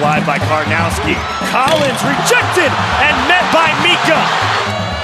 alive 0.00 0.24
by 0.24 0.40
Karnowski. 0.48 1.12
Collins 1.52 2.00
rejected 2.00 2.72
and 3.04 3.14
met 3.28 3.44
by 3.52 3.68
Mika. 3.84 4.16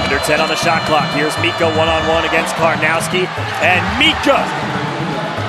Under 0.00 0.16
10 0.24 0.40
on 0.40 0.48
the 0.48 0.56
shot 0.56 0.80
clock. 0.88 1.04
Here's 1.12 1.36
Mika 1.44 1.68
one 1.76 1.92
on 1.92 2.00
one 2.08 2.24
against 2.24 2.56
Karnowski. 2.56 3.28
And 3.60 3.84
Mika 4.00 4.40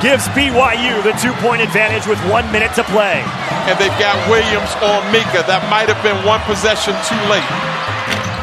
gives 0.03 0.27
BYU 0.35 0.99
the 0.99 1.15
two 1.23 1.31
point 1.39 1.63
advantage 1.63 2.03
with 2.11 2.19
one 2.27 2.43
minute 2.51 2.75
to 2.75 2.83
play. 2.91 3.23
And 3.71 3.79
they've 3.79 3.95
got 3.95 4.19
Williams 4.27 4.75
on 4.83 4.99
Mika. 5.15 5.47
That 5.47 5.63
might 5.71 5.87
have 5.87 6.03
been 6.03 6.19
one 6.27 6.43
possession 6.43 6.91
too 7.07 7.21
late. 7.31 7.47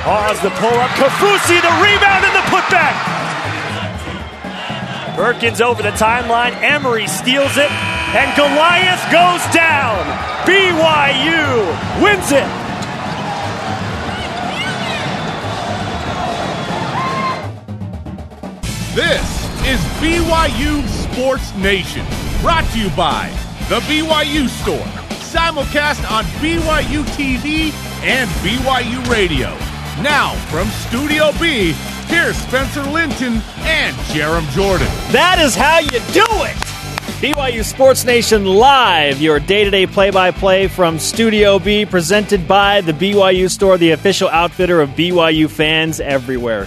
Pause 0.09 0.41
the 0.41 0.52
pull 0.57 0.73
up. 0.80 0.89
Kaufusi, 0.96 1.61
the 1.61 1.75
rebound 1.84 2.25
and 2.25 2.32
the 2.32 2.46
putback. 2.48 2.96
Perkins 5.21 5.61
over 5.61 5.82
the 5.82 5.93
timeline. 6.00 6.57
Emery 6.64 7.07
steals 7.07 7.61
it. 7.61 7.93
And 8.16 8.30
Goliath 8.36 9.02
goes 9.10 9.42
down. 9.52 9.98
BYU 10.46 11.66
wins 12.00 12.30
it. 12.30 12.46
This 18.95 19.27
is 19.66 19.80
BYU 19.98 20.86
Sports 20.86 21.52
Nation, 21.56 22.06
brought 22.41 22.64
to 22.70 22.78
you 22.78 22.88
by 22.91 23.30
The 23.69 23.80
BYU 23.80 24.48
Store, 24.48 24.86
simulcast 25.19 26.08
on 26.08 26.24
BYU 26.38 27.02
TV 27.16 27.72
and 28.05 28.30
BYU 28.44 29.10
Radio. 29.10 29.48
Now, 30.05 30.36
from 30.52 30.69
Studio 30.69 31.33
B, 31.41 31.72
here's 32.06 32.36
Spencer 32.36 32.84
Linton 32.84 33.42
and 33.62 33.96
Jarom 34.12 34.48
Jordan. 34.52 34.86
That 35.10 35.41
is 35.41 35.56
how 35.56 35.80
you 35.80 35.98
do 36.12 36.27
it! 36.44 36.73
BYU 37.24 37.64
Sports 37.64 38.05
Nation 38.05 38.45
Live, 38.45 39.19
your 39.19 39.41
day 39.41 39.64
to 39.64 39.70
day 39.70 39.87
play 39.87 40.10
by 40.10 40.30
play 40.30 40.69
from 40.69 40.98
Studio 40.98 41.59
B, 41.59 41.87
presented 41.87 42.47
by 42.47 42.83
the 42.83 42.92
BYU 42.92 43.50
Store, 43.50 43.78
the 43.78 43.92
official 43.92 44.28
outfitter 44.28 44.83
of 44.83 44.91
BYU 44.91 45.48
fans 45.48 46.00
everywhere. 46.00 46.67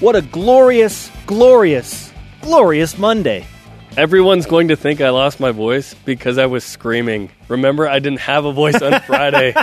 What 0.00 0.14
a 0.14 0.20
glorious, 0.20 1.10
glorious, 1.24 2.12
glorious 2.42 2.98
Monday. 2.98 3.46
Everyone's 3.96 4.44
going 4.44 4.68
to 4.68 4.76
think 4.76 5.00
I 5.00 5.08
lost 5.08 5.40
my 5.40 5.52
voice 5.52 5.94
because 6.04 6.36
I 6.36 6.44
was 6.44 6.64
screaming. 6.64 7.30
Remember, 7.48 7.88
I 7.88 7.98
didn't 7.98 8.20
have 8.20 8.44
a 8.44 8.52
voice 8.52 8.82
on 8.82 9.00
Friday. 9.06 9.54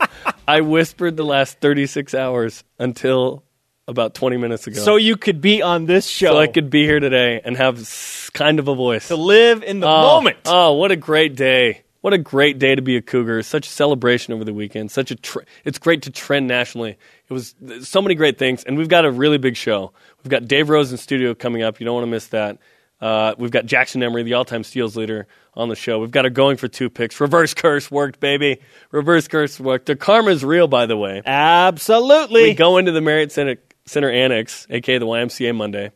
I 0.48 0.62
whispered 0.62 1.18
the 1.18 1.26
last 1.26 1.60
36 1.60 2.14
hours 2.14 2.64
until 2.78 3.44
about 3.90 4.14
20 4.14 4.36
minutes 4.36 4.66
ago. 4.66 4.80
So 4.80 4.96
you 4.96 5.16
could 5.16 5.40
be 5.40 5.60
on 5.62 5.86
this 5.86 6.06
show. 6.06 6.32
So 6.32 6.38
I 6.38 6.46
could 6.46 6.70
be 6.70 6.84
here 6.84 7.00
today 7.00 7.40
and 7.44 7.56
have 7.56 7.80
s- 7.80 8.30
kind 8.32 8.58
of 8.58 8.68
a 8.68 8.74
voice. 8.74 9.08
to 9.08 9.16
live 9.16 9.62
in 9.62 9.80
the 9.80 9.86
oh, 9.86 10.00
moment. 10.00 10.38
Oh, 10.46 10.72
what 10.74 10.90
a 10.90 10.96
great 10.96 11.36
day. 11.36 11.82
What 12.00 12.14
a 12.14 12.18
great 12.18 12.58
day 12.58 12.74
to 12.74 12.80
be 12.80 12.96
a 12.96 13.02
Cougar. 13.02 13.42
Such 13.42 13.66
a 13.66 13.70
celebration 13.70 14.32
over 14.32 14.44
the 14.44 14.54
weekend. 14.54 14.90
Such 14.90 15.10
a 15.10 15.16
tr- 15.16 15.40
it's 15.64 15.78
great 15.78 16.02
to 16.02 16.10
trend 16.10 16.46
nationally. 16.46 16.96
It 17.28 17.32
was 17.32 17.54
so 17.82 18.00
many 18.00 18.14
great 18.14 18.38
things 18.38 18.64
and 18.64 18.78
we've 18.78 18.88
got 18.88 19.04
a 19.04 19.10
really 19.10 19.38
big 19.38 19.56
show. 19.56 19.92
We've 20.24 20.30
got 20.30 20.48
Dave 20.48 20.70
Rose 20.70 20.92
in 20.92 20.98
studio 20.98 21.34
coming 21.34 21.62
up. 21.62 21.78
You 21.78 21.84
don't 21.84 21.94
want 21.94 22.06
to 22.06 22.10
miss 22.10 22.28
that. 22.28 22.58
Uh, 23.00 23.34
we've 23.38 23.50
got 23.50 23.66
Jackson 23.66 24.02
Emery, 24.02 24.22
the 24.22 24.34
all-time 24.34 24.62
steals 24.62 24.96
leader, 24.96 25.26
on 25.54 25.68
the 25.68 25.76
show. 25.76 25.98
We've 25.98 26.10
got 26.10 26.26
a 26.26 26.30
going 26.30 26.56
for 26.56 26.68
two 26.68 26.90
picks. 26.90 27.18
Reverse 27.20 27.54
curse 27.54 27.90
worked, 27.90 28.20
baby. 28.20 28.60
Reverse 28.90 29.26
curse 29.26 29.58
worked. 29.58 29.86
The 29.86 29.96
karma's 29.96 30.44
real, 30.44 30.68
by 30.68 30.86
the 30.86 30.96
way. 30.96 31.22
Absolutely. 31.24 32.42
We 32.42 32.54
go 32.54 32.76
into 32.78 32.92
the 32.92 33.00
Marriott 33.00 33.32
Center, 33.32 33.56
Center 33.86 34.10
Annex, 34.10 34.66
aka 34.70 34.98
the 34.98 35.06
YMCA 35.06 35.54
Monday. 35.54 35.90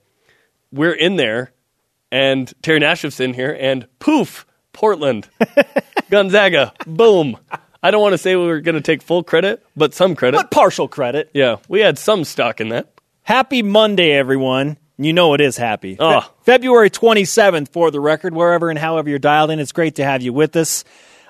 We're 0.72 0.92
in 0.92 1.16
there, 1.16 1.52
and 2.10 2.52
Terry 2.62 2.80
Nashif's 2.80 3.20
in 3.20 3.34
here, 3.34 3.56
and 3.58 3.86
poof, 3.98 4.46
Portland, 4.72 5.28
Gonzaga, 6.10 6.72
boom. 6.86 7.36
I 7.82 7.91
don't 7.91 8.00
want 8.02 8.14
to 8.14 8.18
say 8.18 8.34
we 8.36 8.46
were 8.46 8.60
going 8.60 8.74
to 8.76 8.80
take 8.80 9.02
full 9.02 9.22
credit, 9.22 9.64
but 9.76 9.94
some 9.94 10.14
credit. 10.16 10.36
but 10.38 10.50
partial 10.50 10.88
credit. 10.88 11.30
Yeah, 11.34 11.56
we 11.68 11.80
had 11.80 11.98
some 11.98 12.24
stock 12.24 12.60
in 12.60 12.70
that. 12.70 12.92
Happy 13.22 13.62
Monday, 13.62 14.12
everyone. 14.12 14.78
You 14.97 15.12
know 15.12 15.34
it 15.34 15.41
is 15.41 15.56
happy. 15.56 15.97
Oh. 15.98 16.20
Fe- 16.20 16.26
February 16.42 16.88
27th, 16.91 17.69
for 17.70 17.91
the 17.91 18.00
record, 18.00 18.34
wherever 18.34 18.70
and 18.70 18.78
however 18.78 19.10
you're 19.10 19.19
dialed 19.19 19.50
in, 19.50 19.59
it's 19.60 19.72
great 19.72 19.97
to 19.97 20.04
have 20.04 20.22
you 20.22 20.32
with 20.32 20.56
us. 20.56 20.84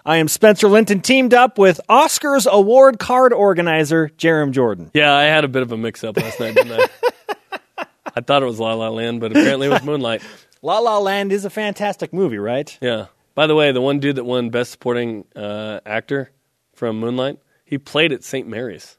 I 0.07 0.19
am 0.19 0.29
Spencer 0.29 0.69
Linton, 0.69 1.01
teamed 1.01 1.33
up 1.33 1.57
with 1.57 1.81
Oscars 1.89 2.47
award 2.47 2.99
card 2.99 3.33
organizer 3.33 4.11
Jarom 4.19 4.51
Jordan. 4.51 4.91
Yeah, 4.93 5.15
I 5.15 5.23
had 5.23 5.45
a 5.45 5.49
bit 5.49 5.63
of 5.63 5.73
a 5.73 5.79
mix-up 5.79 6.19
last 6.19 6.39
night, 6.39 6.55
didn't 6.55 6.73
I? 6.73 7.87
I 8.15 8.21
thought 8.21 8.43
it 8.43 8.47
was 8.47 8.61
La 8.61 8.75
La 8.75 8.91
Land, 8.91 9.21
but 9.21 9.31
apparently 9.31 9.67
it 9.67 9.71
was 9.71 9.83
Moonlight. 9.83 10.23
La 10.61 10.79
La 10.81 10.99
Land 10.99 11.33
is 11.33 11.47
a 11.47 11.51
fantastic 11.51 12.13
movie, 12.13 12.37
right? 12.37 12.77
Yeah. 12.83 13.07
By 13.35 13.47
the 13.47 13.55
way, 13.55 13.73
the 13.73 13.81
one 13.81 13.99
dude 13.99 14.17
that 14.17 14.25
won 14.25 14.51
Best 14.51 14.73
Supporting 14.73 15.25
uh, 15.35 15.81
Actor 15.87 16.31
from 16.75 17.01
Moonlight, 17.01 17.39
he 17.65 17.79
played 17.79 18.13
at 18.13 18.23
St. 18.23 18.47
Mary's, 18.47 18.99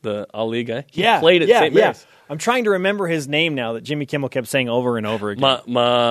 the 0.00 0.26
Ali 0.32 0.64
guy. 0.64 0.86
He 0.90 1.02
played 1.20 1.42
at 1.42 1.48
yeah, 1.48 1.60
St. 1.60 1.74
yeah. 1.74 1.92
I'm 2.30 2.38
trying 2.38 2.64
to 2.64 2.70
remember 2.70 3.06
his 3.06 3.26
name 3.26 3.54
now 3.54 3.72
that 3.72 3.82
Jimmy 3.82 4.06
Kimmel 4.06 4.28
kept 4.28 4.48
saying 4.48 4.68
over 4.68 4.98
and 4.98 5.06
over 5.06 5.30
again. 5.30 5.40
Ma, 5.40 5.60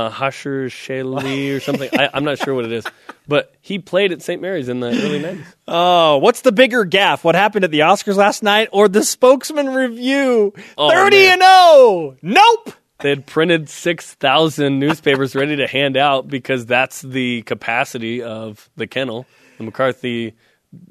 Mahasher 0.09 0.65
Shali 0.67 1.55
or 1.55 1.59
something. 1.59 1.89
I, 1.93 2.09
I'm 2.13 2.23
not 2.23 2.39
sure 2.39 2.55
what 2.55 2.65
it 2.65 2.71
is, 2.71 2.85
but 3.27 3.53
he 3.61 3.77
played 3.79 4.11
at 4.11 4.21
St. 4.21 4.41
Mary's 4.41 4.67
in 4.69 4.79
the 4.79 4.87
early 4.87 5.19
'90s. 5.21 5.45
Oh, 5.67 6.17
what's 6.17 6.41
the 6.41 6.51
bigger 6.51 6.85
gaffe? 6.85 7.23
What 7.23 7.35
happened 7.35 7.65
at 7.65 7.71
the 7.71 7.79
Oscars 7.81 8.15
last 8.15 8.41
night 8.41 8.69
or 8.71 8.87
the 8.87 9.03
spokesman 9.03 9.69
review? 9.69 10.53
Oh, 10.77 10.89
30 10.89 11.15
man. 11.17 11.33
and 11.33 11.41
0. 11.41 12.17
Nope. 12.21 12.73
They 12.99 13.09
had 13.09 13.27
printed 13.27 13.69
six 13.69 14.15
thousand 14.15 14.79
newspapers 14.79 15.35
ready 15.35 15.57
to 15.57 15.67
hand 15.67 15.97
out 15.97 16.27
because 16.27 16.65
that's 16.65 17.03
the 17.03 17.43
capacity 17.43 18.23
of 18.23 18.69
the 18.75 18.87
kennel, 18.87 19.27
the 19.59 19.65
McCarthey 19.65 20.33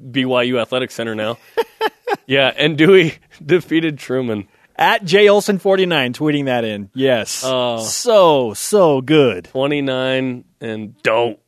BYU 0.09 0.61
Athletic 0.61 0.91
Center 0.91 1.15
now. 1.15 1.37
yeah, 2.25 2.53
and 2.55 2.77
Dewey 2.77 3.15
defeated 3.45 3.99
Truman. 3.99 4.47
At 4.77 5.03
J 5.05 5.27
Olson 5.29 5.57
49 5.59 6.13
tweeting 6.13 6.45
that 6.45 6.63
in. 6.63 6.89
Yes. 6.93 7.41
Oh. 7.45 7.79
So, 7.83 8.53
so 8.53 9.01
good. 9.01 9.45
29 9.45 10.45
and 10.61 11.01
don't. 11.03 11.39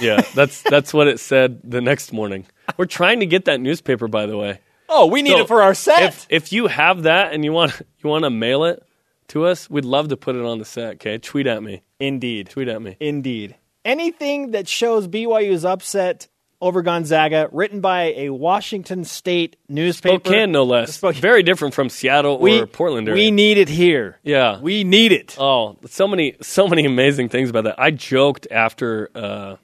Yeah, 0.00 0.20
that's 0.34 0.62
that's 0.62 0.92
what 0.92 1.08
it 1.08 1.18
said 1.20 1.60
the 1.64 1.80
next 1.80 2.12
morning. 2.12 2.46
We're 2.76 2.86
trying 2.86 3.20
to 3.20 3.26
get 3.26 3.46
that 3.46 3.60
newspaper, 3.60 4.08
by 4.08 4.26
the 4.26 4.36
way. 4.36 4.60
Oh, 4.88 5.06
we 5.06 5.22
need 5.22 5.30
So, 5.32 5.40
it 5.40 5.48
for 5.48 5.62
our 5.62 5.74
set. 5.74 6.02
If 6.02 6.26
if 6.28 6.52
you 6.52 6.66
have 6.66 7.04
that 7.04 7.32
and 7.32 7.44
you 7.44 7.52
want 7.52 7.80
you 8.02 8.10
want 8.10 8.24
to 8.24 8.30
mail 8.30 8.64
it 8.64 8.82
to 9.28 9.46
us, 9.46 9.70
we'd 9.70 9.84
love 9.84 10.08
to 10.08 10.16
put 10.16 10.36
it 10.36 10.44
on 10.44 10.58
the 10.58 10.64
set. 10.64 10.94
Okay, 10.94 11.18
tweet 11.18 11.46
at 11.46 11.62
me. 11.62 11.82
Indeed. 11.98 12.50
Tweet 12.50 12.68
at 12.68 12.82
me. 12.82 12.96
Indeed. 13.00 13.56
Anything 13.84 14.50
that 14.50 14.68
shows 14.68 15.08
BYU's 15.08 15.64
upset 15.64 16.28
over 16.60 16.82
Gonzaga, 16.82 17.48
written 17.52 17.80
by 17.80 18.12
a 18.16 18.30
Washington 18.30 19.04
State 19.04 19.56
newspaper. 19.68 20.16
Spokane, 20.24 20.52
no 20.52 20.64
less. 20.64 20.94
Spokane. 20.94 21.20
Very 21.20 21.42
different 21.42 21.74
from 21.74 21.88
Seattle 21.88 22.38
we, 22.38 22.60
or 22.60 22.66
Portland 22.66 23.08
area. 23.08 23.18
We 23.18 23.30
need 23.30 23.58
it 23.58 23.68
here. 23.68 24.18
yeah. 24.22 24.60
We 24.60 24.84
need 24.84 25.12
it. 25.12 25.36
oh, 25.38 25.76
so 25.86 26.06
many 26.06 26.36
so 26.42 26.68
many 26.68 26.84
amazing 26.84 27.28
things 27.28 27.50
about 27.50 27.64
that. 27.64 27.80
I 27.80 27.90
joked 27.90 28.46
after 28.50 29.10
uh, 29.14 29.56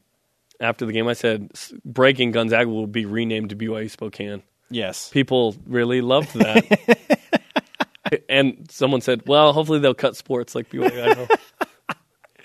after 0.60 0.86
the 0.86 0.92
game. 0.92 1.06
I 1.08 1.12
said 1.12 1.52
breaking 1.84 2.32
Gonzaga 2.32 2.68
will 2.70 2.86
be 2.86 3.04
renamed 3.04 3.50
to 3.50 3.56
BYU 3.56 3.90
Spokane. 3.90 4.42
yes. 4.70 5.10
people 5.10 5.54
really 5.66 6.00
loved 6.00 6.34
that. 6.34 7.20
and 8.28 8.66
someone 8.70 9.00
said, 9.00 9.22
"Well, 9.26 9.52
hopefully 9.52 9.80
they'll 9.80 9.94
cut 9.94 10.16
sports 10.16 10.54
like 10.54 10.70
BYU." 10.70 11.28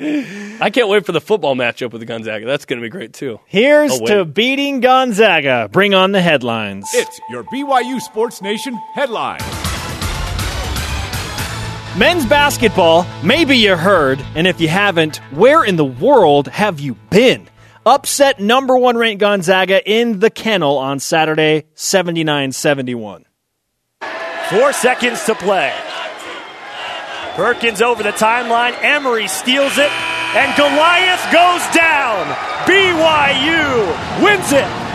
I 0.02 0.70
can't 0.72 0.88
wait 0.90 1.06
for 1.06 1.12
the 1.12 1.22
football 1.22 1.56
matchup 1.56 1.92
with 1.92 2.06
Gonzaga. 2.08 2.46
That's 2.46 2.66
going 2.66 2.80
to 2.80 2.86
be 2.86 2.90
great 2.90 3.14
too. 3.14 3.40
Here's 3.46 3.92
Oh, 4.02 4.06
to 4.08 4.26
beating 4.26 4.80
Gonzaga. 4.80 5.70
Bring 5.72 5.94
on 5.94 6.12
the 6.12 6.22
headlines. 6.22 6.90
It's 6.94 7.20
your 7.30 7.44
BYU 7.46 8.00
Sports 8.02 8.42
Nation 8.42 8.74
headline. 8.96 9.40
Men's 11.98 12.26
basketball, 12.26 13.06
maybe 13.22 13.58
you 13.58 13.76
heard, 13.76 14.24
and 14.34 14.48
if 14.48 14.62
you 14.62 14.70
haven't, 14.70 15.18
where 15.32 15.64
in 15.64 15.76
the 15.76 15.86
world 15.86 16.48
have 16.48 16.80
you 16.80 16.96
been? 17.10 17.50
Upset 17.86 18.40
number 18.40 18.78
one 18.78 18.98
ranked 18.98 19.20
Gonzaga 19.20 19.88
in 19.90 20.20
the 20.20 20.30
kennel 20.30 20.78
on 20.78 21.00
Saturday, 21.00 21.66
79 21.76 22.54
71. 22.54 23.26
Four 24.50 24.72
seconds 24.74 25.24
to 25.26 25.36
play. 25.36 25.74
Perkins 27.36 27.82
over 27.82 28.04
the 28.04 28.12
timeline. 28.12 28.76
Emery 28.82 29.28
steals 29.28 29.78
it. 29.78 29.92
And 30.34 30.56
Goliath 30.56 31.24
goes 31.32 31.76
down. 31.76 32.28
BYU 32.66 34.24
wins 34.24 34.52
it. 34.54 34.92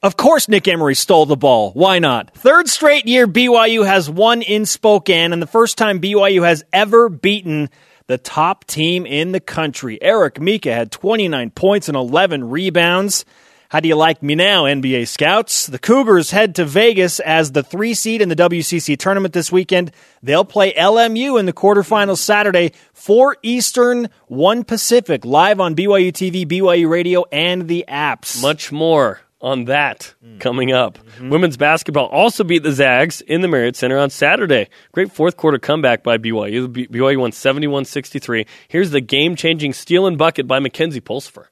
Of 0.00 0.16
course, 0.16 0.48
Nick 0.48 0.68
Emery 0.68 0.94
stole 0.94 1.26
the 1.26 1.36
ball. 1.36 1.72
Why 1.72 1.98
not? 1.98 2.32
Third 2.34 2.68
straight 2.68 3.06
year 3.06 3.26
BYU 3.26 3.84
has 3.84 4.08
won 4.08 4.42
in 4.42 4.64
Spokane, 4.64 5.32
and 5.32 5.42
the 5.42 5.46
first 5.46 5.76
time 5.76 6.00
BYU 6.00 6.44
has 6.44 6.64
ever 6.72 7.08
beaten 7.08 7.68
the 8.06 8.18
top 8.18 8.64
team 8.64 9.06
in 9.06 9.32
the 9.32 9.40
country. 9.40 10.00
Eric 10.00 10.40
Mika 10.40 10.72
had 10.72 10.92
29 10.92 11.50
points 11.50 11.88
and 11.88 11.96
11 11.96 12.48
rebounds. 12.48 13.24
How 13.70 13.80
do 13.80 13.88
you 13.88 13.96
like 13.96 14.22
me 14.22 14.34
now, 14.34 14.64
NBA 14.64 15.06
scouts? 15.08 15.66
The 15.66 15.78
Cougars 15.78 16.30
head 16.30 16.54
to 16.54 16.64
Vegas 16.64 17.20
as 17.20 17.52
the 17.52 17.62
three 17.62 17.92
seed 17.92 18.22
in 18.22 18.30
the 18.30 18.34
WCC 18.34 18.96
tournament 18.96 19.34
this 19.34 19.52
weekend. 19.52 19.92
They'll 20.22 20.46
play 20.46 20.72
LMU 20.72 21.38
in 21.38 21.44
the 21.44 21.52
quarterfinals 21.52 22.16
Saturday, 22.16 22.72
4 22.94 23.36
Eastern, 23.42 24.08
1 24.28 24.64
Pacific, 24.64 25.26
live 25.26 25.60
on 25.60 25.76
BYU 25.76 26.12
TV, 26.12 26.46
BYU 26.46 26.88
Radio, 26.88 27.26
and 27.30 27.68
the 27.68 27.84
apps. 27.86 28.40
Much 28.40 28.72
more 28.72 29.20
on 29.38 29.66
that 29.66 30.14
coming 30.38 30.72
up. 30.72 30.96
Mm-hmm. 30.96 31.28
Women's 31.28 31.58
basketball 31.58 32.06
also 32.06 32.44
beat 32.44 32.62
the 32.62 32.72
Zags 32.72 33.20
in 33.20 33.42
the 33.42 33.48
Marriott 33.48 33.76
Center 33.76 33.98
on 33.98 34.08
Saturday. 34.08 34.70
Great 34.92 35.12
fourth 35.12 35.36
quarter 35.36 35.58
comeback 35.58 36.02
by 36.02 36.16
BYU. 36.16 36.68
BYU 36.88 37.18
won 37.18 37.32
71 37.32 37.84
63. 37.84 38.46
Here's 38.68 38.92
the 38.92 39.02
game 39.02 39.36
changing 39.36 39.74
steal 39.74 40.06
and 40.06 40.16
bucket 40.16 40.46
by 40.46 40.58
Makenzie 40.58 41.02
Pulsipher. 41.02 41.48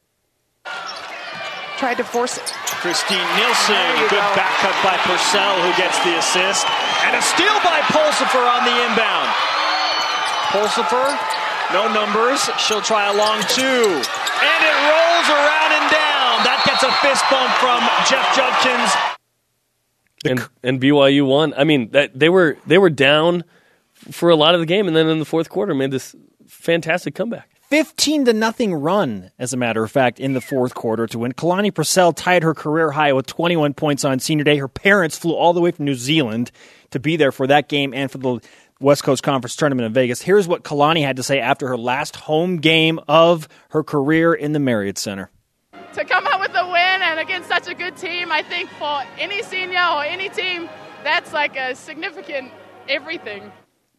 Tried 1.76 2.00
to 2.00 2.04
force 2.04 2.38
it. 2.38 2.48
Christine 2.80 3.28
Nielsen, 3.36 4.08
good 4.08 4.24
back 4.32 4.48
cut 4.64 4.72
by 4.80 4.96
Purcell, 5.04 5.60
who 5.60 5.72
gets 5.76 6.00
the 6.04 6.16
assist. 6.16 6.64
And 7.04 7.12
a 7.12 7.20
steal 7.20 7.52
by 7.60 7.84
Pulsipher 7.92 8.40
on 8.40 8.64
the 8.64 8.72
inbound. 8.72 9.28
Pulsipher, 10.56 11.12
no 11.72 11.92
numbers. 11.92 12.40
She'll 12.58 12.80
try 12.80 13.12
a 13.12 13.14
long 13.14 13.42
two. 13.48 13.62
And 13.62 14.60
it 14.64 14.76
rolls 14.88 15.28
around 15.28 15.70
and 15.76 15.86
down. 15.92 16.34
That 16.48 16.62
gets 16.64 16.82
a 16.82 16.92
fist 17.04 17.24
bump 17.28 17.52
from 17.60 17.84
Jeff 18.08 18.24
Judkins. 18.32 18.90
And, 20.24 20.48
and 20.62 20.80
BYU 20.80 21.26
won. 21.26 21.52
I 21.56 21.64
mean, 21.64 21.90
that, 21.90 22.18
they 22.18 22.28
were 22.28 22.56
they 22.66 22.78
were 22.78 22.90
down 22.90 23.44
for 24.10 24.30
a 24.30 24.36
lot 24.36 24.54
of 24.54 24.60
the 24.60 24.66
game, 24.66 24.86
and 24.86 24.96
then 24.96 25.08
in 25.08 25.18
the 25.18 25.24
fourth 25.24 25.48
quarter 25.48 25.74
made 25.74 25.90
this 25.90 26.14
fantastic 26.46 27.14
comeback. 27.14 27.50
15 27.68 28.26
to 28.26 28.32
nothing 28.32 28.72
run, 28.74 29.32
as 29.40 29.52
a 29.52 29.56
matter 29.56 29.82
of 29.82 29.90
fact, 29.90 30.20
in 30.20 30.34
the 30.34 30.40
fourth 30.40 30.74
quarter 30.74 31.08
to 31.08 31.18
win. 31.18 31.32
Kalani 31.32 31.74
Purcell 31.74 32.12
tied 32.12 32.44
her 32.44 32.54
career 32.54 32.92
high 32.92 33.12
with 33.12 33.26
21 33.26 33.74
points 33.74 34.04
on 34.04 34.20
senior 34.20 34.44
day. 34.44 34.56
Her 34.58 34.68
parents 34.68 35.18
flew 35.18 35.34
all 35.34 35.52
the 35.52 35.60
way 35.60 35.72
from 35.72 35.84
New 35.84 35.96
Zealand 35.96 36.52
to 36.90 37.00
be 37.00 37.16
there 37.16 37.32
for 37.32 37.48
that 37.48 37.68
game 37.68 37.92
and 37.92 38.08
for 38.08 38.18
the 38.18 38.40
West 38.78 39.02
Coast 39.02 39.24
Conference 39.24 39.56
tournament 39.56 39.84
in 39.84 39.92
Vegas. 39.92 40.22
Here's 40.22 40.46
what 40.46 40.62
Kalani 40.62 41.02
had 41.02 41.16
to 41.16 41.24
say 41.24 41.40
after 41.40 41.66
her 41.66 41.76
last 41.76 42.14
home 42.14 42.58
game 42.58 43.00
of 43.08 43.48
her 43.70 43.82
career 43.82 44.32
in 44.32 44.52
the 44.52 44.60
Marriott 44.60 44.96
Center. 44.96 45.30
to 45.94 46.04
come 46.04 46.24
out 46.28 46.38
with 46.38 46.54
a 46.54 46.66
win 46.66 47.02
and 47.02 47.18
against 47.18 47.48
such 47.48 47.66
a 47.66 47.74
good 47.74 47.96
team, 47.96 48.30
I 48.30 48.42
think 48.42 48.70
for 48.78 49.02
any 49.18 49.42
senior 49.42 49.80
or 49.80 50.04
any 50.04 50.28
team, 50.28 50.68
that's 51.02 51.32
like 51.32 51.56
a 51.56 51.74
significant 51.74 52.52
everything. 52.88 53.50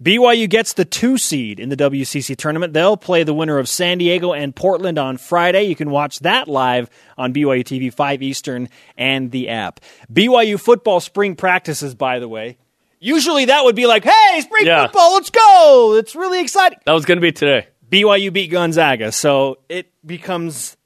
BYU 0.02 0.48
gets 0.48 0.74
the 0.74 0.86
two 0.86 1.18
seed 1.18 1.60
in 1.60 1.70
the 1.70 1.76
WCC 1.76 2.36
tournament. 2.38 2.72
They'll 2.74 2.98
play 2.98 3.24
the 3.24 3.34
winner 3.34 3.58
of 3.58 3.68
San 3.68 3.98
Diego 3.98 4.32
and 4.32 4.56
Portland 4.56 5.00
on 5.00 5.18
Friday. 5.18 5.64
You 5.64 5.76
can 5.76 5.90
watch 5.90 6.20
that 6.20 6.48
live 6.48 6.88
on 7.18 7.34
BYU 7.34 7.64
TV 7.64 7.92
5 7.92 8.22
Eastern 8.22 8.70
and 8.96 9.32
the 9.32 9.50
app. 9.50 9.80
BYU 10.14 10.60
football 10.60 11.00
spring 11.00 11.36
practices, 11.36 11.96
by 11.96 12.20
the 12.20 12.28
way. 12.28 12.58
Usually 13.00 13.46
that 13.46 13.64
would 13.66 13.76
be 13.76 13.88
like, 13.88 14.04
hey, 14.04 14.42
spring 14.42 14.68
Yeah. 14.68 14.84
football, 14.86 15.16
let's 15.16 15.32
go. 15.32 15.96
It's 15.98 16.16
really 16.16 16.42
exciting. 16.42 16.78
That 16.86 16.94
was 16.94 17.06
going 17.06 17.18
to 17.18 17.22
be 17.22 17.32
today. 17.32 17.66
BYU 17.90 18.32
beat 18.32 18.52
Gonzaga, 18.52 19.12
so 19.12 19.58
it 19.68 19.92
becomes 20.06 20.76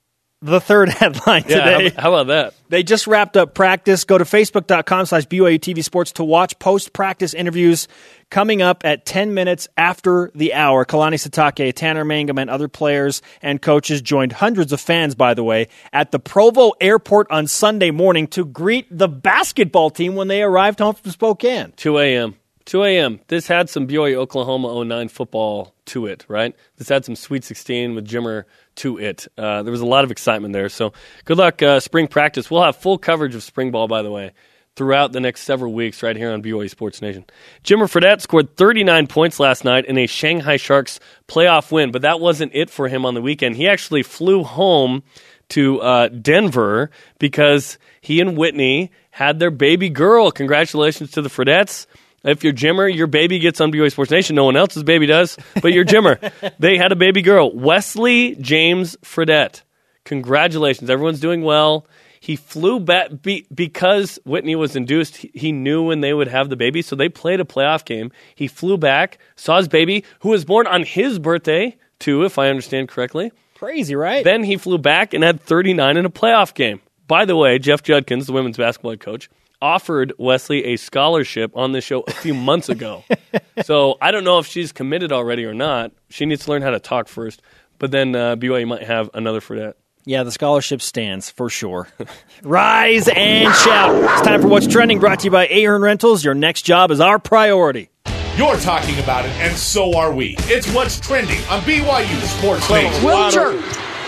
the 0.42 0.60
third 0.60 0.90
headline 0.90 1.44
Yeah, 1.48 1.78
today. 1.78 1.90
how, 1.96 2.02
how 2.02 2.14
about 2.16 2.28
that? 2.28 2.54
They 2.70 2.84
just 2.84 3.08
wrapped 3.08 3.38
up 3.38 3.54
practice. 3.54 4.04
Go 4.04 4.18
to 4.18 4.24
facebook.com 4.24 5.06
slash 5.06 5.26
BYU 5.26 5.60
TV 5.60 5.84
Sports 5.84 6.14
to 6.14 6.24
watch 6.24 6.58
post 6.60 6.94
practice 6.94 7.34
interviews 7.34 7.88
coming 8.30 8.62
up 8.62 8.84
at 8.86 9.06
10 9.06 9.34
minutes 9.34 9.68
after 9.78 10.32
the 10.34 10.54
hour. 10.54 10.86
Kalani 10.86 11.16
Sitake, 11.16 11.74
Tanner 11.76 12.06
Mangum, 12.06 12.38
and 12.40 12.50
other 12.50 12.68
players 12.68 13.22
and 13.42 13.62
coaches 13.62 14.02
joined 14.02 14.32
hundreds 14.32 14.72
of 14.72 14.80
fans, 14.82 15.16
by 15.16 15.34
the 15.34 15.44
way, 15.44 15.68
at 15.94 16.12
the 16.12 16.20
Provo 16.20 16.72
airport 16.82 17.30
on 17.30 17.46
Sunday 17.48 17.92
morning 17.92 18.28
to 18.28 18.46
greet 18.46 18.88
the 18.90 19.08
basketball 19.10 19.90
team 19.90 20.16
when 20.16 20.28
they 20.28 20.42
arrived 20.42 20.80
home 20.80 20.96
from 20.96 21.12
Spokane. 21.12 21.74
2 21.76 22.00
a.m. 22.00 22.36
2 22.66 22.84
a.m. 22.84 23.20
This 23.28 23.48
had 23.48 23.70
some 23.70 23.88
BYU 23.88 24.16
Oklahoma 24.16 24.86
09 24.86 25.10
football 25.10 25.74
to 25.86 26.06
it, 26.06 26.24
right? 26.28 26.56
This 26.78 26.90
had 26.90 27.04
some 27.04 27.16
Sweet 27.16 27.44
16 27.44 27.96
with 27.96 28.08
Jimmer 28.08 28.44
to 28.76 28.98
it. 28.98 29.28
Uh, 29.38 29.64
there 29.64 29.72
was 29.72 29.82
a 29.82 29.86
lot 29.86 30.04
of 30.04 30.12
excitement 30.12 30.54
there. 30.54 30.70
So 30.70 30.94
good 31.26 31.38
luck, 31.38 31.62
uh, 31.62 31.80
spring 31.80 32.08
practice. 32.08 32.50
We'll 32.50 32.64
have 32.64 32.76
full 32.76 32.98
coverage 32.98 33.36
of 33.36 33.44
spring 33.44 33.72
ball, 33.72 33.88
by 33.88 34.02
the 34.02 34.12
way, 34.12 34.32
throughout 34.76 35.12
the 35.12 35.20
next 35.20 35.42
several 35.42 35.74
weeks 35.74 36.02
right 36.02 36.16
here 36.16 36.32
on 36.32 36.42
BYU 36.42 36.70
Sports 36.70 37.02
Nation. 37.02 37.26
Jimmer 37.64 37.92
Fredette 37.92 38.22
scored 38.22 38.56
39 38.56 39.08
points 39.08 39.40
last 39.40 39.64
night 39.64 39.86
in 39.86 39.98
a 39.98 40.08
Shanghai 40.08 40.58
Sharks 40.58 41.00
playoff 41.28 41.72
win, 41.72 41.92
but 41.92 42.04
that 42.04 42.20
wasn't 42.20 42.52
it 42.54 42.70
for 42.70 42.88
him 42.88 43.06
on 43.06 43.14
the 43.14 43.22
weekend. 43.22 43.56
He 43.56 43.68
actually 43.68 44.04
flew 44.04 44.44
home 44.44 45.04
to 45.50 45.82
uh, 45.82 46.08
Denver 46.08 46.90
because 47.20 47.78
he 48.00 48.22
and 48.22 48.38
Whitney 48.38 48.92
had 49.12 49.40
their 49.40 49.52
baby 49.52 49.90
girl. 49.90 50.32
Congratulations 50.32 51.12
to 51.12 51.22
the 51.22 51.30
Fredettes. 51.30 51.86
If 52.24 52.44
you're 52.44 52.54
Jimmer, 52.54 52.94
your 52.94 53.08
baby 53.08 53.40
gets 53.40 53.60
on 53.62 53.72
BYU 53.72 53.92
Sports 53.92 54.12
Nation. 54.12 54.36
No 54.36 54.46
one 54.46 54.56
else's 54.56 54.84
baby 54.84 55.08
does, 55.08 55.38
but 55.62 55.74
you're 55.74 55.86
Jimmer. 55.86 56.32
they 56.60 56.78
had 56.78 56.92
a 56.92 56.96
baby 56.96 57.22
girl, 57.22 57.52
Wesley 57.52 58.36
James 58.36 58.96
Fredette. 59.04 59.64
Congratulations. 60.06 60.90
Everyone's 60.90 61.20
doing 61.20 61.42
well. 61.42 61.88
He 62.20 62.36
flew 62.36 62.80
back 62.80 63.24
be, 63.24 63.48
because 63.54 64.20
Whitney 64.26 64.56
was 64.56 64.76
induced. 64.76 65.18
He, 65.18 65.32
he 65.34 65.52
knew 65.52 65.82
when 65.84 66.02
they 66.02 66.14
would 66.14 66.28
have 66.28 66.50
the 66.50 66.56
baby, 66.56 66.84
so 66.84 66.96
they 66.96 67.10
played 67.10 67.40
a 67.40 67.44
playoff 67.44 67.84
game. 67.84 68.12
He 68.36 68.48
flew 68.48 68.78
back, 68.78 69.18
saw 69.36 69.58
his 69.58 69.68
baby, 69.68 70.06
who 70.20 70.30
was 70.30 70.46
born 70.46 70.68
on 70.68 70.84
his 70.84 71.18
birthday, 71.18 71.76
too, 71.98 72.24
if 72.24 72.38
I 72.38 72.50
understand 72.50 72.90
correctly. 72.90 73.32
Crazy, 73.56 73.96
right? 73.96 74.24
Then 74.24 74.44
he 74.44 74.58
flew 74.58 74.78
back 74.78 75.16
and 75.16 75.24
had 75.24 75.42
39 75.42 75.98
in 75.98 76.06
a 76.06 76.12
playoff 76.12 76.54
game. 76.54 76.82
By 77.08 77.26
the 77.26 77.36
way, 77.36 77.58
Jeff 77.58 77.82
Judkins, 77.82 78.28
the 78.28 78.34
women's 78.34 78.58
basketball 78.58 78.98
coach, 78.98 79.28
offered 79.62 80.14
Wesley 80.18 80.66
a 80.66 80.78
scholarship 80.78 81.52
on 81.56 81.72
this 81.72 81.84
show 81.84 82.02
a 82.02 82.12
few 82.12 82.34
months 82.34 82.70
ago. 82.70 83.04
so 83.64 83.98
I 84.02 84.12
don't 84.12 84.24
know 84.24 84.40
if 84.40 84.48
she's 84.48 84.72
committed 84.72 85.12
already 85.12 85.46
or 85.46 85.54
not. 85.54 85.92
She 86.10 86.26
needs 86.26 86.46
to 86.46 86.52
learn 86.52 86.62
how 86.62 86.72
to 86.72 86.80
talk 86.80 87.08
first. 87.08 87.42
But 87.80 87.92
then 87.92 88.16
uh, 88.16 88.36
BYU 88.36 88.68
might 88.68 88.84
have 88.84 89.10
another 89.14 89.42
for 89.42 89.58
that. 89.60 89.78
Yeah, 90.04 90.24
the 90.24 90.32
scholarship 90.32 90.82
stands 90.82 91.30
for 91.30 91.50
sure. 91.50 91.88
Rise 92.44 93.08
and 93.08 93.54
shout. 93.56 93.96
It's 94.04 94.22
time 94.22 94.42
for 94.42 94.48
What's 94.48 94.68
Trending, 94.68 95.00
brought 95.00 95.20
to 95.20 95.26
you 95.26 95.32
by 95.32 95.48
Ahern 95.48 95.82
Rentals. 95.82 96.24
Your 96.24 96.34
next 96.34 96.64
job 96.64 96.92
is 96.92 97.00
our 97.00 97.20
priority. 97.20 97.90
You're 98.38 98.58
talking 98.58 98.98
about 99.00 99.26
it, 99.26 99.32
and 99.32 99.56
so 99.56 99.96
are 99.98 100.12
we. 100.12 100.36
It's 100.42 100.72
what's 100.74 101.00
trending 101.00 101.38
on 101.50 101.62
BYU 101.62 102.22
Sports 102.40 102.68
Nation. 102.70 103.04
Wilcher 103.04 103.52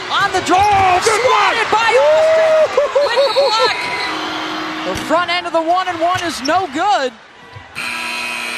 on 0.09 0.31
the 0.31 0.41
draw. 0.45 0.99
Swatted 1.01 1.71
by 1.71 1.89
Austin. 1.99 2.77
With 3.05 3.27
the 3.27 3.33
block. 3.33 4.02
The 4.85 4.95
front 5.07 5.31
end 5.31 5.47
of 5.47 5.53
the 5.53 5.61
one 5.61 5.87
and 5.87 5.99
one 6.01 6.21
is 6.23 6.41
no 6.43 6.67
good. 6.73 7.13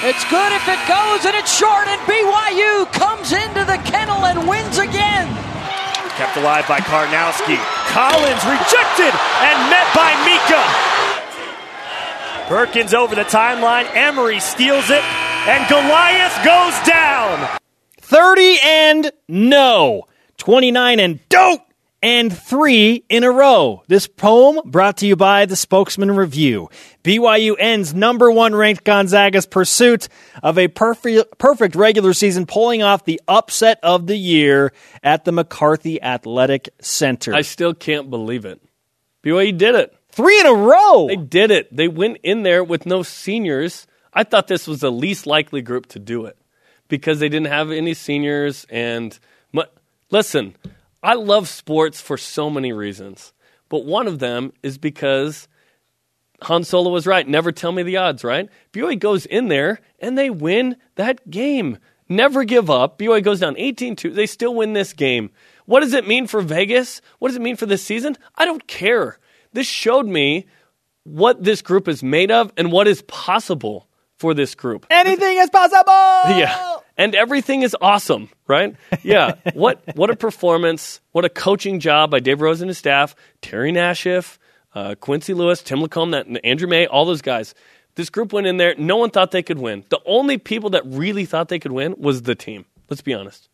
It's 0.01 0.25
good 0.29 0.51
if 0.53 0.67
it 0.67 0.81
goes, 0.89 1.25
and 1.25 1.35
it's 1.35 1.55
short, 1.55 1.87
and 1.87 2.01
BYU 2.01 2.91
comes 2.93 3.31
into 3.31 3.63
the 3.63 3.77
kennel 3.85 4.25
and 4.25 4.47
wins 4.47 4.77
again. 4.77 5.27
Kept 6.17 6.35
alive 6.37 6.67
by 6.67 6.79
Karnowski. 6.79 7.57
Collins 7.93 8.43
rejected 8.45 9.13
and 9.41 9.69
met 9.69 9.87
by 9.93 10.13
Mika. 10.25 10.63
Perkins 12.47 12.93
over 12.93 13.15
the 13.15 13.23
timeline. 13.23 13.85
Emery 13.95 14.39
steals 14.39 14.89
it, 14.89 15.03
and 15.47 15.67
Goliath 15.69 16.35
goes 16.43 16.87
down. 16.87 17.59
30 18.01 18.57
and 18.63 19.11
no. 19.27 20.05
29 20.37 20.99
and 20.99 21.29
dope. 21.29 21.64
And 22.05 22.31
three 22.31 23.03
in 23.09 23.23
a 23.23 23.31
row. 23.31 23.81
This 23.87 24.05
poem 24.05 24.59
brought 24.69 24.97
to 24.97 25.07
you 25.07 25.15
by 25.15 25.47
the 25.47 25.55
Spokesman 25.55 26.11
Review. 26.11 26.69
BYU 27.03 27.55
ends 27.57 27.95
number 27.95 28.29
one 28.31 28.53
ranked 28.53 28.83
Gonzaga's 28.83 29.47
pursuit 29.47 30.07
of 30.43 30.59
a 30.59 30.67
perfect, 30.67 31.39
perfect 31.39 31.73
regular 31.73 32.13
season, 32.13 32.45
pulling 32.45 32.83
off 32.83 33.05
the 33.05 33.19
upset 33.27 33.79
of 33.81 34.05
the 34.05 34.15
year 34.15 34.71
at 35.01 35.25
the 35.25 35.31
McCarthey 35.31 35.99
Athletic 35.99 36.69
Center. 36.79 37.33
I 37.33 37.41
still 37.41 37.73
can't 37.73 38.11
believe 38.11 38.45
it. 38.45 38.61
BYU 39.23 39.57
did 39.57 39.73
it. 39.73 39.97
Three 40.09 40.39
in 40.39 40.45
a 40.45 40.53
row. 40.53 41.07
They 41.07 41.15
did 41.15 41.49
it. 41.49 41.75
They 41.75 41.87
went 41.87 42.19
in 42.21 42.43
there 42.43 42.63
with 42.63 42.85
no 42.85 43.01
seniors. 43.01 43.87
I 44.13 44.25
thought 44.25 44.45
this 44.45 44.67
was 44.67 44.81
the 44.81 44.91
least 44.91 45.25
likely 45.25 45.63
group 45.63 45.87
to 45.87 45.97
do 45.97 46.27
it 46.27 46.37
because 46.87 47.19
they 47.19 47.29
didn't 47.29 47.47
have 47.47 47.71
any 47.71 47.95
seniors. 47.95 48.67
And 48.69 49.17
listen, 50.11 50.55
I 51.05 51.13
love 51.13 51.47
sports 51.47 52.01
for 52.01 52.17
so 52.17 52.49
many 52.49 52.73
reasons, 52.73 53.31
but 53.69 53.85
one 53.85 54.07
of 54.07 54.17
them 54.17 54.51
is 54.63 54.79
because 54.79 55.47
Han 56.41 56.63
Solo 56.63 56.89
was 56.89 57.05
right. 57.05 57.27
Never 57.27 57.51
tell 57.51 57.71
me 57.71 57.83
the 57.83 57.97
odds, 57.97 58.23
right? 58.23 58.49
BYU 58.73 58.97
goes 58.97 59.27
in 59.27 59.47
there 59.47 59.81
and 59.99 60.17
they 60.17 60.31
win 60.31 60.77
that 60.95 61.29
game. 61.29 61.77
Never 62.09 62.43
give 62.43 62.71
up. 62.71 62.97
BYU 62.97 63.23
goes 63.23 63.39
down 63.39 63.55
18 63.55 63.95
2. 63.95 64.09
They 64.09 64.25
still 64.25 64.55
win 64.55 64.73
this 64.73 64.93
game. 64.93 65.29
What 65.65 65.81
does 65.81 65.93
it 65.93 66.07
mean 66.07 66.25
for 66.25 66.41
Vegas? 66.41 67.01
What 67.19 67.27
does 67.27 67.37
it 67.37 67.41
mean 67.43 67.55
for 67.55 67.67
this 67.67 67.83
season? 67.83 68.17
I 68.35 68.45
don't 68.45 68.65
care. 68.65 69.19
This 69.53 69.67
showed 69.67 70.07
me 70.07 70.47
what 71.03 71.43
this 71.43 71.61
group 71.61 71.87
is 71.87 72.01
made 72.01 72.31
of 72.31 72.51
and 72.57 72.71
what 72.71 72.87
is 72.87 73.03
possible 73.03 73.87
for 74.17 74.33
this 74.33 74.55
group. 74.55 74.87
Anything 74.89 75.37
is 75.37 75.51
possible. 75.51 75.93
Yeah. 76.39 76.74
And 76.97 77.13
everything 77.15 77.61
is 77.63 77.75
awesome, 77.81 78.29
right? 78.47 78.75
Yeah. 79.03 79.33
what 79.53 79.81
what 79.95 80.09
a 80.09 80.15
performance. 80.15 81.01
What 81.11 81.25
a 81.25 81.29
coaching 81.29 81.79
job 81.79 82.11
by 82.11 82.19
Dave 82.19 82.41
Rose 82.41 82.61
and 82.61 82.69
his 82.69 82.77
staff, 82.77 83.15
Terry 83.41 83.71
Nashif, 83.71 84.37
uh, 84.73 84.95
Quincy 84.99 85.33
Lewis, 85.33 85.61
Tim 85.61 85.79
LaComb, 85.79 86.11
that 86.11 86.27
Andrew 86.45 86.67
May, 86.67 86.87
all 86.87 87.05
those 87.05 87.21
guys. 87.21 87.53
This 87.95 88.09
group 88.09 88.33
went 88.33 88.45
in 88.47 88.57
there. 88.57 88.75
No 88.77 88.97
one 88.97 89.09
thought 89.09 89.31
they 89.31 89.43
could 89.43 89.59
win. 89.59 89.85
The 89.89 90.01
only 90.05 90.37
people 90.37 90.71
that 90.71 90.83
really 90.85 91.25
thought 91.25 91.47
they 91.49 91.59
could 91.59 91.71
win 91.71 91.95
was 91.97 92.23
the 92.23 92.35
team. 92.35 92.65
Let's 92.89 93.01
be 93.01 93.13
honest. 93.13 93.47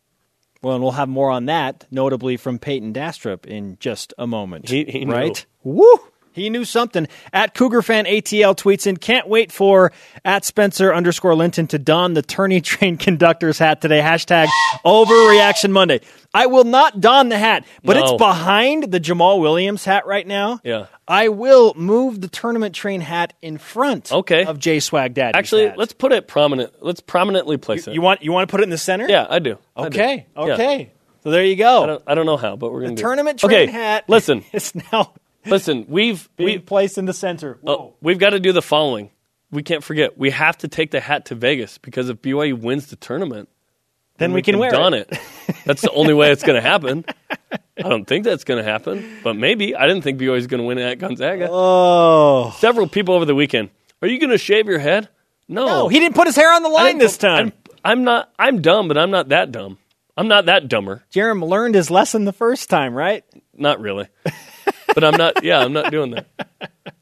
Well, 0.62 0.74
and 0.74 0.82
we'll 0.82 0.92
have 0.92 1.08
more 1.08 1.30
on 1.30 1.46
that, 1.46 1.86
notably 1.90 2.36
from 2.36 2.58
Payton 2.60 2.92
Dastrup 2.92 3.46
in 3.46 3.76
just 3.80 4.14
a 4.18 4.26
moment. 4.28 4.68
He- 4.68 4.84
he 4.84 5.04
knew. 5.04 5.12
right? 5.12 5.46
Woo! 5.64 5.98
He 6.32 6.50
knew 6.50 6.64
something. 6.64 7.06
At 7.32 7.54
Cougar 7.54 7.82
fan 7.82 8.04
ATL 8.06 8.56
tweets 8.56 8.86
in, 8.86 8.96
can't 8.96 9.28
wait 9.28 9.52
for 9.52 9.92
at 10.24 10.44
Spencer 10.44 10.92
underscore 10.94 11.34
Linton 11.34 11.66
to 11.68 11.78
don 11.78 12.14
the 12.14 12.22
tourney 12.22 12.60
train 12.62 12.96
conductor's 12.96 13.58
hat 13.58 13.80
today. 13.80 14.00
Hashtag 14.00 14.48
overreaction 14.84 15.70
Monday. 15.70 16.00
I 16.34 16.46
will 16.46 16.64
not 16.64 17.00
don 17.00 17.28
the 17.28 17.38
hat, 17.38 17.64
but 17.84 17.96
No. 17.96 18.02
it's 18.02 18.12
behind 18.14 18.84
the 18.90 19.00
Jamaal 19.00 19.40
Williams 19.40 19.84
hat 19.84 20.06
right 20.06 20.26
now. 20.26 20.60
Yeah. 20.64 20.86
I 21.06 21.28
will 21.28 21.74
move 21.76 22.20
the 22.20 22.28
tournament 22.28 22.74
train 22.74 23.00
hat 23.02 23.34
in 23.42 23.58
front 23.58 24.10
Okay. 24.12 24.44
of 24.46 24.58
Jay 24.58 24.80
Swag 24.80 25.14
Daddy. 25.14 25.36
Actually, 25.36 25.72
let's 25.76 25.92
put 25.92 26.12
it 26.12 26.26
prominent. 26.28 26.72
Let's 26.80 27.00
prominently 27.00 27.56
place 27.58 27.86
it. 27.86 27.94
You 27.94 28.00
want 28.00 28.22
you 28.22 28.32
want 28.32 28.48
to 28.48 28.50
put 28.50 28.60
it 28.60 28.64
in 28.64 28.70
the 28.70 28.78
center? 28.78 29.06
Yeah, 29.08 29.26
I 29.28 29.38
do. 29.40 29.58
I 29.76 29.82
do. 29.82 29.86
Okay. 29.88 30.26
Yeah. 30.36 30.42
Okay. 30.42 30.92
So 31.22 31.30
there 31.30 31.44
you 31.44 31.56
go. 31.56 31.82
I 31.82 31.86
don't, 31.86 32.02
I 32.08 32.14
don't 32.14 32.26
know 32.26 32.36
how, 32.36 32.56
but 32.56 32.72
we're 32.72 32.86
do 32.86 32.92
it. 32.92 32.96
tournament 32.96 33.38
train 33.40 33.68
okay, 33.68 33.70
hat. 33.70 34.04
Listen, 34.08 34.42
it's 34.52 34.74
now 34.92 35.12
listen. 35.46 35.86
We've 35.88 36.28
we 36.38 36.58
placed 36.58 36.98
in 36.98 37.04
the 37.04 37.12
center. 37.12 37.58
Oh, 37.66 37.94
we've 38.00 38.18
got 38.18 38.30
to 38.30 38.40
do 38.40 38.52
the 38.52 38.62
following. 38.62 39.10
We 39.50 39.62
can't 39.62 39.84
forget. 39.84 40.16
We 40.16 40.30
have 40.30 40.56
to 40.58 40.68
take 40.68 40.90
the 40.90 41.00
hat 41.00 41.26
to 41.26 41.34
Vegas 41.34 41.78
because 41.78 42.08
if 42.08 42.22
BYU 42.22 42.58
wins 42.58 42.86
the 42.86 42.96
tournament, 42.96 43.48
then 44.16 44.32
we, 44.32 44.40
can, 44.40 44.58
wear 44.58 44.70
don 44.70 44.94
it. 44.94 45.08
it. 45.10 45.20
That's 45.66 45.82
the 45.82 45.90
only 45.90 46.14
way 46.14 46.30
it's 46.30 46.42
going 46.42 46.60
to 46.60 46.66
happen. 46.66 47.04
I 47.50 47.88
don't 47.88 48.06
think 48.06 48.24
that's 48.24 48.44
going 48.44 48.62
to 48.62 48.70
happen, 48.70 49.18
but 49.22 49.34
maybe. 49.34 49.74
I 49.74 49.86
didn't 49.86 50.02
think 50.02 50.18
BYU 50.18 50.32
was 50.32 50.46
going 50.46 50.60
to 50.60 50.66
win 50.66 50.78
at 50.78 50.98
Gonzaga. 50.98 51.48
Oh. 51.50 52.54
Several 52.58 52.86
people 52.86 53.14
over 53.14 53.24
the 53.24 53.34
weekend. 53.34 53.70
Are 54.00 54.08
you 54.08 54.18
going 54.18 54.30
to 54.30 54.38
shave 54.38 54.66
your 54.66 54.78
head? 54.78 55.08
No, 55.48 55.66
No, 55.66 55.88
he 55.88 55.98
didn't 55.98 56.14
put 56.14 56.26
his 56.26 56.36
hair 56.36 56.52
on 56.52 56.62
the 56.62 56.68
line 56.68 56.98
this 56.98 57.16
time. 57.16 57.52
I'm, 57.84 57.98
I'm 57.98 58.04
not. 58.04 58.32
I'm 58.38 58.62
dumb, 58.62 58.88
but 58.88 58.96
I'm 58.96 59.10
not 59.10 59.30
that 59.30 59.52
dumb. 59.52 59.78
I'm 60.16 60.28
not 60.28 60.46
that 60.46 60.68
dumber. 60.68 61.02
Jarom 61.12 61.46
learned 61.46 61.74
his 61.74 61.90
lesson 61.90 62.24
the 62.24 62.32
first 62.32 62.70
time, 62.70 62.94
right? 62.94 63.24
Not 63.54 63.80
really. 63.80 64.08
but 64.94 65.04
I'm 65.04 65.16
not. 65.16 65.42
Yeah, 65.44 65.60
I'm 65.60 65.72
not 65.72 65.90
doing 65.90 66.10
that. 66.12 66.26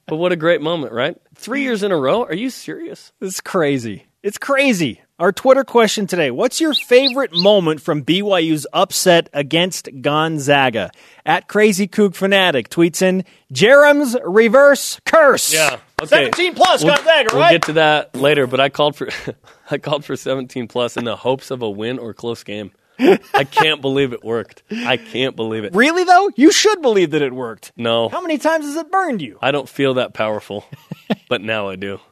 But 0.07 0.17
what 0.17 0.33
a 0.33 0.37
great 0.37 0.61
moment, 0.61 0.93
right? 0.93 1.17
Three 1.37 1.63
years 1.63 1.83
in 1.83 1.93
a 1.93 1.97
row. 1.97 2.25
Are 2.25 2.35
you 2.35 2.51
serious? 2.51 3.13
It's 3.21 3.41
crazy. 3.41 4.07
It's 4.23 4.39
crazy. 4.39 5.01
Our 5.19 5.33
Twitter 5.33 5.65
question 5.65 6.07
today 6.07 6.31
What's 6.31 6.61
your 6.61 6.73
favorite 6.75 7.33
moment 7.35 7.81
from 7.83 8.05
BYU's 8.05 8.67
upset 8.73 9.29
against 9.33 9.89
Gonzaga? 10.01 10.91
At 11.27 11.47
Crazy 11.49 11.87
Kook 11.87 12.15
Fanatic 12.15 12.71
tweets 12.71 13.03
in 13.03 13.25
Jarom's 13.53 14.17
reverse 14.25 14.99
curse. 15.05 15.53
Okay. 16.03 16.09
17 16.31 16.55
plus 16.55 16.83
We'll- 16.83 16.97
Gonzaga, 16.97 17.29
We'll 17.37 17.51
get 17.51 17.63
to 17.65 17.73
that 17.75 18.17
later. 18.17 18.47
But 18.47 18.61
I 18.61 18.69
called 18.71 18.97
for 18.97 19.09
I 19.71 19.79
called 19.79 20.05
for 20.05 20.17
17 20.17 20.69
plus 20.69 20.97
in 20.97 21.05
the 21.05 21.17
hopes 21.17 21.51
of 21.51 21.63
a 21.63 21.71
win 21.71 21.99
or 21.99 22.15
close 22.15 22.43
game. 22.43 22.73
I 23.35 23.45
can't 23.45 23.81
believe 23.81 24.13
it 24.13 24.23
worked. 24.25 24.63
I 24.71 24.97
can't 24.97 25.35
believe 25.37 25.65
it. 25.65 25.75
really, 25.75 26.05
though? 26.05 26.31
You 26.37 26.53
should 26.53 26.83
believe 26.83 27.11
that 27.13 27.23
it 27.23 27.33
worked. 27.33 27.73
No, 27.77 28.09
How 28.09 28.21
many 28.21 28.39
times 28.39 28.67
has 28.67 28.77
it 28.77 28.91
burned 28.91 29.23
you? 29.23 29.39
I 29.41 29.51
don't 29.51 29.69
feel 29.69 29.95
that 29.95 30.13
powerful, 30.15 30.65
but 31.29 31.41
now 31.43 31.69
I 31.69 31.77
do. 31.77 32.01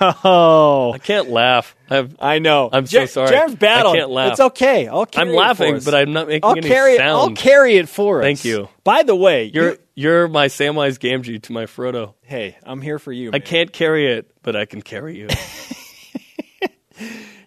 Oh, 0.00 0.92
I 0.94 0.98
can't 0.98 1.28
laugh. 1.30 1.76
I've, 1.88 2.16
I 2.20 2.40
know. 2.40 2.68
I'm 2.72 2.86
so 2.86 3.06
sorry. 3.06 3.30
Jarom's 3.30 3.54
battling. 3.54 3.94
I 3.94 3.98
can't 4.00 4.10
laugh. 4.10 4.30
It's 4.32 4.40
okay. 4.40 4.88
I'll 4.88 5.06
carry 5.06 5.22
I'm 5.22 5.28
it 5.28 5.32
for 5.32 5.36
laughing, 5.38 5.80
but 5.84 5.94
I'm 5.94 6.12
not 6.12 6.26
making 6.26 6.44
I'll 6.48 6.56
any 6.56 6.66
carry 6.68 6.94
it. 6.94 6.98
sound. 6.98 7.10
I'll 7.10 7.30
carry 7.36 7.76
it 7.76 7.88
for 7.88 8.18
us. 8.18 8.24
Thank 8.24 8.44
you. 8.44 8.68
By 8.82 9.04
the 9.04 9.14
way, 9.14 9.44
You're 9.54 9.70
you- 9.72 9.78
you're 9.94 10.28
my 10.28 10.46
Samwise 10.46 10.98
Gamgee 10.98 11.40
to 11.42 11.52
my 11.52 11.66
Frodo. 11.66 12.14
hey, 12.22 12.56
I'm 12.64 12.80
here 12.82 12.98
for 12.98 13.12
you. 13.12 13.28
I 13.28 13.32
man. 13.32 13.42
can't 13.42 13.72
carry 13.72 14.12
it, 14.12 14.28
but 14.42 14.56
I 14.56 14.64
can 14.64 14.82
carry 14.82 15.16
you. 15.16 15.28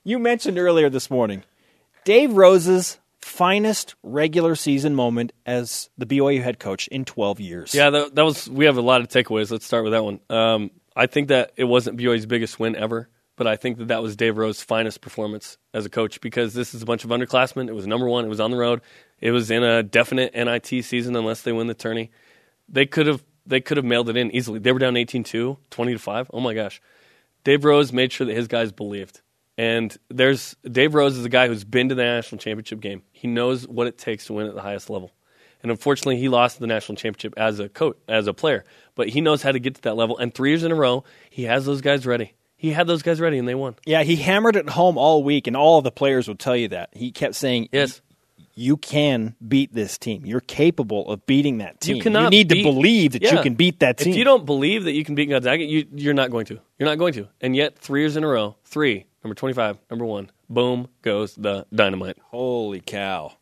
You 0.03 0.17
mentioned 0.17 0.57
earlier 0.57 0.89
this 0.89 1.11
morning 1.11 1.43
Dave 2.03 2.33
Rose's 2.33 2.99
finest 3.19 3.95
regular 4.03 4.55
season 4.55 4.95
moment 4.95 5.31
as 5.45 5.89
the 5.97 6.05
BYU 6.05 6.41
head 6.41 6.59
coach 6.59 6.87
in 6.87 7.05
12 7.05 7.39
years. 7.39 7.75
yeah, 7.75 7.89
that, 7.89 8.15
that 8.15 8.25
was. 8.25 8.49
We 8.49 8.65
have 8.65 8.77
a 8.77 8.81
lot 8.81 9.01
of 9.01 9.07
takeaways. 9.07 9.51
Let's 9.51 9.65
start 9.65 9.83
with 9.83 9.93
that 9.93 10.03
one. 10.03 10.19
Um, 10.29 10.71
I 10.95 11.05
think 11.05 11.29
that 11.29 11.51
it 11.55 11.63
wasn't 11.65 11.97
BYU's 11.97 12.25
biggest 12.25 12.59
win 12.59 12.75
ever, 12.75 13.09
but 13.35 13.47
I 13.47 13.55
think 13.55 13.77
that 13.77 13.89
that 13.89 14.01
was 14.01 14.15
Dave 14.15 14.37
Rose's 14.37 14.63
finest 14.63 15.01
performance 15.01 15.57
as 15.73 15.85
a 15.85 15.89
coach 15.89 16.19
because 16.21 16.53
this 16.53 16.73
is 16.73 16.81
a 16.81 16.85
bunch 16.85 17.03
of 17.03 17.11
underclassmen. 17.11 17.69
It 17.69 17.75
was 17.75 17.87
number 17.87 18.07
one. 18.07 18.25
It 18.25 18.29
was 18.29 18.39
on 18.39 18.51
the 18.51 18.57
road. 18.57 18.81
It 19.19 19.31
was 19.31 19.51
in 19.51 19.63
a 19.63 19.83
definite 19.83 20.33
NIT 20.33 20.83
season 20.83 21.15
unless 21.15 21.43
they 21.43 21.51
win 21.51 21.67
the 21.67 21.73
tourney. 21.73 22.11
They 22.67 22.85
could 22.85 23.07
have 23.07 23.23
they 23.45 23.61
could 23.61 23.77
have 23.77 23.85
mailed 23.85 24.09
it 24.09 24.17
in 24.17 24.31
easily. 24.31 24.59
They 24.59 24.71
were 24.71 24.79
down 24.79 24.93
18-2, 24.93 25.57
20 25.69 25.93
to 25.93 25.99
5. 25.99 26.31
Oh 26.33 26.39
my 26.39 26.53
gosh. 26.53 26.81
Dave 27.43 27.65
Rose 27.65 27.91
made 27.91 28.11
sure 28.11 28.27
that 28.27 28.35
his 28.35 28.47
guys 28.47 28.71
believed. 28.71 29.21
And 29.61 29.95
there's 30.09 30.55
Dave 30.63 30.95
Rose 30.95 31.15
is 31.15 31.23
a 31.23 31.29
guy 31.29 31.47
who's 31.47 31.63
been 31.63 31.89
to 31.89 31.95
the 31.95 32.01
national 32.01 32.39
championship 32.39 32.79
game. 32.79 33.03
He 33.11 33.27
knows 33.27 33.67
what 33.67 33.85
it 33.85 33.95
takes 33.95 34.25
to 34.25 34.33
win 34.33 34.47
at 34.47 34.55
the 34.55 34.61
highest 34.63 34.89
level. 34.89 35.11
And 35.61 35.69
unfortunately, 35.69 36.17
he 36.17 36.29
lost 36.29 36.57
the 36.57 36.65
national 36.65 36.95
championship 36.95 37.35
as 37.37 37.59
a 37.59 37.69
coach, 37.69 37.95
as 38.07 38.25
a 38.25 38.33
player. 38.33 38.65
But 38.95 39.09
he 39.09 39.21
knows 39.21 39.43
how 39.43 39.51
to 39.51 39.59
get 39.59 39.75
to 39.75 39.81
that 39.81 39.95
level. 39.95 40.17
And 40.17 40.33
three 40.33 40.49
years 40.49 40.63
in 40.63 40.71
a 40.71 40.75
row, 40.75 41.03
he 41.29 41.43
has 41.43 41.63
those 41.63 41.81
guys 41.81 42.07
ready. 42.07 42.33
He 42.57 42.71
had 42.71 42.87
those 42.87 43.03
guys 43.03 43.21
ready, 43.21 43.37
and 43.37 43.47
they 43.47 43.53
won. 43.53 43.75
Yeah, 43.85 44.01
he 44.01 44.15
hammered 44.15 44.55
it 44.55 44.67
home 44.67 44.97
all 44.97 45.23
week, 45.23 45.45
and 45.45 45.55
all 45.55 45.77
of 45.77 45.83
the 45.83 45.91
players 45.91 46.27
will 46.27 46.35
tell 46.35 46.55
you 46.55 46.69
that. 46.69 46.89
He 46.93 47.11
kept 47.11 47.35
saying, 47.35 47.69
Yes. 47.71 48.01
You 48.53 48.77
can 48.77 49.35
beat 49.45 49.73
this 49.73 49.97
team. 49.97 50.25
You're 50.25 50.41
capable 50.41 51.09
of 51.09 51.25
beating 51.25 51.59
that 51.59 51.79
team. 51.79 51.97
You 51.97 52.03
cannot. 52.03 52.31
need 52.31 52.49
beat- 52.49 52.63
to 52.63 52.71
believe 52.71 53.13
that 53.13 53.23
you 53.23 53.41
can 53.41 53.55
beat 53.55 53.79
that 53.79 53.97
team. 53.97 54.11
If 54.11 54.17
you 54.17 54.23
don't 54.23 54.45
believe 54.45 54.83
that 54.83 54.93
you 54.93 55.05
can 55.05 55.15
beat 55.15 55.29
Gonzaga, 55.29 55.63
you, 55.63 55.87
you're 55.93 56.13
not 56.13 56.31
going 56.31 56.45
to. 56.47 56.59
You're 56.77 56.89
not 56.89 56.97
going 56.97 57.13
to. 57.13 57.27
And 57.39 57.55
yet, 57.55 57.77
three 57.77 58.01
years 58.01 58.17
in 58.17 58.23
a 58.23 58.27
row, 58.27 58.55
three, 58.65 59.05
number 59.23 59.35
25, 59.35 59.77
number 59.89 60.05
one, 60.05 60.31
boom 60.49 60.89
goes 61.01 61.35
the 61.35 61.65
dynamite. 61.73 62.17
Holy 62.29 62.81
cow. 62.81 63.33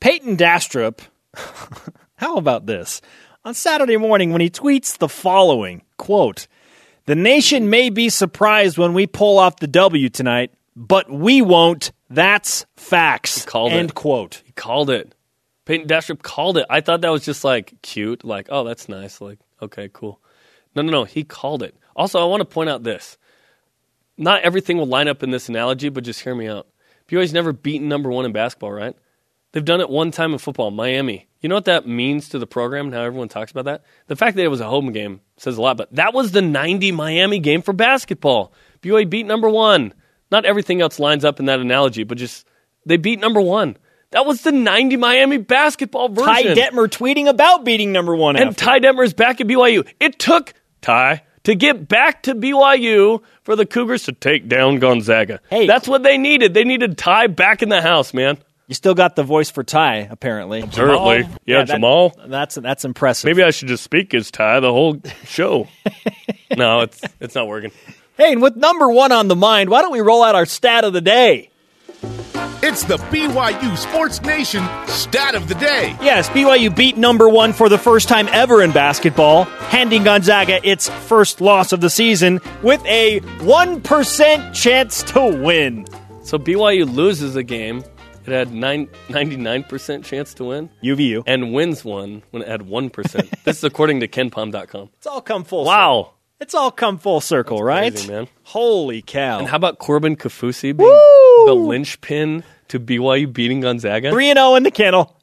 Payton 0.00 0.36
Dastrup, 0.36 1.00
how 2.16 2.36
about 2.36 2.66
this? 2.66 3.00
On 3.44 3.54
Saturday 3.54 3.96
morning 3.96 4.32
when 4.32 4.40
he 4.40 4.50
tweets 4.50 4.98
the 4.98 5.08
following 5.08 5.82
quote, 5.96 6.46
The 7.06 7.14
nation 7.14 7.70
may 7.70 7.90
be 7.90 8.08
surprised 8.08 8.78
when 8.78 8.94
we 8.94 9.06
pull 9.06 9.38
off 9.38 9.56
the 9.58 9.66
W 9.66 10.08
tonight, 10.08 10.52
but 10.76 11.10
we 11.10 11.42
won't. 11.42 11.92
That's 12.10 12.64
facts. 12.76 13.44
He 13.44 13.46
called 13.50 13.72
End 13.72 13.90
it. 13.90 13.94
quote. 13.94 14.42
He 14.44 14.52
called 14.52 14.90
it. 14.90 15.14
Payton 15.66 15.88
Dastrup 15.88 16.22
called 16.22 16.56
it. 16.56 16.66
I 16.70 16.80
thought 16.80 17.02
that 17.02 17.12
was 17.12 17.24
just 17.24 17.44
like 17.44 17.74
cute, 17.82 18.24
like, 18.24 18.48
oh, 18.50 18.64
that's 18.64 18.88
nice. 18.88 19.20
Like, 19.20 19.38
okay, 19.60 19.90
cool. 19.92 20.20
No, 20.74 20.82
no, 20.82 20.90
no. 20.90 21.04
He 21.04 21.24
called 21.24 21.62
it. 21.62 21.76
Also, 21.94 22.20
I 22.20 22.24
want 22.24 22.40
to 22.40 22.46
point 22.46 22.70
out 22.70 22.82
this. 22.84 23.18
Not 24.16 24.42
everything 24.42 24.78
will 24.78 24.86
line 24.86 25.08
up 25.08 25.22
in 25.22 25.30
this 25.30 25.48
analogy, 25.48 25.90
but 25.90 26.04
just 26.04 26.20
hear 26.20 26.34
me 26.34 26.48
out. 26.48 26.66
BYU's 27.08 27.32
never 27.32 27.52
beaten 27.52 27.88
number 27.88 28.10
one 28.10 28.24
in 28.24 28.32
basketball, 28.32 28.72
right? 28.72 28.96
They've 29.52 29.64
done 29.64 29.80
it 29.80 29.88
one 29.88 30.10
time 30.10 30.32
in 30.32 30.38
football, 30.38 30.70
Miami. 30.70 31.28
You 31.40 31.48
know 31.48 31.54
what 31.54 31.66
that 31.66 31.86
means 31.86 32.28
to 32.30 32.38
the 32.38 32.46
program 32.46 32.86
and 32.86 32.94
how 32.94 33.02
everyone 33.02 33.28
talks 33.28 33.50
about 33.50 33.64
that? 33.66 33.82
The 34.06 34.16
fact 34.16 34.36
that 34.36 34.44
it 34.44 34.48
was 34.48 34.60
a 34.60 34.68
home 34.68 34.92
game 34.92 35.20
says 35.36 35.56
a 35.56 35.62
lot, 35.62 35.76
but 35.76 35.94
that 35.94 36.12
was 36.12 36.32
the 36.32 36.42
90 36.42 36.92
Miami 36.92 37.38
game 37.38 37.62
for 37.62 37.72
basketball. 37.72 38.52
BYU 38.82 39.08
beat 39.08 39.26
number 39.26 39.48
one. 39.48 39.94
Not 40.30 40.44
everything 40.44 40.80
else 40.80 40.98
lines 40.98 41.24
up 41.24 41.40
in 41.40 41.46
that 41.46 41.60
analogy, 41.60 42.04
but 42.04 42.18
just 42.18 42.46
they 42.86 42.96
beat 42.96 43.18
number 43.20 43.40
one. 43.40 43.76
That 44.10 44.24
was 44.24 44.40
the 44.42 44.52
90 44.52 44.96
Miami 44.96 45.36
basketball 45.36 46.08
version. 46.08 46.26
Ty 46.26 46.42
Detmer 46.54 46.88
tweeting 46.88 47.28
about 47.28 47.64
beating 47.64 47.92
number 47.92 48.16
one. 48.16 48.36
And 48.36 48.50
after. 48.50 48.64
Ty 48.64 48.80
Detmer 48.80 49.04
is 49.04 49.12
back 49.12 49.40
at 49.40 49.46
BYU. 49.46 49.86
It 50.00 50.18
took 50.18 50.54
Ty 50.80 51.22
to 51.44 51.54
get 51.54 51.88
back 51.88 52.22
to 52.24 52.34
BYU 52.34 53.22
for 53.42 53.54
the 53.56 53.66
Cougars 53.66 54.04
to 54.04 54.12
take 54.12 54.48
down 54.48 54.78
Gonzaga. 54.78 55.40
Hey. 55.50 55.66
That's 55.66 55.86
what 55.86 56.02
they 56.02 56.16
needed. 56.18 56.54
They 56.54 56.64
needed 56.64 56.96
Ty 56.96 57.26
back 57.28 57.62
in 57.62 57.68
the 57.68 57.82
house, 57.82 58.14
man. 58.14 58.38
you 58.66 58.74
still 58.74 58.94
got 58.94 59.14
the 59.16 59.22
voice 59.24 59.50
for 59.50 59.62
Ty, 59.62 60.08
apparently. 60.10 60.60
Apparently. 60.62 61.22
Jamal? 61.22 61.38
Yeah, 61.46 61.64
that- 61.64 61.74
Jamal. 61.74 62.12
That's 62.26 62.54
that's 62.54 62.84
impressive. 62.86 63.26
Maybe 63.28 63.42
I 63.42 63.50
should 63.50 63.68
just 63.68 63.84
speak 63.84 64.14
as 64.14 64.30
Ty 64.30 64.60
the 64.60 64.72
whole 64.72 65.00
show. 65.26 65.68
no, 66.56 66.80
it's 66.80 67.00
it's 67.20 67.34
not 67.34 67.46
working. 67.46 67.72
Hey, 68.18 68.32
and 68.32 68.42
with 68.42 68.56
number 68.56 68.90
one 68.90 69.12
on 69.12 69.28
the 69.28 69.36
mind, 69.36 69.70
why 69.70 69.80
don't 69.80 69.92
we 69.92 70.00
roll 70.00 70.24
out 70.24 70.34
our 70.34 70.44
stat 70.44 70.82
of 70.82 70.92
the 70.92 71.00
day? 71.00 71.50
It's 72.60 72.82
the 72.82 72.96
BYU 72.96 73.76
Sports 73.78 74.20
Nation 74.22 74.66
stat 74.88 75.36
of 75.36 75.46
the 75.46 75.54
day. 75.54 75.96
Yes, 76.02 76.28
BYU 76.30 76.74
beat 76.74 76.96
number 76.96 77.28
one 77.28 77.52
for 77.52 77.68
the 77.68 77.78
first 77.78 78.08
time 78.08 78.26
ever 78.32 78.60
in 78.60 78.72
basketball, 78.72 79.44
handing 79.44 80.02
Gonzaga 80.02 80.58
its 80.68 80.88
first 80.88 81.40
loss 81.40 81.72
of 81.72 81.80
the 81.80 81.88
season 81.88 82.40
with 82.64 82.84
a 82.86 83.20
1% 83.20 84.52
chance 84.52 85.04
to 85.04 85.20
win. 85.40 85.86
So 86.24 86.38
BYU 86.38 86.92
loses 86.92 87.36
a 87.36 87.44
game. 87.44 87.84
It 88.26 88.32
had 88.32 88.52
nine, 88.52 88.88
99% 89.10 90.04
chance 90.04 90.34
to 90.34 90.44
win 90.46 90.70
UVU. 90.82 91.22
and 91.24 91.54
wins 91.54 91.84
one 91.84 92.24
when 92.32 92.42
it 92.42 92.48
had 92.48 92.62
1%. 92.62 93.30
this 93.44 93.58
is 93.58 93.64
according 93.64 94.00
to 94.00 94.08
KenPom.com. 94.08 94.90
It's 94.98 95.06
all 95.06 95.20
come 95.20 95.44
full 95.44 95.66
circle. 95.66 96.17
It's 96.40 96.54
all 96.54 96.70
come 96.70 96.98
full 96.98 97.20
circle, 97.20 97.62
right? 97.62 97.92
crazy, 97.92 98.08
man. 98.10 98.28
Holy 98.44 99.02
cow. 99.02 99.40
And 99.40 99.48
how 99.48 99.56
about 99.56 99.78
Corbin 99.78 100.16
Kaufusi 100.16 100.76
being 100.76 100.88
Woo! 100.88 101.46
the 101.46 101.54
linchpin 101.54 102.44
to 102.68 102.78
BYU 102.78 103.32
beating 103.32 103.60
Gonzaga? 103.60 104.10
3 104.10 104.32
0 104.32 104.54
in 104.54 104.62
the 104.62 104.70
kennel. 104.70 105.16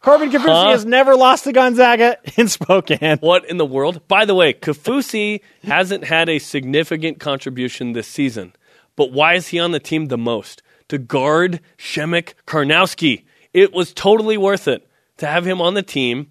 Corbin 0.00 0.30
Kaufusi 0.30 0.46
Huh? 0.46 0.70
has 0.70 0.84
never 0.86 1.14
lost 1.14 1.44
to 1.44 1.52
Gonzaga 1.52 2.16
in 2.36 2.48
Spokane. 2.48 3.18
What 3.18 3.44
in 3.50 3.58
the 3.58 3.66
world? 3.66 4.06
By 4.08 4.24
the 4.24 4.34
way, 4.34 4.54
Kaufusi 4.54 5.40
hasn't 5.64 6.04
had 6.04 6.28
a 6.28 6.38
significant 6.38 7.20
contribution 7.20 7.92
this 7.92 8.06
season. 8.08 8.54
But 8.94 9.12
why 9.12 9.34
is 9.34 9.48
he 9.48 9.58
on 9.58 9.72
the 9.72 9.80
team 9.80 10.06
the 10.06 10.16
most? 10.18 10.62
To 10.88 10.96
guard 10.98 11.60
Przemek 11.76 12.32
Karnowski. 12.46 13.24
It 13.52 13.72
was 13.74 13.92
totally 13.92 14.38
worth 14.38 14.68
it 14.68 14.88
to 15.18 15.26
have 15.26 15.46
him 15.46 15.60
on 15.60 15.74
the 15.74 15.82
team 15.82 16.30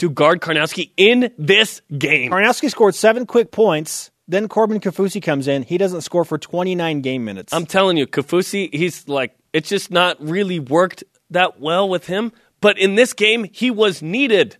to 0.00 0.08
guard 0.08 0.40
Karnowski 0.40 0.90
in 0.96 1.30
this 1.38 1.82
game. 1.96 2.30
Karnowski 2.30 2.70
scored 2.70 2.94
seven 2.94 3.26
quick 3.26 3.50
points. 3.50 4.10
Then 4.26 4.48
Corbin 4.48 4.80
Kaufusi 4.80 5.22
comes 5.22 5.46
in. 5.46 5.62
He 5.62 5.76
doesn't 5.76 6.00
score 6.00 6.24
for 6.24 6.38
29 6.38 7.02
game 7.02 7.24
minutes. 7.24 7.52
I'm 7.52 7.66
telling 7.66 7.96
you, 7.96 8.06
Kaufusi, 8.06 8.72
he's 8.72 9.08
like, 9.08 9.36
it's 9.52 9.68
just 9.68 9.90
not 9.90 10.16
really 10.20 10.58
worked 10.58 11.04
that 11.30 11.60
well 11.60 11.88
with 11.88 12.06
him. 12.06 12.32
But 12.60 12.78
in 12.78 12.94
this 12.94 13.12
game, 13.12 13.46
he 13.52 13.70
was 13.70 14.00
needed. 14.00 14.56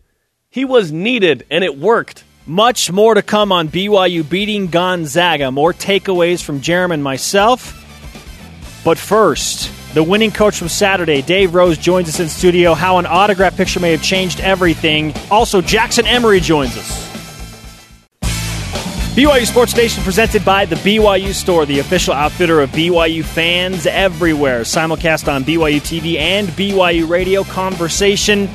He 0.51 0.65
was 0.65 0.93
needed, 0.93 1.47
and 1.51 1.65
it 1.65 1.79
worked. 1.79 2.25
Much 2.47 2.91
more 2.91 3.15
to 3.15 3.23
come 3.23 3.53
on 3.53 3.69
BYU 3.69 4.29
beating 4.29 4.67
Gonzaga. 4.67 5.51
More 5.51 5.73
takeaways 5.73 6.43
from 6.43 6.61
Jeremy 6.61 6.95
and 6.95 7.05
myself. 7.05 7.77
But 8.85 8.99
first, 8.99 9.71
the 9.95 10.03
winning 10.03 10.31
coach 10.31 10.57
from 10.57 10.69
Saturday, 10.69 11.23
Dave 11.23 11.55
Rose, 11.55 11.77
joins 11.77 12.09
us 12.09 12.21
in 12.21 12.29
studio. 12.29 12.75
How 12.75 12.99
an 12.99 13.07
autograph 13.07 13.57
picture 13.57 13.81
may 13.81 13.91
have 13.91 14.03
changed 14.03 14.41
everything. 14.41 15.15
Also, 15.31 15.61
Jackson 15.61 16.07
Emery 16.07 16.41
joins 16.41 16.77
us. 16.77 17.11
BYU 19.17 19.45
Sports 19.45 19.75
Nation 19.77 20.05
presented 20.05 20.45
by 20.45 20.65
the 20.65 20.77
BYU 20.77 21.35
Store, 21.35 21.67
the 21.67 21.81
official 21.81 22.15
outfitter 22.15 22.61
of 22.61 22.71
BYU 22.71 23.25
fans 23.25 23.85
everywhere. 23.85 24.61
Simulcast 24.61 25.31
on 25.31 25.43
BYU 25.43 25.81
TV 25.81 26.17
and 26.17 26.49
BYU 26.51 27.09
Radio. 27.09 27.43
Conversation 27.43 28.49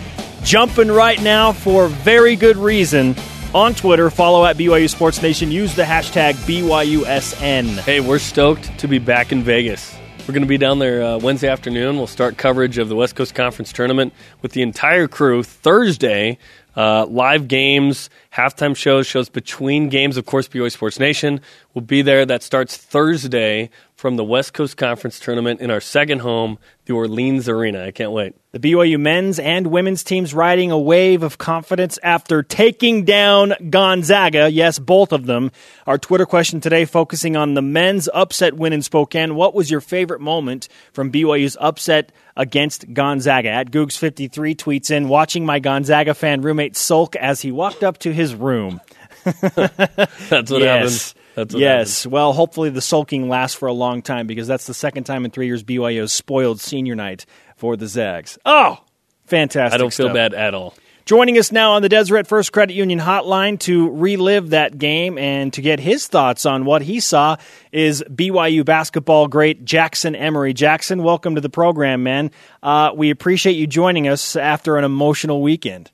jumping 0.44 0.90
right 0.90 1.22
now 1.22 1.52
for 1.52 1.88
very 1.88 2.38
good 2.38 2.56
reason. 2.56 3.16
On 3.54 3.74
Twitter, 3.74 4.10
follow 4.10 4.46
at 4.46 4.56
BYU 4.56 4.90
Sports 4.90 5.22
Nation. 5.22 5.52
Use 5.52 5.76
the 5.76 5.84
hashtag 5.84 6.34
BYUSN. 6.46 7.80
Hey, 7.80 8.00
we're 8.00 8.20
stoked 8.20 8.78
to 8.80 8.88
be 8.88 9.00
back 9.00 9.32
in 9.32 9.44
Vegas. 9.44 9.95
We're 10.28 10.34
going 10.34 10.42
to 10.42 10.48
be 10.48 10.58
down 10.58 10.80
there 10.80 11.04
uh, 11.04 11.18
Wednesday 11.20 11.50
afternoon. 11.50 11.98
We'll 11.98 12.08
start 12.08 12.36
coverage 12.36 12.80
of 12.80 12.90
the 12.90 12.96
West 12.96 13.16
Coast 13.16 13.36
Conference 13.36 13.72
Tournament 13.72 14.12
with 14.42 14.54
the 14.54 14.64
entire 14.64 15.08
crew 15.08 15.44
Thursday. 15.44 16.40
Uh, 16.76 17.06
live 17.06 17.48
games, 17.48 18.10
halftime 18.34 18.76
shows, 18.76 19.06
shows 19.06 19.30
between 19.30 19.88
games. 19.88 20.18
Of 20.18 20.26
course, 20.26 20.48
BYU 20.48 20.72
Sports 20.72 21.00
Nation 21.00 21.42
will 21.76 21.84
be 21.84 22.02
there. 22.02 22.26
That 22.26 22.42
starts 22.42 22.76
Thursday 22.76 23.70
from 24.06 24.18
the 24.18 24.24
West 24.24 24.54
Coast 24.54 24.78
Conference 24.78 25.20
Tournament 25.20 25.62
in 25.62 25.72
our 25.72 25.82
second 25.82 26.20
home, 26.20 26.60
the 26.86 26.94
Orleans 26.94 27.50
Arena. 27.50 27.86
I 27.86 27.90
can't 27.90 28.12
wait. 28.12 28.36
The 28.52 28.60
BYU 28.60 29.00
men's 29.00 29.40
and 29.40 29.66
women's 29.66 30.04
teams 30.04 30.32
riding 30.32 30.70
a 30.70 30.78
wave 30.78 31.24
of 31.24 31.40
confidence 31.40 31.98
after 32.04 32.44
taking 32.44 33.04
down 33.04 33.56
Gonzaga. 33.72 34.48
Yes, 34.52 34.78
both 34.78 35.12
of 35.12 35.26
them. 35.26 35.52
Our 35.88 35.98
Twitter 35.98 36.28
question 36.28 36.62
today 36.62 36.86
focusing 36.86 37.36
on 37.36 37.56
the 37.56 37.64
men's 37.64 38.08
upset 38.14 38.54
win 38.54 38.74
in 38.74 38.84
Spokane. 38.84 39.34
What 39.34 39.56
was 39.56 39.72
your 39.72 39.82
favorite 39.82 40.22
moment 40.22 40.68
from 40.94 41.12
BYU's 41.12 41.58
upset 41.60 42.12
against 42.38 42.94
Gonzaga? 42.94 43.50
At 43.50 43.72
Googs53 43.72 44.56
tweets 44.56 44.92
in, 44.92 45.10
watching 45.10 45.48
my 45.48 45.58
Gonzaga 45.58 46.14
fan 46.14 46.42
roommate 46.42 46.76
sulk 46.76 47.16
as 47.16 47.42
he 47.42 47.52
walked 47.52 47.84
up 47.84 47.98
to 48.02 48.14
his 48.14 48.36
room. 48.36 48.82
That's 49.24 50.52
what 50.52 50.62
yes. 50.62 50.62
happens. 50.62 51.15
That's 51.36 51.54
what 51.54 51.60
yes. 51.60 52.04
happens. 52.04 52.12
Well, 52.12 52.34
hopefully 52.34 52.70
the 52.70 52.82
sulking 52.82 53.28
lasts 53.28 53.58
for 53.58 53.68
a 53.68 53.74
long 53.74 54.02
time 54.02 54.26
because 54.26 54.48
that's 54.48 54.68
the 54.68 54.74
second 54.74 55.04
time 55.04 55.26
in 55.26 55.32
three 55.32 55.48
years 55.48 55.64
BYU 55.64 56.00
has 56.00 56.14
spoiled 56.14 56.62
senior 56.62 56.96
night 56.96 57.26
for 57.58 57.76
the 57.76 57.88
Zags. 57.88 58.38
Oh, 58.46 58.80
fantastic! 59.26 59.76
I 59.76 59.78
don't 59.78 59.94
feel 59.94 60.08
stuff. 60.08 60.16
bad 60.16 60.34
at 60.34 60.54
all. 60.54 60.74
Joining 61.04 61.38
us 61.38 61.52
now 61.52 61.74
on 61.74 61.84
the 61.84 61.90
Deseret 61.90 62.26
First 62.26 62.52
Credit 62.52 62.74
Union 62.74 63.00
hotline 63.00 63.60
to 63.60 63.92
relive 63.92 64.50
that 64.50 64.80
game 64.80 65.20
and 65.20 65.54
to 65.54 65.62
get 65.62 65.80
his 65.80 66.08
thoughts 66.08 66.48
on 66.48 66.66
what 66.66 66.82
he 66.82 67.00
saw 67.00 67.36
is 67.72 68.04
BYU 68.10 68.66
basketball 68.66 69.28
great 69.28 69.64
Jackson 69.66 70.16
Emery. 70.16 70.54
Jackson, 70.54 71.04
welcome 71.04 71.36
to 71.36 71.42
the 71.42 71.50
program, 71.50 72.02
man. 72.02 72.32
Uh, 72.64 72.92
we 72.96 73.12
appreciate 73.12 73.54
you 73.54 73.68
joining 73.68 74.08
us 74.08 74.36
after 74.36 74.78
an 74.78 74.84
emotional 74.84 75.44
weekend. 75.44 75.92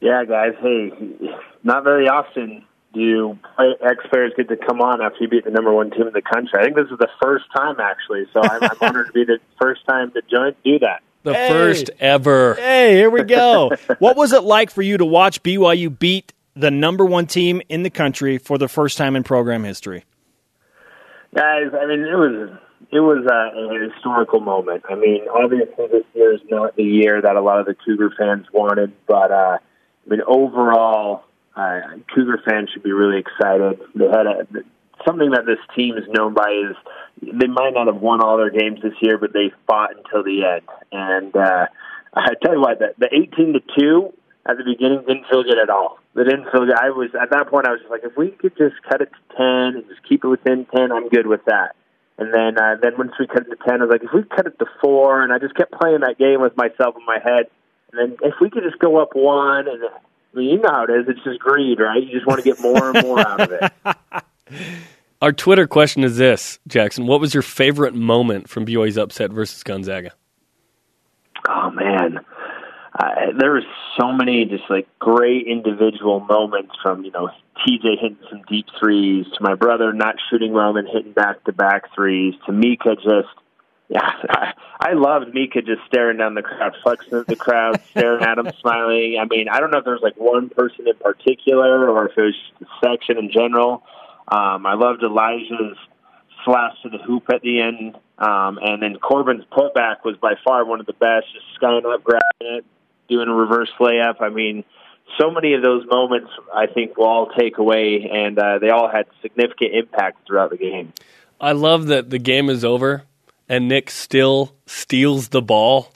Yeah, 0.00 0.24
guys. 0.24 0.52
Hey, 0.60 0.92
not 1.64 1.82
very 1.82 2.08
often 2.08 2.64
do 2.98 3.38
ex 3.82 4.04
players 4.10 4.32
get 4.36 4.48
to 4.48 4.56
come 4.56 4.80
on 4.80 5.00
after 5.00 5.18
you 5.20 5.28
beat 5.28 5.44
the 5.44 5.50
number 5.50 5.72
one 5.72 5.90
team 5.90 6.06
in 6.06 6.12
the 6.12 6.22
country. 6.22 6.52
I 6.58 6.64
think 6.64 6.76
this 6.76 6.86
is 6.90 6.98
the 6.98 7.08
first 7.22 7.44
time, 7.56 7.76
actually. 7.80 8.26
So 8.32 8.40
I'm, 8.42 8.62
I'm 8.62 8.76
honored 8.80 9.06
to 9.06 9.12
be 9.12 9.24
the 9.24 9.38
first 9.60 9.86
time 9.86 10.10
to 10.12 10.22
join 10.30 10.54
do 10.64 10.78
that. 10.80 11.02
The 11.22 11.34
Hey. 11.34 11.48
first 11.48 11.90
ever. 12.00 12.54
Hey, 12.54 12.94
here 12.94 13.10
we 13.10 13.22
go. 13.24 13.70
what 13.98 14.16
was 14.16 14.32
it 14.32 14.42
like 14.44 14.70
for 14.70 14.82
you 14.82 14.96
to 14.98 15.04
watch 15.04 15.42
BYU 15.42 15.96
beat 15.98 16.32
the 16.54 16.70
number 16.70 17.04
one 17.04 17.26
team 17.26 17.60
in 17.68 17.82
the 17.82 17.90
country 17.90 18.38
for 18.38 18.58
the 18.58 18.68
first 18.68 18.98
time 18.98 19.16
in 19.16 19.22
program 19.24 19.64
history? 19.64 20.04
Guys, 21.34 21.66
I 21.74 21.86
mean, 21.86 22.00
it 22.00 22.16
was 22.16 22.50
it 22.90 23.00
was 23.00 23.26
a, 23.26 23.58
a 23.84 23.92
historical 23.92 24.40
moment. 24.40 24.84
I 24.88 24.94
mean, 24.94 25.26
obviously 25.28 25.86
this 25.88 26.04
year 26.14 26.32
is 26.34 26.40
not 26.48 26.74
the 26.76 26.84
year 26.84 27.20
that 27.20 27.36
a 27.36 27.40
lot 27.40 27.60
of 27.60 27.66
the 27.66 27.74
Cougar 27.74 28.12
fans 28.18 28.46
wanted, 28.52 28.92
but 29.06 29.30
uh, 29.30 29.58
I 29.58 30.10
mean, 30.10 30.22
overall, 30.26 31.24
uh, 31.58 31.98
Cougar 32.14 32.42
fans 32.48 32.70
should 32.72 32.82
be 32.82 32.92
really 32.92 33.18
excited. 33.18 33.80
They 33.94 34.06
had 34.06 34.26
a 34.26 34.46
something 35.06 35.30
that 35.30 35.46
this 35.46 35.58
team 35.76 35.96
is 35.96 36.04
known 36.08 36.34
by 36.34 36.50
is 36.50 36.76
they 37.22 37.46
might 37.46 37.74
not 37.74 37.86
have 37.86 38.00
won 38.00 38.20
all 38.20 38.36
their 38.36 38.50
games 38.50 38.80
this 38.82 38.94
year, 39.00 39.18
but 39.18 39.32
they 39.32 39.52
fought 39.66 39.90
until 39.96 40.22
the 40.24 40.44
end. 40.44 40.66
And 40.90 41.36
uh, 41.36 41.66
I 42.14 42.34
tell 42.42 42.54
you 42.54 42.60
what, 42.60 42.78
the, 42.78 42.94
the 42.98 43.08
eighteen 43.14 43.52
to 43.54 43.60
two 43.78 44.12
at 44.46 44.56
the 44.56 44.64
beginning 44.64 45.00
didn't 45.06 45.26
feel 45.30 45.42
good 45.42 45.58
at 45.58 45.70
all. 45.70 45.98
They 46.14 46.24
didn't 46.24 46.50
feel 46.50 46.64
good. 46.66 46.74
I 46.74 46.90
was 46.90 47.10
at 47.20 47.30
that 47.30 47.48
point. 47.48 47.66
I 47.66 47.72
was 47.72 47.80
just 47.80 47.90
like, 47.90 48.02
if 48.04 48.16
we 48.16 48.30
could 48.30 48.56
just 48.56 48.74
cut 48.88 49.00
it 49.00 49.10
to 49.12 49.36
ten 49.36 49.78
and 49.78 49.84
just 49.88 50.02
keep 50.08 50.24
it 50.24 50.28
within 50.28 50.66
ten, 50.74 50.90
I'm 50.90 51.08
good 51.08 51.26
with 51.26 51.44
that. 51.46 51.76
And 52.18 52.34
then, 52.34 52.58
uh, 52.58 52.74
then 52.82 52.98
once 52.98 53.12
we 53.20 53.28
cut 53.28 53.46
it 53.46 53.50
to 53.50 53.56
ten, 53.68 53.80
I 53.80 53.84
was 53.84 53.92
like, 53.92 54.02
if 54.02 54.12
we 54.12 54.24
cut 54.24 54.46
it 54.46 54.58
to 54.58 54.66
four, 54.80 55.22
and 55.22 55.32
I 55.32 55.38
just 55.38 55.54
kept 55.54 55.70
playing 55.70 56.00
that 56.00 56.18
game 56.18 56.40
with 56.40 56.56
myself 56.56 56.96
in 56.98 57.04
my 57.06 57.20
head. 57.22 57.46
And 57.92 57.96
then 58.00 58.16
if 58.22 58.34
we 58.40 58.50
could 58.50 58.64
just 58.64 58.80
go 58.80 59.00
up 59.00 59.10
one, 59.14 59.68
and 59.68 59.82
I 60.38 60.40
mean, 60.40 60.50
you 60.50 60.60
know 60.60 60.70
how 60.70 60.84
it 60.84 60.90
is. 60.90 61.06
It's 61.08 61.24
just 61.24 61.40
greed, 61.40 61.80
right? 61.80 62.00
You 62.00 62.12
just 62.12 62.26
want 62.26 62.38
to 62.38 62.44
get 62.44 62.60
more 62.60 62.90
and 62.90 63.04
more 63.04 63.18
out 63.18 63.40
of 63.40 63.50
it. 63.50 63.72
Our 65.20 65.32
Twitter 65.32 65.66
question 65.66 66.04
is 66.04 66.16
this, 66.16 66.60
Jackson. 66.68 67.08
What 67.08 67.20
was 67.20 67.34
your 67.34 67.42
favorite 67.42 67.92
moment 67.92 68.48
from 68.48 68.64
BYU's 68.64 68.96
upset 68.96 69.32
versus 69.32 69.64
Gonzaga? 69.64 70.12
Oh 71.48 71.70
man, 71.70 72.20
uh, 72.96 73.08
there 73.36 73.52
was 73.52 73.64
so 73.98 74.12
many 74.12 74.44
just 74.44 74.62
like 74.70 74.86
great 75.00 75.48
individual 75.48 76.20
moments 76.20 76.70
from 76.80 77.04
you 77.04 77.10
know 77.10 77.30
TJ 77.66 78.00
hitting 78.00 78.18
some 78.30 78.42
deep 78.48 78.66
threes 78.78 79.26
to 79.34 79.38
my 79.40 79.56
brother 79.56 79.92
not 79.92 80.14
shooting 80.30 80.52
well 80.52 80.76
and 80.76 80.86
hitting 80.86 81.12
back 81.12 81.42
to 81.44 81.52
back 81.52 81.92
threes 81.96 82.34
to 82.46 82.52
Mika 82.52 82.94
just 82.94 83.28
yeah 83.88 84.12
I, 84.28 84.52
I 84.80 84.92
loved 84.92 85.34
Mika 85.34 85.62
just 85.62 85.80
staring 85.86 86.18
down 86.18 86.34
the 86.34 86.42
crowd, 86.42 86.74
flexing 86.82 87.18
at 87.18 87.26
the 87.26 87.36
crowd, 87.36 87.80
staring 87.90 88.22
at 88.22 88.38
him, 88.38 88.50
smiling. 88.60 89.18
I 89.20 89.24
mean 89.24 89.48
I 89.48 89.60
don't 89.60 89.70
know 89.70 89.78
if 89.78 89.84
there 89.84 89.94
was 89.94 90.02
like 90.02 90.16
one 90.16 90.48
person 90.50 90.86
in 90.88 90.96
particular 90.96 91.88
or 91.90 92.08
if 92.08 92.18
it 92.18 92.22
was 92.22 92.34
just 92.34 92.60
the 92.60 92.66
section 92.82 93.18
in 93.18 93.30
general. 93.30 93.82
Um, 94.30 94.66
I 94.66 94.74
loved 94.74 95.02
Elijah's 95.02 95.76
slash 96.44 96.74
to 96.82 96.88
the 96.88 96.98
hoop 96.98 97.24
at 97.32 97.42
the 97.42 97.60
end. 97.60 97.96
Um, 98.18 98.58
and 98.60 98.82
then 98.82 98.96
Corbin's 98.96 99.44
putback 99.52 100.04
was 100.04 100.16
by 100.16 100.34
far 100.44 100.64
one 100.64 100.80
of 100.80 100.86
the 100.86 100.92
best, 100.92 101.26
just 101.32 101.46
skying 101.54 101.86
up, 101.86 102.02
grabbing 102.02 102.22
it, 102.40 102.64
doing 103.08 103.28
a 103.28 103.34
reverse 103.34 103.70
layup. 103.78 104.20
I 104.20 104.28
mean, 104.28 104.64
so 105.18 105.30
many 105.30 105.54
of 105.54 105.62
those 105.62 105.86
moments 105.86 106.30
I 106.54 106.66
think 106.66 106.96
we'll 106.96 107.06
all 107.06 107.30
take 107.30 107.58
away, 107.58 108.10
and 108.12 108.38
uh, 108.38 108.58
they 108.58 108.70
all 108.70 108.88
had 108.88 109.06
significant 109.22 109.74
impact 109.74 110.26
throughout 110.26 110.50
the 110.50 110.56
game. 110.56 110.92
I 111.40 111.52
love 111.52 111.86
that 111.86 112.10
the 112.10 112.18
game 112.18 112.50
is 112.50 112.64
over 112.64 113.04
and 113.48 113.68
Nick 113.68 113.90
still 113.90 114.54
steals 114.66 115.28
the 115.28 115.42
ball 115.42 115.92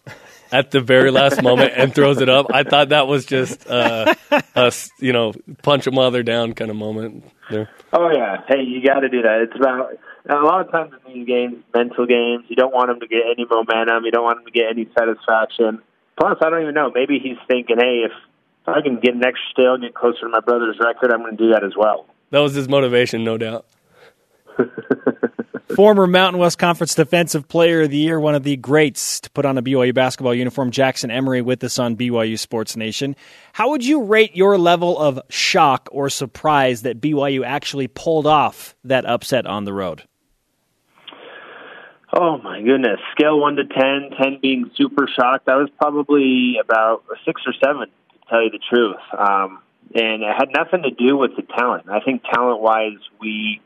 at 0.53 0.71
the 0.71 0.81
very 0.81 1.11
last 1.11 1.43
moment 1.43 1.73
and 1.77 1.95
throws 1.95 2.21
it 2.21 2.29
up. 2.29 2.47
I 2.53 2.62
thought 2.62 2.91
that 2.91 3.07
was 3.07 3.25
just 3.27 3.69
uh, 3.69 4.15
a 4.55 4.73
you 4.99 5.12
know 5.12 5.33
punch 5.62 5.85
them 5.85 5.95
while 5.95 6.11
they're 6.11 6.23
down 6.23 6.53
kind 6.53 6.71
of 6.71 6.77
moment 6.77 7.25
there. 7.51 7.71
Oh 7.93 8.11
yeah, 8.12 8.43
hey, 8.49 8.62
you 8.62 8.83
got 8.85 9.01
to 9.01 9.09
do 9.09 9.23
that. 9.23 9.41
It's 9.43 9.57
about 9.57 9.99
a 10.29 10.45
lot 10.45 10.65
of 10.65 10.71
times 10.71 10.93
in 11.07 11.15
these 11.15 11.27
games, 11.27 11.57
mental 11.75 12.07
games. 12.07 12.45
You 12.49 12.57
don't 12.57 12.73
want 12.73 12.88
them 12.88 13.01
to 13.01 13.07
get 13.07 13.23
any 13.27 13.47
momentum. 13.51 14.05
You 14.05 14.11
don't 14.12 14.25
want 14.25 14.38
them 14.38 14.47
to 14.47 14.53
get 14.53 14.71
any 14.71 14.88
satisfaction. 14.97 15.83
Plus, 16.19 16.38
I 16.43 16.51
don't 16.51 16.62
even 16.62 16.75
know. 16.75 16.93
Maybe 16.95 17.19
he's 17.19 17.38
thinking, 17.49 17.77
hey, 17.79 18.05
if 18.05 18.12
I 18.67 18.81
can 18.83 19.01
get 19.01 19.15
an 19.15 19.25
extra 19.25 19.43
steal 19.51 19.75
and 19.75 19.83
get 19.83 19.95
closer 19.95 20.21
to 20.21 20.29
my 20.29 20.41
brother's 20.41 20.79
record, 20.79 21.11
I'm 21.11 21.21
going 21.21 21.37
to 21.37 21.43
do 21.43 21.53
that 21.53 21.65
as 21.65 21.73
well. 21.77 22.07
That 22.31 22.41
was 22.41 22.55
his 22.55 22.69
motivation, 22.69 23.25
no 23.25 23.38
doubt. 23.38 23.67
Former 25.77 26.07
Mountain 26.07 26.38
West 26.38 26.59
Conference 26.59 26.95
Defensive 26.95 27.49
Player 27.49 27.83
of 27.83 27.91
the 27.91 27.97
Year, 27.97 28.21
one 28.21 28.35
of 28.35 28.43
the 28.43 28.57
greats 28.57 29.21
to 29.21 29.31
put 29.31 29.47
on 29.47 29.57
a 29.57 29.62
BYU 29.62 29.95
basketball 29.95 30.35
uniform, 30.35 30.71
Jackson 30.71 31.11
Emery, 31.11 31.41
with 31.41 31.65
us 31.65 31.79
on 31.79 31.97
BYU 31.97 32.38
Sports 32.38 32.77
Nation. 32.77 33.17
How 33.53 33.71
would 33.71 33.85
you 33.85 34.03
rate 34.03 34.37
your 34.37 34.59
level 34.59 34.99
of 34.99 35.21
shock 35.31 35.88
or 35.91 36.11
surprise 36.11 36.83
that 36.83 37.01
BYU 37.01 37.45
actually 37.45 37.88
pulled 37.88 38.27
off 38.27 38.77
that 38.85 39.07
upset 39.07 39.47
on 39.47 39.65
the 39.65 39.73
road? 39.73 40.03
Oh 42.15 42.37
my 42.37 42.61
goodness! 42.61 43.01
Scale 43.12 43.41
one 43.41 43.57
to 43.57 43.65
ten, 43.65 44.11
ten 44.21 44.38
being 44.43 44.71
super 44.77 45.09
shocked. 45.19 45.49
I 45.49 45.57
was 45.57 45.71
probably 45.79 46.57
about 46.62 47.05
a 47.11 47.17
six 47.25 47.41
or 47.47 47.55
seven, 47.65 47.88
to 47.88 48.29
tell 48.29 48.43
you 48.43 48.51
the 48.51 48.59
truth. 48.59 49.01
Um, 49.19 49.62
and 49.95 50.23
it 50.23 50.35
had 50.37 50.49
nothing 50.55 50.83
to 50.83 50.91
do 50.91 51.17
with 51.17 51.37
the 51.37 51.43
talent. 51.43 51.88
I 51.88 52.01
think 52.01 52.23
talent-wise, 52.31 52.99
we 53.21 53.62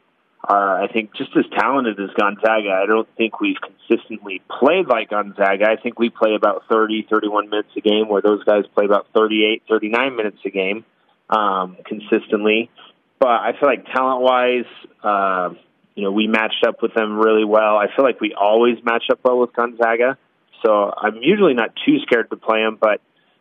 are, 0.49 0.83
I 0.83 0.87
think, 0.93 1.15
just 1.17 1.37
as 1.37 1.45
talented 1.59 1.99
as 1.99 2.11
Gonzaga. 2.19 2.71
I 2.83 2.87
don't 2.87 3.09
think 3.17 3.41
we've 3.41 3.57
consistently 3.61 4.41
played 4.61 4.87
like 4.87 5.11
Gonzaga. 5.11 5.69
I 5.69 5.77
think 5.77 5.99
we 5.99 6.09
play 6.09 6.35
about 6.37 6.65
30, 6.71 7.07
31 7.11 7.51
minutes 7.51 7.71
a 7.77 7.81
game, 7.81 8.09
where 8.09 8.23
those 8.23 8.45
guys 8.45 8.65
play 8.75 8.85
about 8.85 9.09
38, 9.15 9.65
39 9.69 10.17
minutes 10.17 10.39
a 10.45 10.51
game 10.51 10.85
um, 11.31 11.77
consistently. 11.85 12.71
But 13.19 13.29
I 13.29 13.53
feel 13.59 13.69
like 13.69 13.87
talent 13.87 14.23
wise, 14.23 14.89
uh, 15.03 15.55
you 15.95 16.05
know, 16.05 16.13
we 16.13 16.29
matched 16.29 16.65
up 16.67 16.83
with 16.83 16.95
them 16.95 17.19
really 17.19 17.45
well. 17.45 17.77
I 17.77 17.87
feel 17.95 18.05
like 18.05 18.21
we 18.21 18.35
always 18.35 18.77
match 18.85 19.05
up 19.11 19.21
well 19.25 19.39
with 19.39 19.53
Gonzaga. 19.53 20.17
So 20.65 20.93
I'm 20.97 21.17
usually 21.23 21.55
not 21.55 21.71
too 21.85 21.99
scared 22.03 22.31
to 22.31 22.37
play 22.37 22.63
them, 22.63 22.79
but 22.81 23.01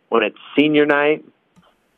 when 0.10 0.24
it's 0.24 0.38
senior 0.58 0.86
night, 0.86 1.24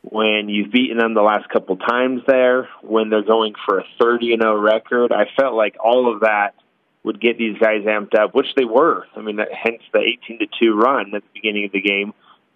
when 0.10 0.48
you've 0.48 0.72
beaten 0.72 0.98
them 0.98 1.14
the 1.14 1.22
last 1.22 1.50
couple 1.50 1.76
times 1.76 2.22
there, 2.28 2.70
when 2.82 3.10
they're 3.10 3.24
going 3.24 3.54
for 3.66 3.80
a 3.80 3.84
30 4.00 4.34
and 4.34 4.42
0 4.42 4.60
record, 4.60 5.12
I 5.12 5.26
felt 5.38 5.54
like 5.54 5.76
all 5.84 6.14
of 6.14 6.22
that 6.22 6.56
would 7.04 7.20
get 7.20 7.38
these 7.38 7.58
guys 7.58 7.84
amped 7.84 8.16
up, 8.16 8.34
which 8.34 8.48
they 8.56 8.66
were. 8.66 9.06
I 9.16 9.22
mean, 9.22 9.38
hence 9.38 9.82
the 9.94 10.00
18 10.00 10.40
to 10.40 10.48
2 10.62 10.74
run 10.76 11.14
at 11.14 11.24
the 11.24 11.30
beginning 11.34 11.66
of 11.66 11.72
the 11.72 11.82
game. 11.82 12.14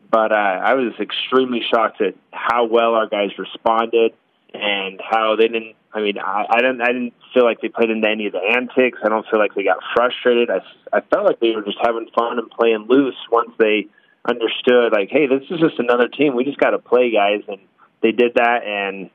But 0.09 0.31
uh, 0.31 0.35
I 0.35 0.73
was 0.75 0.93
extremely 0.99 1.61
shocked 1.69 2.01
at 2.01 2.15
how 2.31 2.65
well 2.65 2.95
our 2.95 3.07
guys 3.07 3.29
responded 3.37 4.13
and 4.53 4.99
how 5.01 5.35
they 5.37 5.47
didn't. 5.47 5.75
I 5.93 6.01
mean, 6.01 6.17
I, 6.19 6.45
I 6.49 6.57
didn't. 6.57 6.81
I 6.81 6.87
didn't 6.87 7.13
feel 7.33 7.45
like 7.45 7.61
they 7.61 7.69
played 7.69 7.89
into 7.89 8.07
any 8.07 8.27
of 8.27 8.33
the 8.33 8.39
antics. 8.39 8.99
I 9.03 9.09
don't 9.09 9.25
feel 9.29 9.39
like 9.39 9.55
they 9.55 9.63
got 9.63 9.79
frustrated. 9.93 10.49
I, 10.49 10.59
I 10.91 11.01
felt 11.01 11.25
like 11.25 11.39
they 11.39 11.51
were 11.51 11.63
just 11.63 11.77
having 11.81 12.07
fun 12.15 12.39
and 12.39 12.49
playing 12.49 12.87
loose 12.89 13.15
once 13.31 13.51
they 13.57 13.87
understood 14.27 14.91
like, 14.91 15.09
hey, 15.09 15.27
this 15.27 15.43
is 15.49 15.59
just 15.59 15.79
another 15.79 16.07
team. 16.07 16.35
We 16.35 16.43
just 16.43 16.59
got 16.59 16.71
to 16.71 16.79
play, 16.79 17.11
guys, 17.11 17.41
and 17.47 17.59
they 18.01 18.11
did 18.11 18.35
that 18.35 18.63
and 18.65 19.09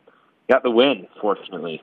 got 0.49 0.63
the 0.63 0.71
win. 0.71 1.07
Fortunately, 1.21 1.83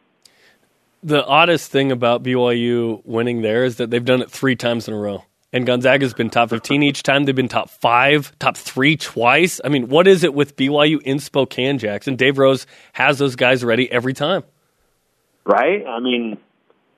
the 1.03 1.25
oddest 1.25 1.71
thing 1.71 1.91
about 1.91 2.23
BYU 2.23 3.01
winning 3.05 3.41
there 3.41 3.65
is 3.65 3.77
that 3.77 3.89
they've 3.89 4.03
done 4.03 4.21
it 4.21 4.31
three 4.31 4.55
times 4.55 4.87
in 4.87 4.93
a 4.93 4.97
row. 4.97 5.25
And 5.51 5.67
Gonzaga's 5.67 6.15
been 6.15 6.31
top 6.31 6.49
15 6.49 6.81
each 6.81 7.03
time. 7.03 7.25
They've 7.25 7.35
been 7.35 7.47
top 7.47 7.69
five, 7.69 8.37
top 8.39 8.57
three 8.57 8.97
twice. 8.97 9.61
I 9.63 9.69
mean, 9.69 9.87
what 9.87 10.07
is 10.07 10.23
it 10.23 10.33
with 10.33 10.55
BYU 10.55 10.99
in 11.03 11.19
Spokane, 11.19 11.77
Jackson? 11.77 12.15
Dave 12.15 12.39
Rose 12.39 12.65
has 12.93 13.19
those 13.19 13.35
guys 13.35 13.63
ready 13.63 13.91
every 13.91 14.13
time. 14.13 14.43
Right? 15.45 15.85
I 15.85 15.99
mean, 15.99 16.37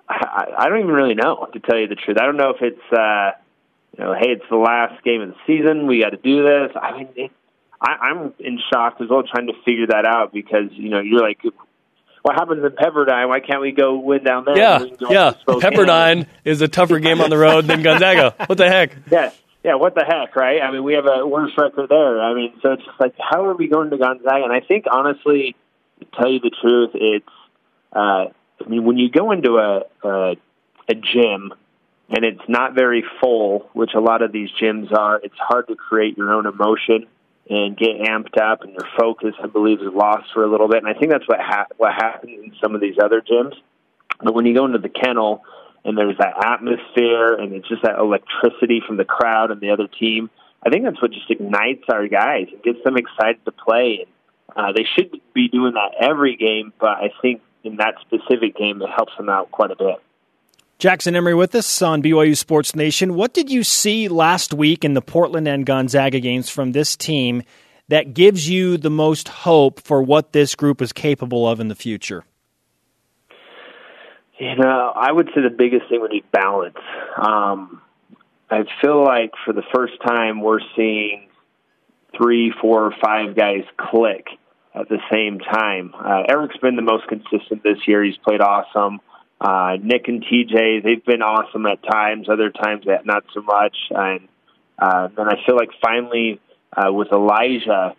I, 0.08 0.46
I 0.58 0.70
don't 0.70 0.80
even 0.80 0.92
really 0.92 1.16
know, 1.16 1.50
to 1.52 1.60
tell 1.60 1.78
you 1.78 1.88
the 1.88 1.96
truth. 1.96 2.18
I 2.18 2.26
don't 2.26 2.38
know 2.38 2.52
if 2.52 2.62
it's, 2.62 2.94
uh, 2.98 3.32
you 3.98 4.04
know, 4.04 4.14
hey, 4.14 4.32
it's 4.32 4.46
the 4.50 4.58
last 4.58 5.04
game 5.04 5.22
of 5.22 5.30
the 5.30 5.36
season. 5.48 5.88
We 5.88 6.02
got 6.02 6.10
to 6.10 6.18
do 6.18 6.44
this. 6.44 6.76
I 6.76 6.98
mean, 6.98 7.10
it, 7.16 7.32
I, 7.82 8.10
I'm 8.10 8.34
in 8.40 8.60
shock 8.72 8.98
as 9.02 9.10
well, 9.10 9.24
trying 9.24 9.48
to 9.48 9.54
figure 9.66 9.88
that 9.88 10.06
out 10.06 10.34
because 10.34 10.72
you 10.72 10.90
know 10.90 11.00
you're 11.00 11.22
like, 11.22 11.40
what 12.22 12.36
happens 12.36 12.64
in 12.64 12.72
Pepperdine? 12.72 13.30
Why 13.30 13.40
can't 13.40 13.62
we 13.62 13.72
go 13.72 13.98
win 13.98 14.24
down 14.24 14.46
there? 14.46 14.58
Yeah, 14.58 14.86
yeah. 15.10 15.34
Pepperdine 15.48 16.28
is 16.44 16.62
a 16.62 16.68
tougher 16.68 17.00
game 17.00 17.22
on 17.22 17.30
the 17.30 17.38
road 17.38 17.66
than 17.66 17.84
Gonzaga. 17.84 18.36
What 18.48 18.58
the 18.58 18.68
heck? 18.68 18.96
Yeah, 19.10 19.32
yeah. 19.64 19.76
What 19.76 19.96
the 19.96 20.04
heck, 20.04 20.36
right? 20.36 20.62
I 20.62 20.72
mean, 20.72 20.84
we 20.84 20.94
have 20.94 21.06
a 21.06 21.26
worse 21.26 21.52
record 21.58 21.90
there. 21.90 22.22
I 22.22 22.34
mean, 22.34 22.54
so 22.62 22.74
it's 22.74 22.84
just 22.84 23.00
like, 23.00 23.16
how 23.18 23.46
are 23.46 23.56
we 23.56 23.68
going 23.68 23.92
to 23.92 23.98
Gonzaga? 23.98 24.44
And 24.44 24.52
I 24.52 24.60
think 24.60 24.86
honestly, 24.92 25.56
to 26.00 26.06
tell 26.18 26.30
you 26.30 26.40
the 26.40 26.52
truth, 26.62 26.92
it's. 26.94 27.26
Uh, 27.94 28.26
I 28.64 28.70
mean, 28.70 28.84
when 28.84 28.98
you 28.98 29.10
go 29.10 29.32
into 29.32 29.58
a, 29.58 29.84
a 30.08 30.36
a 30.90 30.94
gym 30.94 31.54
and 32.10 32.24
it's 32.24 32.48
not 32.48 32.76
very 32.76 33.04
full, 33.22 33.70
which 33.74 33.92
a 33.96 34.00
lot 34.00 34.22
of 34.22 34.32
these 34.32 34.50
gyms 34.62 34.92
are, 34.94 35.20
it's 35.24 35.38
hard 35.38 35.68
to 35.68 35.76
create 35.76 36.18
your 36.18 36.34
own 36.34 36.46
emotion 36.46 37.08
and 37.50 37.78
get 37.78 38.00
amped 38.02 38.42
up, 38.42 38.64
and 38.64 38.74
your 38.74 38.88
focus, 38.98 39.36
I 39.42 39.48
believe, 39.48 39.80
is 39.80 39.94
lost 39.94 40.34
for 40.34 40.44
a 40.44 40.50
little 40.50 40.68
bit. 40.68 40.84
And 40.84 40.88
I 40.88 40.98
think 40.98 41.12
that's 41.12 41.28
what 41.28 41.40
ha- 41.40 41.68
what 41.78 41.94
happens 41.94 42.44
in 42.44 42.54
some 42.62 42.74
of 42.74 42.82
these 42.82 42.96
other 43.04 43.22
gyms. 43.22 43.54
But 44.24 44.34
when 44.34 44.46
you 44.46 44.56
go 44.56 44.66
into 44.66 44.80
the 44.80 44.90
kennel 44.90 45.44
and 45.84 45.98
there's 45.98 46.18
that 46.18 46.44
atmosphere 46.44 47.36
and 47.36 47.54
it's 47.54 47.68
just 47.68 47.84
that 47.84 48.00
electricity 48.00 48.82
from 48.86 48.98
the 48.98 49.06
crowd 49.06 49.52
and 49.52 49.62
the 49.62 49.70
other 49.70 49.88
team, 49.88 50.30
I 50.66 50.70
think 50.70 50.86
that's 50.86 51.00
what 51.02 51.12
just 51.12 51.30
ignites 51.30 51.84
our 51.90 52.08
guys 52.08 52.48
and 52.52 52.64
gets 52.64 52.84
them 52.84 52.98
excited 52.98 53.46
to 53.46 53.52
play. 53.52 54.08
And 54.56 54.66
uh, 54.66 54.72
they 54.72 54.86
should 54.96 55.12
be 55.34 55.48
doing 55.50 55.74
that 55.74 55.96
every 56.00 56.38
game, 56.38 56.74
but 56.80 56.98
I 56.98 57.12
think 57.22 57.42
in 57.64 57.78
that 57.78 57.96
specific 58.02 58.56
game, 58.56 58.82
it 58.82 58.90
helps 58.96 59.14
them 59.18 59.30
out 59.30 59.52
quite 59.52 59.72
a 59.72 59.76
bit. 59.76 60.02
Jackson 60.78 61.16
Emery 61.16 61.36
with 61.36 61.56
us 61.56 61.82
on 61.82 62.04
BYU 62.04 62.36
Sports 62.36 62.76
Nation. 62.76 63.16
What 63.16 63.34
did 63.34 63.50
you 63.50 63.64
see 63.64 64.10
last 64.10 64.54
week 64.54 64.84
in 64.84 64.94
the 64.94 65.02
Portland 65.02 65.48
and 65.48 65.66
Gonzaga 65.66 66.20
games 66.20 66.50
from 66.50 66.74
this 66.74 66.98
team 66.98 67.44
that 67.88 68.14
gives 68.14 68.50
you 68.50 68.78
the 68.78 68.90
most 68.90 69.30
hope 69.30 69.80
for 69.80 70.04
what 70.04 70.34
this 70.34 70.54
group 70.54 70.82
is 70.82 70.92
capable 70.92 71.48
of 71.48 71.62
in 71.62 71.70
the 71.70 71.76
future? 71.76 72.26
You 74.38 74.58
know, 74.58 74.92
I 74.94 75.10
would 75.10 75.30
say 75.34 75.42
the 75.42 75.50
biggest 75.50 75.88
thing 75.88 76.02
would 76.02 76.12
be 76.12 76.26
balance. 76.34 76.76
Um, 77.18 77.82
I 78.50 78.64
feel 78.82 79.02
like 79.02 79.32
for 79.46 79.54
the 79.54 79.64
first 79.74 79.94
time 80.06 80.42
we're 80.42 80.60
seeing 80.76 81.30
three, 82.18 82.54
four, 82.62 82.88
or 82.88 82.94
five 83.02 83.34
guys 83.34 83.64
click 83.78 84.28
at 84.74 84.90
the 84.90 85.00
same 85.10 85.40
time. 85.40 85.94
Uh, 85.98 86.24
Eric's 86.28 86.58
been 86.58 86.76
the 86.76 86.82
most 86.82 87.08
consistent 87.08 87.64
this 87.64 87.78
year. 87.88 88.04
He's 88.04 88.18
played 88.18 88.42
awesome. 88.42 89.00
Uh, 89.40 89.78
Nick 89.82 90.08
and 90.08 90.24
TJ, 90.24 90.84
they've 90.84 91.06
been 91.06 91.22
awesome 91.22 91.66
at 91.66 91.84
times. 91.84 92.30
Other 92.30 92.50
times, 92.50 92.86
not 93.04 93.26
so 93.34 93.42
much. 93.42 93.76
And 93.92 94.28
uh, 94.80 95.10
then 95.16 95.28
I 95.28 95.36
feel 95.46 95.56
like 95.56 95.70
finally 95.82 96.40
uh, 96.76 96.92
with 96.92 97.10
Elijah 97.12 97.96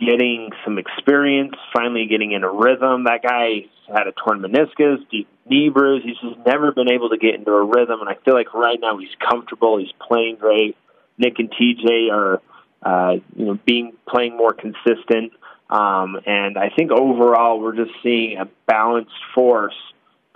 getting 0.00 0.50
some 0.64 0.78
experience, 0.78 1.54
finally 1.72 2.06
getting 2.06 2.32
in 2.32 2.44
a 2.44 2.50
rhythm. 2.50 3.04
That 3.04 3.22
guy 3.22 3.66
had 3.88 4.06
a 4.06 4.12
torn 4.12 4.40
meniscus, 4.40 4.98
deep 5.10 5.28
knee 5.46 5.70
bruise. 5.70 6.02
He's 6.04 6.18
just 6.18 6.46
never 6.46 6.72
been 6.72 6.90
able 6.90 7.10
to 7.10 7.18
get 7.18 7.34
into 7.34 7.52
a 7.52 7.64
rhythm. 7.64 8.00
And 8.00 8.08
I 8.08 8.14
feel 8.24 8.34
like 8.34 8.54
right 8.54 8.78
now 8.80 8.98
he's 8.98 9.14
comfortable. 9.28 9.78
He's 9.78 9.92
playing 10.06 10.36
great. 10.36 10.76
Nick 11.16 11.38
and 11.38 11.50
TJ 11.50 12.12
are, 12.12 12.40
uh, 12.82 13.16
you 13.34 13.46
know, 13.46 13.58
being 13.66 13.92
playing 14.08 14.36
more 14.36 14.52
consistent. 14.52 15.32
Um, 15.68 16.18
and 16.24 16.56
I 16.56 16.70
think 16.74 16.92
overall 16.92 17.60
we're 17.60 17.76
just 17.76 17.90
seeing 18.02 18.38
a 18.38 18.48
balanced 18.66 19.12
force 19.34 19.74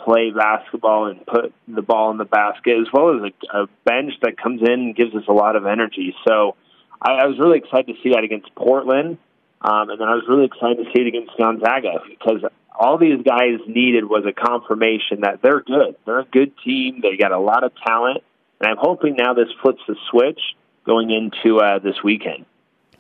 play 0.05 0.31
basketball 0.31 1.07
and 1.07 1.25
put 1.27 1.53
the 1.69 1.83
ball 1.83 2.11
in 2.11 2.19
the 2.19 2.25
basket, 2.25 2.77
as 2.81 2.87
well 2.93 3.17
as 3.17 3.33
a, 3.33 3.63
a 3.63 3.67
bench 3.85 4.13
that 4.23 4.37
comes 4.37 4.61
in 4.61 4.69
and 4.73 4.97
gives 4.97 5.15
us 5.15 5.25
a 5.29 5.33
lot 5.33 5.57
of 5.57 5.67
energy. 5.67 6.15
So 6.27 6.57
I, 7.01 7.13
I 7.13 7.27
was 7.27 7.39
really 7.39 7.59
excited 7.59 7.95
to 7.95 8.03
see 8.03 8.11
that 8.11 8.25
against 8.25 8.55
Portland, 8.55 9.19
um, 9.61 9.91
and 9.91 10.01
then 10.01 10.09
I 10.09 10.15
was 10.15 10.25
really 10.29 10.47
excited 10.47 10.79
to 10.79 10.85
see 10.93 11.03
it 11.03 11.07
against 11.07 11.33
Gonzaga 11.39 12.03
because 12.09 12.43
all 12.75 12.99
these 12.99 13.23
guys 13.23 13.61
needed 13.67 14.05
was 14.05 14.25
a 14.27 14.33
confirmation 14.33 15.21
that 15.21 15.41
they're 15.43 15.61
good. 15.61 15.97
They're 16.05 16.21
a 16.21 16.25
good 16.25 16.53
team. 16.65 17.01
They 17.03 17.17
got 17.17 17.33
a 17.33 17.39
lot 17.39 17.65
of 17.65 17.73
talent, 17.87 18.23
and 18.61 18.71
I'm 18.71 18.79
hoping 18.79 19.17
now 19.17 19.35
this 19.35 19.49
flips 19.63 19.83
the 19.87 19.97
switch 20.11 20.41
going 20.85 21.11
into 21.11 21.61
uh, 21.61 21.79
this 21.79 22.03
weekend. 22.03 22.45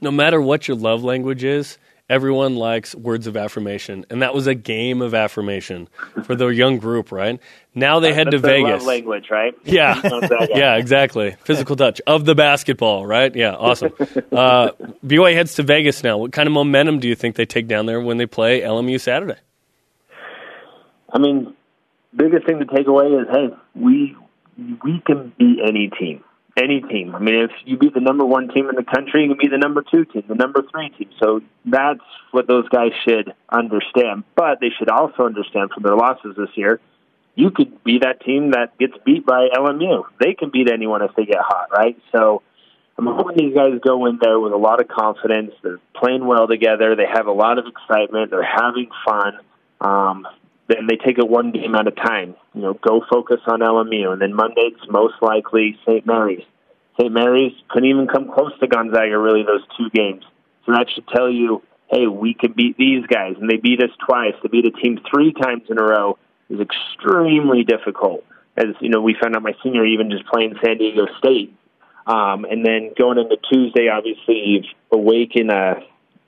No 0.00 0.10
matter 0.10 0.40
what 0.40 0.68
your 0.68 0.76
love 0.76 1.04
language 1.04 1.44
is, 1.44 1.78
everyone 2.08 2.56
likes 2.56 2.94
words 2.94 3.26
of 3.26 3.36
affirmation, 3.36 4.04
and 4.10 4.22
that 4.22 4.34
was 4.34 4.46
a 4.46 4.54
game 4.54 5.00
of 5.02 5.14
affirmation 5.14 5.88
for 6.24 6.34
the 6.34 6.48
young 6.48 6.78
group, 6.78 7.10
right? 7.12 7.40
Now 7.74 8.00
they 8.00 8.12
head 8.12 8.26
That's 8.26 8.42
to 8.42 8.48
Vegas. 8.48 8.84
language, 8.84 9.30
right? 9.30 9.54
Yeah, 9.64 10.00
yeah, 10.50 10.76
exactly. 10.76 11.36
Physical 11.44 11.76
touch 11.76 12.00
of 12.06 12.24
the 12.24 12.34
basketball, 12.34 13.06
right? 13.06 13.34
Yeah, 13.34 13.54
awesome. 13.54 13.92
Uh, 14.32 14.70
BYU 15.06 15.34
heads 15.34 15.54
to 15.54 15.62
Vegas 15.62 16.02
now. 16.02 16.16
What 16.16 16.32
kind 16.32 16.46
of 16.46 16.52
momentum 16.52 17.00
do 17.00 17.08
you 17.08 17.14
think 17.14 17.36
they 17.36 17.44
take 17.44 17.68
down 17.68 17.86
there 17.86 18.00
when 18.00 18.16
they 18.16 18.26
play 18.26 18.60
LMU 18.62 18.98
Saturday? 18.98 19.36
I 21.12 21.18
mean, 21.18 21.54
biggest 22.16 22.46
thing 22.46 22.58
to 22.60 22.64
take 22.64 22.86
away 22.86 23.06
is 23.06 23.26
hey, 23.30 23.48
we 23.74 24.16
we 24.82 25.02
can 25.06 25.32
beat 25.38 25.58
any 25.66 25.90
team 25.98 26.24
any 26.56 26.80
team. 26.82 27.14
I 27.14 27.18
mean, 27.18 27.34
if 27.34 27.50
you 27.64 27.76
beat 27.76 27.94
the 27.94 28.00
number 28.00 28.24
one 28.24 28.48
team 28.48 28.68
in 28.68 28.76
the 28.76 28.84
country, 28.84 29.22
you 29.22 29.28
can 29.28 29.38
beat 29.38 29.50
the 29.50 29.58
number 29.58 29.82
two 29.82 30.04
team, 30.04 30.24
the 30.28 30.34
number 30.34 30.62
three 30.70 30.90
team. 30.90 31.10
So 31.22 31.40
that's 31.64 32.00
what 32.30 32.46
those 32.46 32.68
guys 32.68 32.92
should 33.06 33.32
understand. 33.48 34.24
But 34.36 34.60
they 34.60 34.70
should 34.78 34.90
also 34.90 35.24
understand 35.24 35.70
from 35.72 35.82
their 35.82 35.96
losses 35.96 36.36
this 36.36 36.50
year, 36.54 36.80
you 37.34 37.50
could 37.50 37.82
be 37.82 38.00
that 38.00 38.20
team 38.20 38.50
that 38.50 38.76
gets 38.78 38.94
beat 39.04 39.24
by 39.24 39.48
LMU. 39.54 40.04
They 40.20 40.34
can 40.34 40.50
beat 40.50 40.70
anyone 40.70 41.02
if 41.02 41.12
they 41.16 41.24
get 41.24 41.38
hot, 41.40 41.68
right? 41.72 41.98
So 42.12 42.42
I'm 42.98 43.06
hoping 43.06 43.36
these 43.38 43.54
guys 43.54 43.72
go 43.82 44.04
in 44.06 44.18
there 44.20 44.38
with 44.38 44.52
a 44.52 44.58
lot 44.58 44.80
of 44.80 44.88
confidence. 44.88 45.52
They're 45.62 45.80
playing 45.96 46.26
well 46.26 46.46
together. 46.46 46.94
They 46.94 47.06
have 47.10 47.26
a 47.26 47.32
lot 47.32 47.58
of 47.58 47.64
excitement. 47.66 48.30
They're 48.30 48.42
having 48.42 48.88
fun. 49.06 49.38
Um, 49.80 50.26
then 50.72 50.87
they 50.87 50.96
take 50.96 51.18
it 51.18 51.28
one 51.28 51.52
game 51.52 51.74
at 51.74 51.87
a 51.87 51.90
time. 51.90 52.35
You 52.54 52.62
know, 52.62 52.74
go 52.74 53.02
focus 53.11 53.40
on 53.46 53.61
LMU, 53.61 54.12
and 54.12 54.20
then 54.20 54.35
Monday 54.35 54.70
it's 54.72 54.90
most 54.90 55.14
likely 55.20 55.78
St. 55.87 56.06
Mary's. 56.06 56.44
St. 56.98 57.12
Mary's 57.12 57.52
couldn't 57.68 57.88
even 57.88 58.06
come 58.06 58.30
close 58.32 58.52
to 58.61 58.66
Gonzaga 58.66 59.18
really 59.18 59.42
those 59.42 59.64
two 59.76 59.90
games. 59.90 60.24
So 60.64 60.72
that 60.72 60.87
should 60.94 61.06
tell 61.08 61.30
you, 61.30 61.62
hey, 61.90 62.06
we 62.06 62.35
can 62.35 62.52
beat 62.52 62.76
these 62.76 63.04
guys, 63.06 63.35
and 63.40 63.50
they 63.50 63.56
beat 63.56 63.82
us 63.82 63.90
twice. 64.06 64.35
To 64.42 64.48
beat 64.48 64.66
a 64.66 64.70
team 64.70 65.00
three 65.12 65.32
times 65.32 65.64
in 65.68 65.78
a 65.78 65.82
row 65.82 66.18
is 66.48 66.61
extremely 66.61 67.64
difficult. 67.64 68.24
As 68.56 68.66
you 68.80 68.90
know, 68.90 69.00
we 69.00 69.16
found 69.20 69.35
out 69.35 69.42
my 69.42 69.54
senior 69.62 69.85
even 69.85 70.11
just 70.11 70.26
playing 70.26 70.54
San 70.64 70.78
Diego 70.78 71.06
State, 71.18 71.54
um, 72.06 72.44
and 72.44 72.64
then 72.64 72.92
going 72.98 73.18
into 73.18 73.37
Tuesday, 73.50 73.88
obviously 73.88 74.42
you've 74.44 74.66
awakened 74.90 75.50
a, 75.50 75.82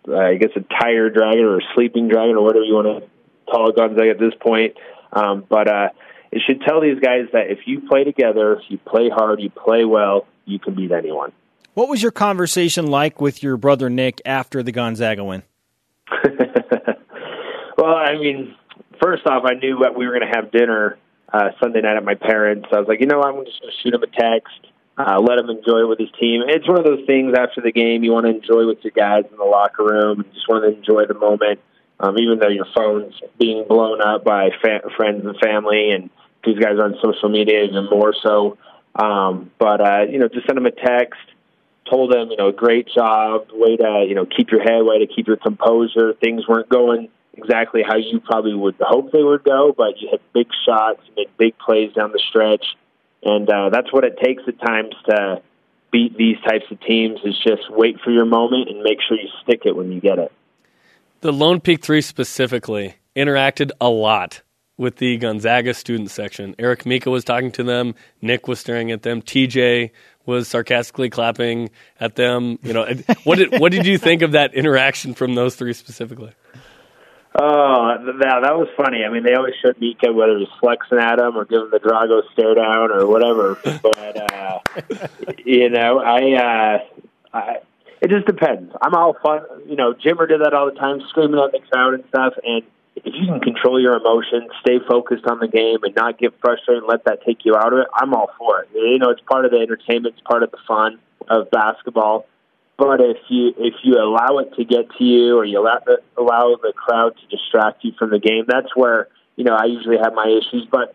I 0.09 0.35
guess 0.35 0.51
a 0.57 0.61
tired 0.81 1.15
dragon 1.15 1.45
or 1.45 1.59
a 1.59 1.63
sleeping 1.75 2.09
dragon 2.09 2.37
or 2.37 2.45
whatever 2.45 2.65
you 2.65 2.75
want 2.75 3.03
to 3.03 3.14
call 3.51 3.71
it 3.71 3.77
Gonzaga 3.77 4.11
at 4.11 4.19
this 4.19 4.35
point. 4.41 4.75
Um, 5.13 5.45
but 5.49 5.69
uh, 5.69 5.89
it 6.33 6.43
should 6.47 6.63
tell 6.63 6.81
these 6.81 6.99
guys 6.99 7.27
that 7.33 7.51
if 7.51 7.61
you 7.67 7.81
play 7.89 8.05
together, 8.05 8.61
you 8.69 8.79
play 8.79 9.09
hard, 9.09 9.41
you 9.41 9.51
play 9.51 9.85
well, 9.85 10.27
you 10.45 10.59
can 10.59 10.75
beat 10.75 10.91
anyone. 10.91 11.33
What 11.75 11.89
was 11.89 12.03
your 12.03 12.13
conversation 12.13 12.87
like 12.87 13.21
with 13.21 13.43
your 13.43 13.57
brother 13.57 13.91
Nick 13.91 14.21
after 14.25 14.63
the 14.63 14.73
Gonzaga 14.73 15.25
win? 15.25 15.43
well, 17.79 17.95
I 17.95 18.17
mean, 18.19 18.55
first 19.03 19.27
off, 19.27 19.45
I 19.45 19.55
knew 19.55 19.81
that 19.83 19.97
we 19.97 20.07
were 20.07 20.19
going 20.19 20.31
to 20.31 20.37
have 20.37 20.53
dinner 20.53 20.99
uh, 21.33 21.51
Sunday 21.61 21.81
night 21.81 21.97
at 21.97 22.05
my 22.05 22.15
parents. 22.15 22.69
I 22.73 22.79
was 22.79 22.89
like, 22.89 23.01
you 23.01 23.07
know, 23.07 23.23
I'm 23.23 23.45
just 23.45 23.61
going 23.61 23.73
to 23.73 23.83
shoot 23.83 23.95
him 23.95 24.03
a 24.03 24.07
text, 24.07 24.55
uh, 24.97 25.21
let 25.21 25.39
him 25.39 25.51
enjoy 25.51 25.81
it 25.81 25.89
with 25.89 25.99
his 25.99 26.11
team. 26.21 26.43
It's 26.47 26.69
one 26.69 26.79
of 26.79 26.85
those 26.85 27.05
things 27.07 27.35
after 27.37 27.61
the 27.61 27.73
game 27.73 28.05
you 28.05 28.13
want 28.13 28.27
to 28.27 28.35
enjoy 28.35 28.67
with 28.67 28.79
your 28.83 28.93
guys 28.95 29.25
in 29.31 29.37
the 29.37 29.45
locker 29.45 29.85
room. 29.85 30.19
You 30.19 30.33
just 30.33 30.49
want 30.49 30.63
to 30.65 30.79
enjoy 30.79 31.07
the 31.07 31.19
moment, 31.19 31.59
um, 32.05 32.19
even 32.19 32.39
though 32.39 32.49
your 32.49 32.67
phone's 32.75 33.15
being 33.39 33.65
blown 33.67 34.01
up 34.03 34.25
by 34.25 34.51
fa- 34.63 34.91
friends 34.97 35.25
and 35.25 35.37
family, 35.39 35.91
and 35.91 36.11
these 36.45 36.59
guys 36.59 36.79
on 36.79 36.95
social 37.03 37.29
media 37.29 37.65
even 37.65 37.89
more 37.91 38.15
so. 38.23 38.59
Um, 38.95 39.51
but 39.59 39.81
uh, 39.81 40.03
you 40.09 40.19
know, 40.19 40.29
just 40.29 40.47
send 40.47 40.57
them 40.57 40.67
a 40.67 40.71
text 40.71 41.19
told 41.89 42.13
them, 42.13 42.31
you 42.31 42.37
know, 42.37 42.51
great 42.53 42.89
job, 42.89 43.49
way 43.53 43.77
to, 43.77 44.05
you 44.09 44.15
know, 44.15 44.27
keep 44.27 44.51
your 44.51 44.63
head, 44.63 44.83
way 44.83 44.99
to 44.99 45.07
keep 45.07 45.27
your 45.27 45.37
composure. 45.37 46.15
Things 46.15 46.47
weren't 46.49 46.69
going 46.69 47.09
exactly 47.35 47.83
how 47.87 47.97
you 47.97 48.21
probably 48.21 48.55
would 48.55 48.77
hope 48.81 49.13
they 49.13 49.23
would 49.23 49.45
go, 49.45 49.75
but 49.77 50.01
you 50.01 50.09
had 50.11 50.21
big 50.33 50.47
shots, 50.67 51.01
you 51.09 51.15
made 51.17 51.29
big 51.37 51.59
plays 51.59 51.93
down 51.93 52.13
the 52.13 52.21
stretch, 52.29 52.65
and 53.23 53.49
uh, 53.49 53.71
that's 53.71 53.93
what 53.93 54.05
it 54.05 54.19
takes 54.23 54.43
at 54.47 54.59
times 54.61 54.95
to 55.09 55.43
beat 55.91 56.17
these 56.17 56.37
types 56.47 56.65
of 56.71 56.81
teams. 56.81 57.21
Is 57.25 57.39
just 57.39 57.71
wait 57.71 58.01
for 58.01 58.11
your 58.11 58.25
moment 58.25 58.69
and 58.69 58.83
make 58.83 58.99
sure 59.07 59.19
you 59.19 59.29
stick 59.43 59.63
it 59.65 59.75
when 59.77 59.93
you 59.93 60.01
get 60.01 60.19
it. 60.19 60.33
The 61.25 61.33
Lone 61.33 61.59
Peak 61.59 61.83
Three 61.83 62.03
specifically 62.03 62.97
interacted 63.17 63.71
a 63.81 63.89
lot 63.89 64.43
with 64.77 64.97
the 64.97 65.17
Gonzaga 65.17 65.73
student 65.73 66.11
section. 66.11 66.55
Eric 66.59 66.85
Mika 66.85 67.09
was 67.09 67.25
talking 67.25 67.51
to 67.53 67.63
them. 67.63 67.95
Nick 68.21 68.47
was 68.47 68.61
staring 68.61 68.91
at 68.91 69.05
them. 69.05 69.23
TJ 69.23 69.91
was 70.27 70.49
sarcastically 70.49 71.09
clapping 71.09 71.71
at 71.99 72.17
them. 72.17 72.59
You 72.63 72.75
know, 72.75 72.87
what 73.25 73.39
did 73.39 73.59
what 73.59 73.73
did 73.73 73.87
you 73.87 73.97
think 73.97 74.21
of 74.21 74.33
that 74.33 74.53
interaction 74.53 75.15
from 75.15 75.35
those 75.35 75.57
three 75.57 75.73
specifically? 75.73 76.33
Oh, 77.41 77.95
that 78.05 78.43
that 78.43 78.59
was 78.59 78.69
funny. 78.77 79.03
I 79.03 79.11
mean, 79.11 79.23
they 79.23 79.33
always 79.33 79.55
showed 79.63 79.81
Mika 79.81 80.13
whether 80.13 80.37
he 80.37 80.41
was 80.41 80.53
flexing 80.61 80.99
at 80.99 81.19
him 81.19 81.39
or 81.39 81.47
giving 81.47 81.71
the 81.71 81.81
Drago 81.81 82.21
stare 82.35 82.55
down 82.55 82.91
or 82.91 83.07
whatever. 83.07 83.59
but 83.83 84.31
uh, 84.31 84.59
you 85.47 85.71
know, 85.71 86.01
I, 86.01 86.35
uh, 86.35 86.79
I 87.33 87.57
it 88.05 88.11
just 88.11 88.27
depends. 88.27 88.71
I'm 88.83 88.95
all 88.95 89.17
fun. 89.25 89.41
You 89.67 89.77
know, 89.77 89.95
Jimmer 89.95 90.29
did 90.29 90.43
that 90.43 90.53
all 90.53 90.67
the 90.67 90.79
time, 90.79 91.01
screaming 91.09 91.41
at 91.41 91.53
the 91.53 91.61
crowd 91.71 91.95
and 91.95 92.05
stuff. 92.09 92.35
And 92.45 92.63
if 92.97 93.15
you 93.17 93.27
can 93.27 93.41
control 93.41 93.81
your 93.81 93.97
emotions, 93.97 94.51
stay 94.61 94.79
focused 94.87 95.25
on 95.25 95.39
the 95.41 95.49
game, 95.49 95.79
and 95.83 95.95
not 95.95 96.19
get 96.19 96.35
frustrated 96.39 96.83
and 96.83 96.87
let 96.87 97.07
that 97.07 97.25
take 97.25 97.47
you 97.47 97.57
out 97.57 97.73
of 97.73 97.79
it, 97.79 97.87
I'm 97.95 98.13
all 98.13 98.31
for 98.37 98.61
it. 98.61 98.69
You 98.75 98.99
know, 98.99 99.09
it's 99.09 99.23
part 99.23 99.47
of 99.47 99.53
the 99.53 99.57
entertainment, 99.57 100.17
it's 100.17 100.27
part 100.27 100.43
of 100.43 100.51
the 100.51 100.59
fun 100.69 100.99
of 101.31 101.51
basketball. 101.51 102.27
But 102.77 103.01
if 103.01 103.17
you 103.29 103.55
if 103.57 103.75
you 103.83 103.95
allow 103.95 104.37
it 104.39 104.53
to 104.57 104.65
get 104.65 104.91
to 104.99 105.05
you, 105.05 105.39
or 105.39 105.47
you 105.47 105.63
allow 105.63 105.79
the, 105.87 106.03
allow 106.19 106.57
the 106.61 106.75
crowd 106.77 107.15
to 107.17 107.27
distract 107.35 107.85
you 107.85 107.93
from 107.99 108.11
the 108.11 108.19
game, 108.19 108.45
that's 108.47 108.77
where 108.77 109.09
you 109.37 109.45
know 109.45 109.55
I 109.55 109.65
usually 109.65 109.97
have 109.97 110.13
my 110.13 110.27
issues. 110.27 110.69
But 110.71 110.95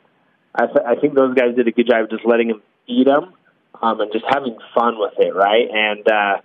I, 0.54 0.68
th- 0.68 0.86
I 0.86 0.96
think 0.96 1.16
those 1.16 1.34
guys 1.34 1.56
did 1.56 1.68
a 1.68 1.72
good 1.72 1.88
job 1.88 2.04
of 2.04 2.12
just 2.12 2.26
letting 2.26 2.52
him 2.52 2.62
beat 2.86 3.08
them 3.08 3.34
um, 3.82 4.00
and 4.00 4.12
just 4.12 4.26
having 4.30 4.58
fun 4.76 5.00
with 5.00 5.14
it, 5.18 5.34
right? 5.34 5.68
And 5.72 6.08
uh, 6.08 6.42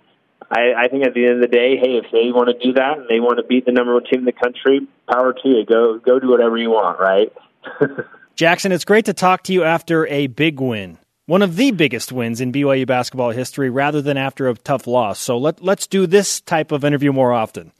I, 0.49 0.73
I 0.77 0.87
think 0.87 1.05
at 1.05 1.13
the 1.13 1.25
end 1.25 1.35
of 1.35 1.41
the 1.41 1.47
day, 1.47 1.77
hey, 1.77 1.97
if 1.97 2.05
they 2.11 2.31
want 2.31 2.49
to 2.49 2.65
do 2.65 2.73
that 2.73 2.99
and 2.99 3.07
they 3.09 3.19
want 3.19 3.37
to 3.37 3.43
beat 3.43 3.65
the 3.65 3.71
number 3.71 3.93
one 3.93 4.03
team 4.03 4.19
in 4.19 4.25
the 4.25 4.31
country, 4.31 4.87
power 5.09 5.33
to 5.33 5.47
you. 5.49 5.65
Go 5.65 5.97
go 5.99 6.19
do 6.19 6.29
whatever 6.29 6.57
you 6.57 6.69
want, 6.69 6.99
right? 6.99 7.33
Jackson, 8.35 8.71
it's 8.71 8.85
great 8.85 9.05
to 9.05 9.13
talk 9.13 9.43
to 9.43 9.53
you 9.53 9.63
after 9.63 10.05
a 10.07 10.27
big 10.27 10.59
win. 10.59 10.97
One 11.25 11.41
of 11.41 11.55
the 11.55 11.71
biggest 11.71 12.11
wins 12.11 12.39
in 12.39 12.51
BYU 12.51 12.85
basketball 12.85 13.31
history 13.31 13.69
rather 13.69 14.01
than 14.01 14.17
after 14.17 14.47
a 14.47 14.53
tough 14.53 14.85
loss. 14.85 15.19
So 15.19 15.37
let 15.37 15.63
let's 15.63 15.87
do 15.87 16.05
this 16.05 16.41
type 16.41 16.71
of 16.71 16.85
interview 16.85 17.11
more 17.11 17.33
often. 17.33 17.71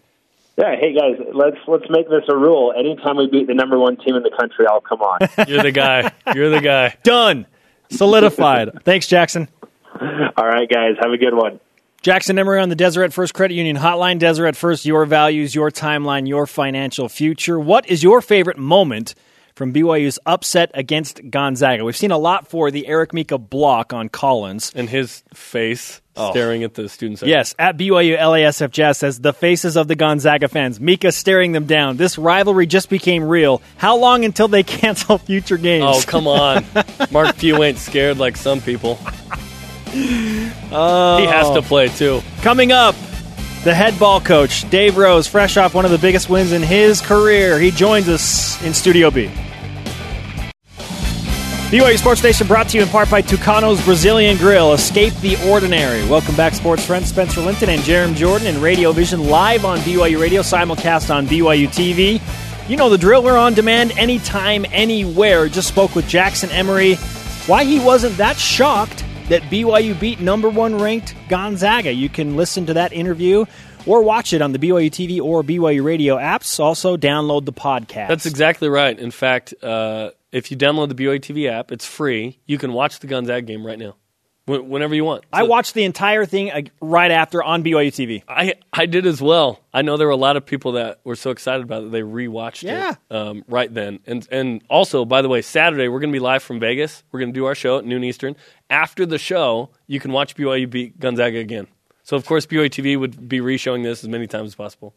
Yeah, 0.58 0.76
hey 0.80 0.94
guys, 0.94 1.20
let's 1.34 1.58
let's 1.68 1.86
make 1.90 2.10
this 2.10 2.24
a 2.30 2.36
rule. 2.36 2.74
Anytime 2.76 3.18
we 3.18 3.28
beat 3.28 3.48
the 3.48 3.54
number 3.54 3.78
one 3.78 3.98
team 3.98 4.16
in 4.16 4.24
the 4.24 4.32
country, 4.32 4.66
I'll 4.68 4.82
come 4.82 5.02
on. 5.02 5.20
You're 5.48 5.62
the 5.62 5.72
guy. 5.72 6.12
You're 6.34 6.50
the 6.50 6.62
guy. 6.62 6.98
Done. 7.04 7.46
Solidified. 7.92 8.84
Thanks, 8.84 9.08
Jackson. 9.08 9.50
All 10.02 10.48
right, 10.48 10.68
guys, 10.68 10.96
have 11.00 11.12
a 11.12 11.18
good 11.18 11.36
one. 11.36 11.60
Jackson 12.06 12.38
Emery 12.38 12.60
on 12.60 12.70
the 12.70 12.76
Deseret 12.76 13.14
First 13.14 13.34
Credit 13.34 13.56
Union 13.56 13.76
Hotline. 13.76 14.20
Deseret 14.20 14.56
First, 14.56 14.86
your 14.86 15.08
values, 15.08 15.56
your 15.56 15.72
timeline, 15.72 16.28
your 16.28 16.46
financial 16.46 17.10
future. 17.10 17.60
What 17.60 17.90
is 17.90 18.04
your 18.04 18.22
favorite 18.22 18.60
moment 18.60 19.16
from 19.56 19.74
BYU's 19.74 20.20
upset 20.24 20.70
against 20.76 21.20
Gonzaga? 21.32 21.84
We've 21.84 21.98
seen 21.98 22.12
a 22.12 22.20
lot 22.20 22.48
for 22.48 22.70
the 22.70 22.86
Eric 22.86 23.12
Mika 23.12 23.40
block 23.40 23.92
on 23.92 24.10
Collins. 24.10 24.72
And 24.76 24.88
his 24.88 25.24
face 25.34 26.00
oh. 26.16 26.30
staring 26.30 26.64
at 26.64 26.76
the 26.76 26.90
students. 26.90 27.24
Yes, 27.24 27.56
at 27.58 27.76
BYU, 27.76 28.20
LASF 28.20 28.70
Jazz 28.70 29.00
says 29.00 29.20
the 29.20 29.34
faces 29.34 29.76
of 29.76 29.88
the 29.88 29.96
Gonzaga 29.96 30.48
fans. 30.48 30.80
Mika 30.80 31.12
staring 31.12 31.54
them 31.54 31.66
down. 31.66 31.98
This 31.98 32.20
rivalry 32.20 32.68
just 32.68 32.88
became 32.92 33.24
real. 33.24 33.64
How 33.78 33.98
long 33.98 34.26
until 34.26 34.48
they 34.48 34.62
cancel 34.82 35.18
future 35.18 35.58
games? 35.58 35.86
Oh, 35.88 36.04
come 36.06 36.28
on. 36.28 36.66
Mark 37.12 37.36
Few 37.38 37.64
ain't 37.64 37.80
scared 37.80 38.20
like 38.20 38.38
some 38.38 38.62
people. 38.62 39.00
Oh. 40.72 41.18
He 41.20 41.26
has 41.26 41.48
to 41.50 41.60
oh. 41.60 41.62
play 41.62 41.88
too. 41.88 42.22
Coming 42.42 42.72
up, 42.72 42.96
the 43.64 43.74
head 43.74 43.98
ball 43.98 44.20
coach, 44.20 44.70
Dave 44.70 44.98
Rose, 44.98 45.28
fresh 45.28 45.58
off 45.58 45.74
one 45.74 45.86
of 45.86 45.92
the 45.92 45.98
biggest 45.98 46.30
wins 46.30 46.52
in 46.52 46.62
his 46.62 47.02
career. 47.02 47.60
He 47.60 47.72
joins 47.72 48.10
us 48.10 48.62
in 48.64 48.74
Studio 48.74 49.10
B. 49.10 49.32
BYU 51.70 51.98
Sports 51.98 52.22
Nation 52.24 52.46
brought 52.46 52.70
to 52.70 52.78
you 52.78 52.84
in 52.84 52.90
part 52.90 53.10
by 53.10 53.22
Tucano's 53.22 53.84
Brazilian 53.84 54.38
Grill. 54.38 54.74
Escape 54.74 55.14
the 55.16 55.36
ordinary. 55.50 56.08
Welcome 56.08 56.36
back, 56.36 56.54
sports 56.54 56.86
friends. 56.86 57.10
Spencer 57.10 57.42
Linton 57.42 57.70
and 57.70 57.82
Jarom 57.82 58.16
Jordan 58.16 58.48
in 58.48 58.62
Radio 58.62 58.92
Vision 58.92 59.28
live 59.30 59.66
on 59.66 59.80
BYU 59.80 60.22
Radio, 60.22 60.42
simulcast 60.42 61.14
on 61.14 61.26
BYU 61.26 61.68
TV. 61.68 62.22
You 62.70 62.78
know 62.78 62.90
the 62.90 62.98
drill. 62.98 63.24
We're 63.24 63.38
on 63.38 63.56
demand 63.56 63.98
anytime, 63.98 64.66
anywhere. 64.72 65.50
Just 65.50 65.68
spoke 65.68 65.96
with 65.96 66.08
Jackson 66.08 66.52
Emery. 66.52 66.96
Why 67.48 67.64
he 67.64 67.80
wasn't 67.80 68.16
that 68.18 68.38
shocked 68.38 69.04
that 69.30 69.42
BYU 69.44 70.00
beat 70.00 70.20
number 70.20 70.50
one 70.50 70.80
ranked 70.80 71.16
Gonzaga. 71.30 71.92
You 71.92 72.10
can 72.10 72.36
listen 72.36 72.66
to 72.68 72.74
that 72.76 72.94
interview 72.94 73.46
or 73.86 74.02
watch 74.02 74.34
it 74.34 74.42
on 74.42 74.52
the 74.52 74.60
BYU 74.60 74.90
TV 74.90 75.22
or 75.22 75.44
BYU 75.44 75.84
radio 75.84 76.18
apps. 76.18 76.60
Also, 76.60 76.98
download 76.98 77.46
the 77.46 77.54
podcast. 77.54 78.08
That's 78.08 78.26
exactly 78.26 78.70
right. 78.70 78.98
In 78.98 79.12
fact, 79.12 79.54
uh, 79.64 80.12
if 80.32 80.52
you 80.52 80.58
download 80.58 80.90
the 80.90 80.96
BYU 80.96 81.20
TV 81.20 81.50
app, 81.50 81.72
it's 81.72 81.86
free. 81.86 82.40
You 82.46 82.58
can 82.58 82.74
watch 82.74 83.00
the 83.00 83.08
Gonzaga 83.08 83.42
game 83.42 83.66
right 83.66 83.80
now 83.80 83.96
whenever 84.46 84.94
you 84.94 85.04
want. 85.04 85.24
So 85.24 85.28
I 85.34 85.44
watched 85.44 85.74
the 85.74 85.84
entire 85.84 86.26
thing 86.26 86.52
uh, 86.52 86.62
right 86.80 87.12
after 87.12 87.44
on 87.44 87.64
BYU 87.64 87.88
TV. 87.88 88.24
I 88.28 88.56
I 88.72 88.86
did 88.86 89.06
as 89.06 89.22
well. 89.22 89.60
I 89.74 89.82
know 89.82 89.98
there 89.98 90.08
were 90.08 90.14
a 90.14 90.18
lot 90.18 90.38
of 90.38 90.46
people 90.46 90.74
that 90.74 91.00
were 91.04 91.16
so 91.16 91.32
excited 91.32 91.64
about 91.64 91.84
it 91.84 91.92
they 91.92 92.02
rewatched 92.02 92.64
yeah. 92.64 92.92
it 92.92 93.16
um, 93.16 93.44
right 93.48 93.74
then. 93.74 94.00
And 94.06 94.28
and 94.32 94.64
also, 94.70 95.06
by 95.06 95.22
the 95.22 95.30
way, 95.30 95.42
Saturday 95.42 95.88
we're 95.88 96.00
going 96.00 96.12
to 96.12 96.16
be 96.16 96.24
live 96.24 96.44
from 96.44 96.60
Vegas. 96.60 97.04
We're 97.12 97.20
going 97.22 97.34
to 97.34 97.40
do 97.40 97.46
our 97.46 97.56
show 97.56 97.80
at 97.80 97.86
noon 97.86 98.04
Eastern. 98.04 98.36
After 98.70 99.06
the 99.06 99.18
show, 99.18 99.70
you 99.88 100.00
can 100.00 100.12
watch 100.12 100.36
BYU 100.36 100.70
beat 100.70 101.00
Gonzaga 101.00 101.40
again. 101.40 101.68
So 102.04 102.16
of 102.18 102.26
course, 102.26 102.46
BYU 102.46 102.70
TV 102.70 103.00
would 103.00 103.28
be 103.28 103.42
re-showing 103.42 103.84
this 103.84 104.04
as 104.04 104.10
many 104.10 104.28
times 104.28 104.48
as 104.48 104.56
possible. 104.56 104.94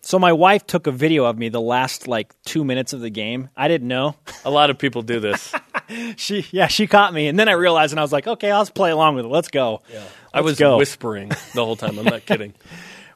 So 0.00 0.18
my 0.18 0.32
wife 0.32 0.66
took 0.66 0.86
a 0.86 0.92
video 0.92 1.24
of 1.24 1.36
me 1.36 1.48
the 1.48 1.60
last 1.60 2.06
like 2.06 2.34
two 2.44 2.64
minutes 2.64 2.92
of 2.92 3.00
the 3.00 3.10
game. 3.10 3.50
I 3.56 3.68
didn't 3.68 3.88
know. 3.88 4.14
A 4.44 4.50
lot 4.50 4.70
of 4.70 4.78
people 4.78 5.02
do 5.02 5.20
this. 5.20 5.52
she 6.16 6.46
yeah 6.50 6.68
she 6.68 6.86
caught 6.86 7.12
me, 7.12 7.26
and 7.26 7.38
then 7.38 7.48
I 7.48 7.52
realized, 7.52 7.92
and 7.92 8.00
I 8.00 8.02
was 8.02 8.12
like, 8.12 8.26
okay, 8.26 8.50
I'll 8.50 8.62
just 8.62 8.74
play 8.74 8.90
along 8.90 9.16
with 9.16 9.24
it. 9.24 9.28
Let's 9.28 9.48
go. 9.48 9.82
Yeah. 9.92 9.98
Let's 9.98 10.12
I 10.34 10.40
was 10.42 10.58
go. 10.58 10.76
whispering 10.78 11.28
the 11.28 11.64
whole 11.64 11.76
time. 11.76 11.98
I'm 11.98 12.04
not 12.04 12.24
kidding. 12.26 12.54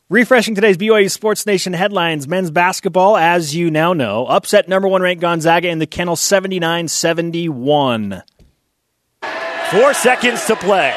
Refreshing 0.09 0.55
today's 0.55 0.77
BYU 0.77 1.11
Sports 1.11 1.47
Nation 1.47 1.73
headlines. 1.73 2.29
Men's 2.29 2.51
basketball, 2.51 3.17
as 3.17 3.55
you 3.55 3.71
now 3.71 3.93
know, 3.93 4.27
upset 4.27 4.69
number 4.69 4.88
one 4.88 5.01
ranked 5.01 5.23
Gonzaga 5.23 5.69
in 5.69 5.79
the 5.79 5.87
kennel 5.87 6.17
79 6.17 6.88
71. 6.88 8.23
Four 9.72 9.94
seconds 9.94 10.44
to 10.46 10.56
play. 10.56 10.94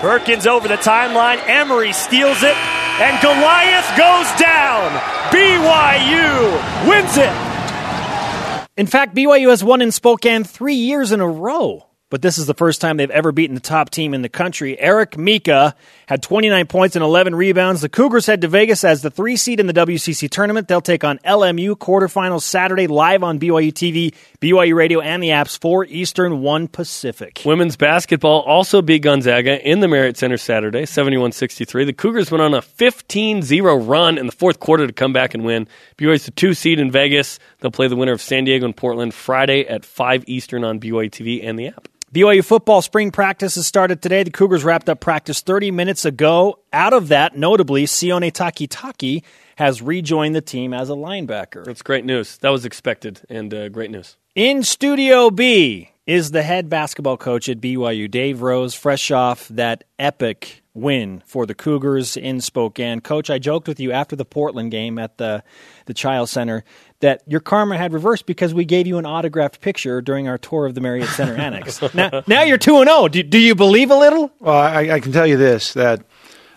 Perkins 0.00 0.46
over 0.46 0.68
the 0.68 0.76
timeline. 0.76 1.40
Emery 1.48 1.94
steals 1.94 2.42
it. 2.42 2.54
And 2.54 3.22
Goliath 3.22 3.88
goes 3.96 4.28
down. 4.38 4.90
BYU 5.30 6.88
wins 6.88 7.16
it. 7.16 8.68
In 8.76 8.86
fact, 8.86 9.14
BYU 9.14 9.48
has 9.48 9.64
won 9.64 9.80
in 9.80 9.92
Spokane 9.92 10.44
three 10.44 10.74
years 10.74 11.10
in 11.10 11.20
a 11.20 11.26
row. 11.26 11.86
But 12.10 12.22
this 12.22 12.36
is 12.36 12.46
the 12.46 12.54
first 12.54 12.80
time 12.80 12.98
they've 12.98 13.10
ever 13.10 13.32
beaten 13.32 13.54
the 13.54 13.60
top 13.60 13.90
team 13.90 14.14
in 14.14 14.22
the 14.22 14.28
country. 14.28 14.78
Eric 14.78 15.16
Mika 15.16 15.74
had 16.06 16.22
29 16.22 16.66
points 16.66 16.96
and 16.96 17.02
11 17.02 17.34
rebounds. 17.34 17.80
The 17.80 17.88
Cougars 17.88 18.26
head 18.26 18.40
to 18.42 18.48
Vegas 18.48 18.84
as 18.84 19.02
the 19.02 19.10
three 19.10 19.36
seed 19.36 19.58
in 19.58 19.66
the 19.66 19.72
WCC 19.72 20.30
tournament. 20.30 20.68
They'll 20.68 20.80
take 20.80 21.02
on 21.02 21.18
LMU 21.18 21.76
quarterfinals 21.76 22.42
Saturday 22.42 22.86
live 22.86 23.24
on 23.24 23.40
BYU 23.40 23.72
TV, 23.72 24.14
BYU 24.40 24.76
Radio, 24.76 25.00
and 25.00 25.22
the 25.22 25.30
apps 25.30 25.58
4 25.60 25.84
Eastern, 25.86 26.42
1 26.42 26.68
Pacific. 26.68 27.42
Women's 27.44 27.76
basketball 27.76 28.42
also 28.42 28.82
beat 28.82 29.02
Gonzaga 29.02 29.60
in 29.68 29.80
the 29.80 29.88
Marriott 29.88 30.16
Center 30.16 30.36
Saturday, 30.36 30.86
71 30.86 31.32
63. 31.32 31.84
The 31.84 31.92
Cougars 31.92 32.30
went 32.30 32.42
on 32.42 32.54
a 32.54 32.62
15 32.62 33.42
0 33.42 33.76
run 33.76 34.16
in 34.16 34.26
the 34.26 34.32
fourth 34.32 34.60
quarter 34.60 34.86
to 34.86 34.92
come 34.92 35.12
back 35.12 35.34
and 35.34 35.44
win. 35.44 35.66
BYU's 35.98 36.24
the 36.24 36.30
two 36.30 36.54
seed 36.54 36.78
in 36.78 36.92
Vegas. 36.92 37.40
They'll 37.60 37.72
play 37.72 37.88
the 37.88 37.96
winner 37.96 38.12
of 38.12 38.22
San 38.22 38.44
Diego 38.44 38.64
and 38.64 38.76
Portland 38.76 39.12
Friday 39.12 39.66
at 39.66 39.84
5 39.84 40.24
Eastern 40.28 40.62
on 40.62 40.78
BYU 40.78 41.10
TV 41.10 41.46
and 41.46 41.58
the 41.58 41.68
app. 41.68 41.88
BYU 42.16 42.42
football 42.42 42.80
spring 42.80 43.10
practice 43.10 43.56
has 43.56 43.66
started 43.66 44.00
today. 44.00 44.22
The 44.22 44.30
Cougars 44.30 44.64
wrapped 44.64 44.88
up 44.88 45.00
practice 45.00 45.42
30 45.42 45.70
minutes 45.70 46.06
ago. 46.06 46.60
Out 46.72 46.94
of 46.94 47.08
that, 47.08 47.36
notably, 47.36 47.84
Sione 47.84 48.32
Takitaki 48.32 49.22
has 49.56 49.82
rejoined 49.82 50.34
the 50.34 50.40
team 50.40 50.72
as 50.72 50.88
a 50.88 50.94
linebacker. 50.94 51.66
That's 51.66 51.82
great 51.82 52.06
news. 52.06 52.38
That 52.38 52.48
was 52.48 52.64
expected 52.64 53.20
and 53.28 53.52
uh, 53.52 53.68
great 53.68 53.90
news. 53.90 54.16
In 54.34 54.62
Studio 54.62 55.28
B 55.28 55.90
is 56.06 56.30
the 56.30 56.42
head 56.42 56.70
basketball 56.70 57.18
coach 57.18 57.50
at 57.50 57.60
BYU, 57.60 58.10
Dave 58.10 58.40
Rose, 58.40 58.74
fresh 58.74 59.10
off 59.10 59.46
that 59.48 59.84
epic 59.98 60.62
win 60.76 61.22
for 61.26 61.46
the 61.46 61.54
Cougars 61.54 62.16
in 62.16 62.40
Spokane. 62.40 63.00
Coach, 63.00 63.30
I 63.30 63.38
joked 63.38 63.66
with 63.66 63.80
you 63.80 63.92
after 63.92 64.14
the 64.14 64.24
Portland 64.24 64.70
game 64.70 64.98
at 64.98 65.18
the 65.18 65.42
the 65.86 65.94
Chiles 65.94 66.30
Center 66.30 66.64
that 67.00 67.22
your 67.26 67.40
karma 67.40 67.76
had 67.76 67.92
reversed 67.92 68.26
because 68.26 68.52
we 68.52 68.64
gave 68.64 68.86
you 68.86 68.98
an 68.98 69.06
autographed 69.06 69.60
picture 69.60 70.00
during 70.00 70.28
our 70.28 70.38
tour 70.38 70.66
of 70.66 70.74
the 70.74 70.80
Marriott 70.80 71.08
Center 71.10 71.34
Annex. 71.40 71.82
Now, 71.94 72.22
now 72.26 72.42
you're 72.42 72.58
two 72.58 72.76
and 72.78 72.88
zero. 72.88 73.02
Oh. 73.02 73.08
Do 73.08 73.38
you 73.38 73.54
believe 73.54 73.90
a 73.90 73.96
little? 73.96 74.30
Well, 74.40 74.56
I, 74.56 74.90
I 74.90 75.00
can 75.00 75.12
tell 75.12 75.26
you 75.26 75.36
this 75.36 75.72
that 75.74 76.02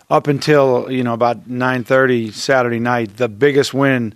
up 0.08 0.26
until 0.26 0.90
you 0.90 1.02
know 1.02 1.14
about 1.14 1.48
nine 1.48 1.84
thirty 1.84 2.30
Saturday 2.30 2.80
night, 2.80 3.16
the 3.16 3.28
biggest 3.28 3.72
win 3.72 4.14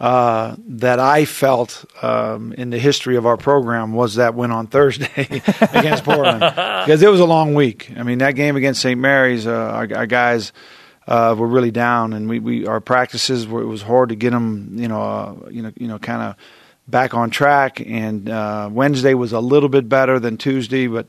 uh, 0.00 0.56
that 0.66 0.98
I 0.98 1.24
felt 1.24 1.84
um, 2.02 2.52
in 2.54 2.70
the 2.70 2.78
history 2.78 3.16
of 3.16 3.26
our 3.26 3.36
program 3.36 3.92
was 3.92 4.16
that 4.16 4.34
win 4.34 4.50
on 4.50 4.66
Thursday 4.66 5.12
against 5.72 6.04
Portland 6.04 6.40
because 6.40 7.02
it 7.02 7.08
was 7.08 7.20
a 7.20 7.24
long 7.24 7.54
week. 7.54 7.92
I 7.96 8.02
mean, 8.02 8.18
that 8.18 8.32
game 8.32 8.56
against 8.56 8.82
St. 8.82 8.98
Mary's, 8.98 9.46
uh, 9.46 9.52
our, 9.52 9.88
our, 9.94 10.06
guys 10.06 10.52
uh, 11.06 11.36
were 11.38 11.46
really 11.46 11.70
down, 11.70 12.12
and 12.12 12.28
we, 12.28 12.40
we 12.40 12.66
our 12.66 12.80
practices 12.80 13.46
were, 13.46 13.62
it 13.62 13.66
was 13.66 13.82
hard 13.82 14.08
to 14.08 14.16
get 14.16 14.30
them, 14.30 14.70
you 14.76 14.88
know, 14.88 15.00
uh, 15.00 15.48
you 15.50 15.62
know, 15.62 15.72
you 15.76 15.86
know, 15.86 15.98
kind 16.00 16.22
of 16.22 16.36
back 16.88 17.14
on 17.14 17.30
track. 17.30 17.80
And 17.80 18.28
uh, 18.28 18.68
Wednesday 18.72 19.14
was 19.14 19.32
a 19.32 19.40
little 19.40 19.68
bit 19.68 19.88
better 19.88 20.18
than 20.18 20.36
Tuesday, 20.38 20.88
but 20.88 21.06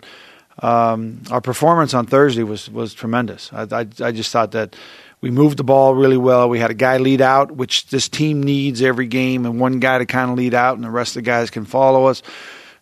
um, 0.59 1.23
our 1.31 1.41
performance 1.41 1.93
on 1.93 2.05
Thursday 2.05 2.43
was 2.43 2.69
was 2.69 2.93
tremendous. 2.93 3.51
I, 3.51 3.63
I, 3.63 3.87
I 3.99 4.11
just 4.11 4.31
thought 4.31 4.51
that 4.51 4.75
we 5.21 5.31
moved 5.31 5.57
the 5.57 5.63
ball 5.63 5.95
really 5.95 6.17
well. 6.17 6.49
We 6.49 6.59
had 6.59 6.71
a 6.71 6.75
guy 6.75 6.97
lead 6.97 7.21
out, 7.21 7.51
which 7.51 7.87
this 7.87 8.09
team 8.09 8.43
needs 8.43 8.81
every 8.81 9.07
game, 9.07 9.45
and 9.45 9.59
one 9.59 9.79
guy 9.79 9.97
to 9.97 10.05
kind 10.05 10.31
of 10.31 10.37
lead 10.37 10.53
out, 10.53 10.75
and 10.75 10.83
the 10.83 10.91
rest 10.91 11.11
of 11.11 11.23
the 11.23 11.29
guys 11.29 11.49
can 11.49 11.65
follow 11.65 12.05
us. 12.05 12.21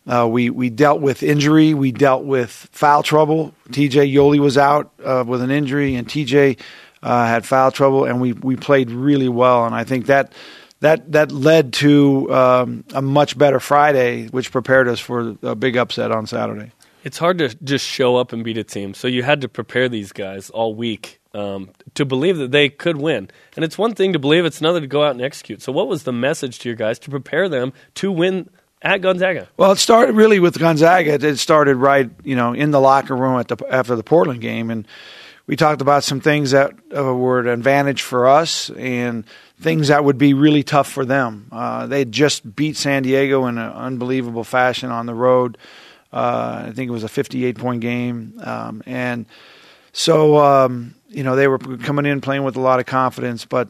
Uh, 0.06 0.28
we 0.30 0.50
we 0.50 0.68
dealt 0.68 1.00
with 1.00 1.22
injury. 1.22 1.72
We 1.72 1.92
dealt 1.92 2.24
with 2.24 2.50
foul 2.72 3.02
trouble. 3.02 3.54
T.J. 3.72 4.12
Yoeli 4.12 4.38
was 4.38 4.58
out 4.58 4.92
uh, 5.02 5.24
with 5.26 5.40
an 5.40 5.50
injury, 5.50 5.94
and 5.94 6.08
T.J. 6.08 6.58
Uh, 7.02 7.26
had 7.26 7.46
foul 7.46 7.70
trouble, 7.70 8.04
and 8.04 8.20
we 8.20 8.32
we 8.32 8.56
played 8.56 8.90
really 8.90 9.28
well. 9.28 9.64
And 9.64 9.74
I 9.74 9.84
think 9.84 10.06
that 10.06 10.32
that 10.80 11.12
that 11.12 11.32
led 11.32 11.72
to 11.74 12.34
um, 12.34 12.84
a 12.92 13.00
much 13.00 13.38
better 13.38 13.60
Friday, 13.60 14.26
which 14.26 14.52
prepared 14.52 14.88
us 14.88 15.00
for 15.00 15.36
a 15.42 15.54
big 15.54 15.78
upset 15.78 16.10
on 16.10 16.26
Saturday. 16.26 16.72
It's 17.02 17.18
hard 17.18 17.38
to 17.38 17.54
just 17.64 17.86
show 17.86 18.16
up 18.16 18.32
and 18.32 18.44
beat 18.44 18.58
a 18.58 18.64
team, 18.64 18.92
so 18.92 19.08
you 19.08 19.22
had 19.22 19.40
to 19.40 19.48
prepare 19.48 19.88
these 19.88 20.12
guys 20.12 20.50
all 20.50 20.74
week 20.74 21.20
um, 21.34 21.70
to 21.94 22.04
believe 22.04 22.38
that 22.38 22.52
they 22.52 22.68
could 22.68 22.96
win. 22.96 23.28
And 23.56 23.64
it's 23.64 23.76
one 23.76 23.94
thing 23.94 24.12
to 24.12 24.18
believe; 24.18 24.44
it's 24.44 24.60
another 24.60 24.80
to 24.80 24.86
go 24.86 25.04
out 25.04 25.12
and 25.12 25.22
execute. 25.22 25.60
So, 25.62 25.72
what 25.72 25.88
was 25.88 26.04
the 26.04 26.12
message 26.12 26.60
to 26.60 26.68
your 26.68 26.76
guys 26.76 26.98
to 27.00 27.10
prepare 27.10 27.48
them 27.48 27.72
to 27.96 28.10
win 28.10 28.48
at 28.80 29.00
Gonzaga? 29.00 29.48
Well, 29.56 29.72
it 29.72 29.78
started 29.78 30.14
really 30.14 30.38
with 30.38 30.58
Gonzaga. 30.58 31.14
It 31.14 31.36
started 31.38 31.76
right, 31.76 32.10
you 32.22 32.36
know, 32.36 32.52
in 32.52 32.70
the 32.70 32.80
locker 32.80 33.16
room 33.16 33.42
the 33.48 33.56
after 33.70 33.96
the 33.96 34.04
Portland 34.04 34.40
game, 34.40 34.70
and 34.70 34.86
we 35.46 35.56
talked 35.56 35.82
about 35.82 36.04
some 36.04 36.20
things 36.20 36.52
that 36.52 36.72
uh, 36.96 37.14
were 37.14 37.40
an 37.40 37.48
advantage 37.48 38.02
for 38.02 38.26
us 38.26 38.70
and 38.70 39.24
things 39.60 39.88
that 39.88 40.04
would 40.04 40.18
be 40.18 40.32
really 40.34 40.62
tough 40.62 40.90
for 40.90 41.04
them. 41.04 41.48
Uh, 41.52 41.86
they 41.86 42.04
just 42.04 42.56
beat 42.56 42.76
San 42.76 43.02
Diego 43.02 43.46
in 43.46 43.58
an 43.58 43.72
unbelievable 43.72 44.44
fashion 44.44 44.90
on 44.90 45.06
the 45.06 45.14
road. 45.14 45.58
Uh, 46.12 46.66
I 46.68 46.72
think 46.72 46.88
it 46.88 46.92
was 46.92 47.04
a 47.04 47.08
58 47.08 47.58
point 47.58 47.80
game, 47.80 48.40
um, 48.42 48.82
and 48.86 49.26
so 49.92 50.38
um, 50.38 50.94
you 51.14 51.22
know, 51.22 51.36
they 51.36 51.48
were 51.48 51.58
coming 51.58 52.06
in 52.06 52.20
playing 52.20 52.42
with 52.42 52.56
a 52.56 52.60
lot 52.60 52.80
of 52.80 52.86
confidence. 52.86 53.44
But 53.44 53.68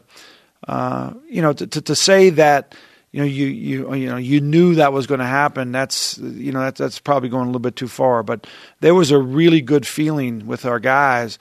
uh, 0.67 1.13
you 1.29 1.41
know, 1.41 1.53
to, 1.53 1.67
to, 1.67 1.81
to, 1.81 1.95
say 1.95 2.31
that 2.31 2.73
you 3.11 3.19
know 3.19 3.25
you 3.25 3.45
you 3.45 3.93
you 3.93 4.09
know 4.09 4.17
you 4.17 4.41
knew 4.41 4.75
that 4.75 4.91
was 4.91 5.05
going 5.05 5.19
to 5.19 5.25
happen, 5.25 5.71
that's 5.71 6.17
you 6.17 6.51
know 6.51 6.61
that's 6.61 6.79
that's 6.79 6.99
probably 6.99 7.29
going 7.29 7.43
a 7.43 7.47
little 7.47 7.59
bit 7.59 7.75
too 7.75 7.87
far. 7.87 8.23
But 8.23 8.47
there 8.79 8.95
was 8.95 9.11
a 9.11 9.19
really 9.19 9.61
good 9.61 9.85
feeling 9.85 10.47
with 10.47 10.65
our 10.65 10.79
guys, 10.79 11.37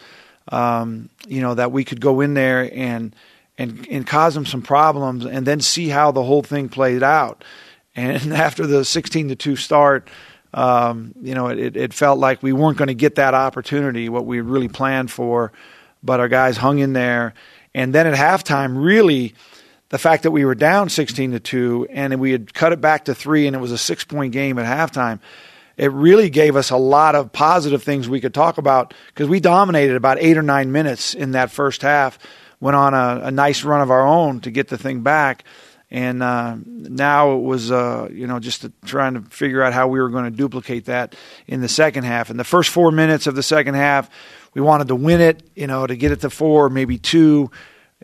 um, 0.48 1.08
you 1.26 1.40
know, 1.40 1.54
that 1.54 1.72
we 1.72 1.84
could 1.84 2.00
go 2.00 2.20
in 2.20 2.34
there 2.34 2.70
and 2.72 3.16
and 3.56 3.86
and 3.90 4.06
cause 4.06 4.34
them 4.34 4.46
some 4.46 4.62
problems, 4.62 5.24
and 5.24 5.46
then 5.46 5.60
see 5.60 5.88
how 5.88 6.10
the 6.10 6.22
whole 6.22 6.42
thing 6.42 6.68
played 6.68 7.02
out. 7.02 7.44
And 7.96 8.32
after 8.34 8.66
the 8.66 8.84
sixteen 8.84 9.28
to 9.28 9.36
two 9.36 9.56
start. 9.56 10.08
Um, 10.56 11.14
you 11.20 11.34
know, 11.34 11.48
it, 11.48 11.76
it 11.76 11.92
felt 11.92 12.20
like 12.20 12.40
we 12.40 12.52
weren't 12.52 12.78
going 12.78 12.86
to 12.86 12.94
get 12.94 13.16
that 13.16 13.34
opportunity, 13.34 14.08
what 14.08 14.24
we 14.24 14.40
really 14.40 14.68
planned 14.68 15.10
for 15.10 15.50
but 16.04 16.20
our 16.20 16.28
guys 16.28 16.56
hung 16.58 16.78
in 16.78 16.92
there. 16.92 17.34
And 17.74 17.92
then 17.92 18.06
at 18.06 18.14
halftime, 18.14 18.82
really, 18.84 19.34
the 19.88 19.98
fact 19.98 20.22
that 20.24 20.30
we 20.30 20.44
were 20.44 20.54
down 20.54 20.88
16 20.88 21.32
to 21.32 21.40
2 21.40 21.88
and 21.90 22.20
we 22.20 22.32
had 22.32 22.52
cut 22.52 22.72
it 22.72 22.80
back 22.80 23.06
to 23.06 23.14
three 23.14 23.46
and 23.46 23.56
it 23.56 23.58
was 23.58 23.72
a 23.72 23.78
six 23.78 24.04
point 24.04 24.32
game 24.32 24.58
at 24.58 24.66
halftime, 24.66 25.20
it 25.76 25.90
really 25.92 26.30
gave 26.30 26.54
us 26.54 26.70
a 26.70 26.76
lot 26.76 27.14
of 27.14 27.32
positive 27.32 27.82
things 27.82 28.08
we 28.08 28.20
could 28.20 28.34
talk 28.34 28.58
about 28.58 28.94
because 29.08 29.28
we 29.28 29.40
dominated 29.40 29.96
about 29.96 30.18
eight 30.20 30.36
or 30.36 30.42
nine 30.42 30.70
minutes 30.70 31.14
in 31.14 31.32
that 31.32 31.50
first 31.50 31.82
half, 31.82 32.18
went 32.60 32.76
on 32.76 32.94
a, 32.94 33.22
a 33.24 33.30
nice 33.30 33.64
run 33.64 33.80
of 33.80 33.90
our 33.90 34.06
own 34.06 34.40
to 34.40 34.50
get 34.50 34.68
the 34.68 34.78
thing 34.78 35.00
back. 35.00 35.44
And 35.90 36.22
uh, 36.22 36.56
now 36.66 37.36
it 37.36 37.42
was, 37.42 37.70
uh, 37.70 38.08
you 38.10 38.26
know, 38.26 38.40
just 38.40 38.66
trying 38.84 39.14
to 39.14 39.20
figure 39.30 39.62
out 39.62 39.72
how 39.72 39.86
we 39.86 40.00
were 40.00 40.08
going 40.08 40.24
to 40.24 40.30
duplicate 40.30 40.86
that 40.86 41.14
in 41.46 41.60
the 41.60 41.68
second 41.68 42.04
half. 42.04 42.30
In 42.30 42.36
the 42.36 42.44
first 42.44 42.70
four 42.70 42.90
minutes 42.90 43.26
of 43.26 43.36
the 43.36 43.42
second 43.42 43.74
half, 43.74 44.10
we 44.54 44.60
wanted 44.60 44.88
to 44.88 44.94
win 44.94 45.20
it, 45.20 45.42
you 45.54 45.66
know, 45.66 45.86
to 45.86 45.96
get 45.96 46.12
it 46.12 46.20
to 46.20 46.30
four, 46.30 46.70
maybe 46.70 46.98
two. 46.98 47.50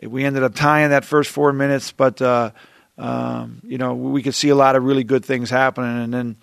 We 0.01 0.25
ended 0.25 0.43
up 0.43 0.55
tying 0.55 0.89
that 0.89 1.05
first 1.05 1.29
four 1.29 1.53
minutes, 1.53 1.91
but 1.91 2.21
uh, 2.21 2.51
um, 2.97 3.61
you 3.63 3.77
know 3.77 3.93
we 3.93 4.21
could 4.21 4.35
see 4.35 4.49
a 4.49 4.55
lot 4.55 4.75
of 4.75 4.83
really 4.83 5.03
good 5.03 5.25
things 5.25 5.49
happening, 5.49 6.03
and 6.03 6.13
then. 6.13 6.35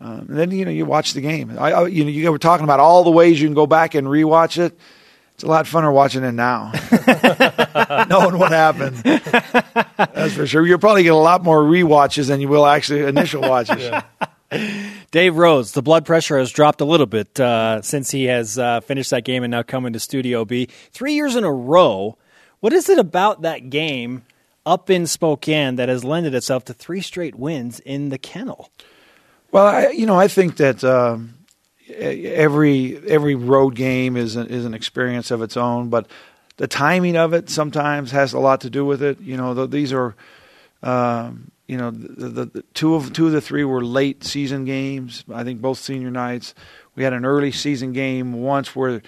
Um, 0.00 0.26
and 0.30 0.36
then 0.36 0.50
you 0.50 0.64
know 0.64 0.72
you 0.72 0.84
watch 0.84 1.12
the 1.12 1.20
game. 1.20 1.56
I, 1.56 1.70
I, 1.70 1.86
you 1.86 2.02
know 2.02 2.10
you 2.10 2.28
were 2.32 2.38
talking 2.38 2.64
about 2.64 2.80
all 2.80 3.04
the 3.04 3.12
ways 3.12 3.40
you 3.40 3.46
can 3.46 3.54
go 3.54 3.68
back 3.68 3.94
and 3.94 4.08
rewatch 4.08 4.58
it. 4.58 4.76
It's 5.34 5.44
a 5.44 5.46
lot 5.46 5.64
funner 5.66 5.92
watching 5.92 6.24
it 6.24 6.32
now, 6.32 6.72
knowing 8.08 8.36
what 8.36 8.50
happened. 8.50 8.96
That's 8.96 10.34
for 10.34 10.44
sure. 10.44 10.66
You'll 10.66 10.80
probably 10.80 11.04
get 11.04 11.12
a 11.12 11.16
lot 11.16 11.44
more 11.44 11.64
re-watches 11.64 12.26
than 12.26 12.40
you 12.40 12.48
will 12.48 12.66
actually 12.66 13.04
initial 13.04 13.42
watches. 13.42 13.78
yeah. 13.78 14.02
Dave 15.10 15.36
Rose, 15.36 15.72
the 15.72 15.82
blood 15.82 16.04
pressure 16.04 16.38
has 16.38 16.50
dropped 16.50 16.80
a 16.80 16.84
little 16.84 17.06
bit 17.06 17.38
uh, 17.40 17.82
since 17.82 18.10
he 18.10 18.24
has 18.24 18.58
uh, 18.58 18.80
finished 18.80 19.10
that 19.10 19.24
game 19.24 19.42
and 19.42 19.50
now 19.50 19.62
coming 19.62 19.92
to 19.92 20.00
Studio 20.00 20.44
B. 20.44 20.66
Three 20.92 21.14
years 21.14 21.36
in 21.36 21.44
a 21.44 21.52
row. 21.52 22.16
What 22.60 22.72
is 22.72 22.88
it 22.88 22.98
about 22.98 23.42
that 23.42 23.70
game 23.70 24.24
up 24.64 24.90
in 24.90 25.06
Spokane 25.06 25.76
that 25.76 25.88
has 25.88 26.04
lended 26.04 26.34
itself 26.34 26.64
to 26.66 26.74
three 26.74 27.00
straight 27.00 27.34
wins 27.34 27.80
in 27.80 28.10
the 28.10 28.18
kennel? 28.18 28.70
Well, 29.50 29.66
I, 29.66 29.88
you 29.88 30.06
know, 30.06 30.18
I 30.18 30.28
think 30.28 30.56
that 30.56 30.82
um, 30.84 31.34
every 31.88 32.96
every 33.08 33.34
road 33.34 33.74
game 33.74 34.16
is 34.16 34.36
an, 34.36 34.46
is 34.48 34.64
an 34.64 34.74
experience 34.74 35.30
of 35.30 35.42
its 35.42 35.56
own, 35.56 35.88
but 35.88 36.06
the 36.56 36.66
timing 36.66 37.16
of 37.16 37.32
it 37.32 37.50
sometimes 37.50 38.10
has 38.12 38.32
a 38.32 38.38
lot 38.38 38.60
to 38.62 38.70
do 38.70 38.84
with 38.84 39.02
it. 39.02 39.20
You 39.20 39.36
know, 39.36 39.54
the, 39.54 39.66
these 39.66 39.92
are 39.92 40.14
um, 40.82 41.50
you 41.66 41.76
know, 41.76 41.90
the, 41.90 42.28
the, 42.28 42.44
the, 42.46 42.64
two 42.74 42.94
of 42.94 43.12
two 43.12 43.26
of 43.26 43.32
the 43.32 43.40
three 43.40 43.64
were 43.64 43.84
late 43.84 44.24
season 44.24 44.64
games. 44.64 45.24
I 45.32 45.44
think 45.44 45.60
both 45.60 45.78
senior 45.78 46.10
nights. 46.10 46.54
We 46.94 47.04
had 47.04 47.12
an 47.12 47.24
early 47.24 47.52
season 47.52 47.92
game 47.92 48.32
once 48.34 48.76
where 48.76 49.02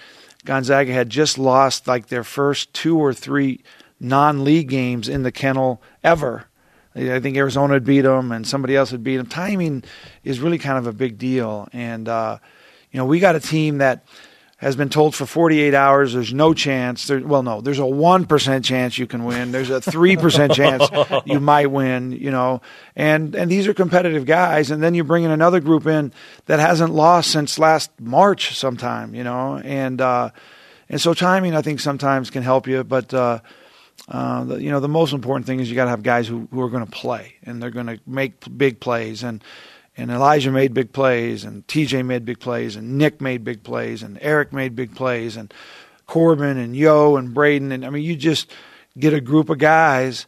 Gonzaga 0.45 0.91
had 0.91 1.09
just 1.09 1.37
lost 1.37 1.87
like 1.87 2.07
their 2.07 2.23
first 2.23 2.73
two 2.73 2.97
or 2.97 3.13
three 3.13 3.61
non-league 3.99 4.69
games 4.69 5.07
in 5.07 5.23
the 5.23 5.31
kennel 5.31 5.81
ever. 6.03 6.45
I 6.95 7.19
think 7.19 7.35
Arizona 7.35 7.73
had 7.73 7.83
beat 7.83 8.01
them, 8.01 8.31
and 8.31 8.47
somebody 8.47 8.75
else 8.75 8.91
had 8.91 9.03
beat 9.03 9.17
them. 9.17 9.25
Timing 9.25 9.83
is 10.23 10.39
really 10.39 10.57
kind 10.57 10.77
of 10.77 10.87
a 10.87 10.93
big 10.93 11.17
deal, 11.17 11.67
and 11.73 12.07
uh, 12.07 12.37
you 12.91 12.97
know 12.97 13.05
we 13.05 13.19
got 13.19 13.35
a 13.35 13.39
team 13.39 13.79
that 13.79 14.05
has 14.57 14.75
been 14.77 14.87
told 14.87 15.13
for 15.13 15.25
48 15.25 15.73
hours 15.73 16.13
there's 16.13 16.33
no 16.33 16.53
chance. 16.53 17.07
There, 17.07 17.19
well, 17.19 17.43
no, 17.43 17.59
there's 17.59 17.79
a 17.79 17.83
1% 17.83 18.63
chance 18.63 18.97
you 18.97 19.05
can 19.05 19.25
win. 19.25 19.51
There's 19.51 19.69
a 19.69 19.81
3% 19.81 20.53
chance 20.53 21.23
you 21.25 21.39
might 21.41 21.67
win, 21.67 22.13
you 22.13 22.31
know. 22.31 22.61
And 22.95 23.35
and 23.35 23.51
these 23.51 23.67
are 23.67 23.73
competitive 23.73 24.25
guys 24.25 24.71
and 24.71 24.81
then 24.81 24.93
you 24.93 25.03
bring 25.03 25.23
in 25.23 25.31
another 25.31 25.59
group 25.59 25.85
in 25.85 26.13
that 26.45 26.59
hasn't 26.59 26.93
lost 26.93 27.31
since 27.31 27.59
last 27.59 27.91
March 27.99 28.55
sometime, 28.57 29.13
you 29.13 29.23
know. 29.23 29.57
And 29.57 29.99
uh, 29.99 30.29
and 30.87 31.01
so 31.01 31.13
timing 31.13 31.53
I 31.53 31.61
think 31.61 31.79
sometimes 31.79 32.29
can 32.29 32.43
help 32.43 32.67
you, 32.67 32.83
but. 32.83 33.13
Uh, 33.13 33.39
uh, 34.07 34.43
the, 34.43 34.61
you 34.61 34.69
know, 34.69 34.79
the 34.79 34.89
most 34.89 35.13
important 35.13 35.47
thing 35.47 35.59
is 35.59 35.69
you 35.69 35.75
got 35.75 35.85
to 35.85 35.89
have 35.89 36.03
guys 36.03 36.27
who, 36.27 36.47
who 36.51 36.61
are 36.61 36.69
going 36.69 36.85
to 36.85 36.91
play 36.91 37.35
and 37.43 37.63
they're 37.63 37.71
going 37.71 37.87
to 37.87 37.99
make 38.05 38.33
big 38.55 38.79
plays. 38.79 39.23
And 39.23 39.43
and 39.97 40.11
Elijah 40.11 40.51
made 40.51 40.73
big 40.73 40.91
plays, 40.91 41.43
and 41.43 41.65
TJ 41.67 42.05
made 42.05 42.25
big 42.25 42.39
plays, 42.39 42.75
and 42.75 42.97
Nick 42.97 43.21
made 43.21 43.43
big 43.43 43.63
plays, 43.63 44.03
and 44.03 44.17
Eric 44.21 44.51
made 44.51 44.75
big 44.75 44.95
plays, 44.95 45.37
and 45.37 45.53
Corbin 46.05 46.57
and 46.57 46.75
Yo 46.75 47.15
and 47.15 47.33
Braiden. 47.33 47.71
And 47.71 47.85
I 47.85 47.89
mean, 47.89 48.03
you 48.03 48.15
just 48.15 48.51
get 48.97 49.13
a 49.13 49.21
group 49.21 49.49
of 49.49 49.57
guys 49.57 50.27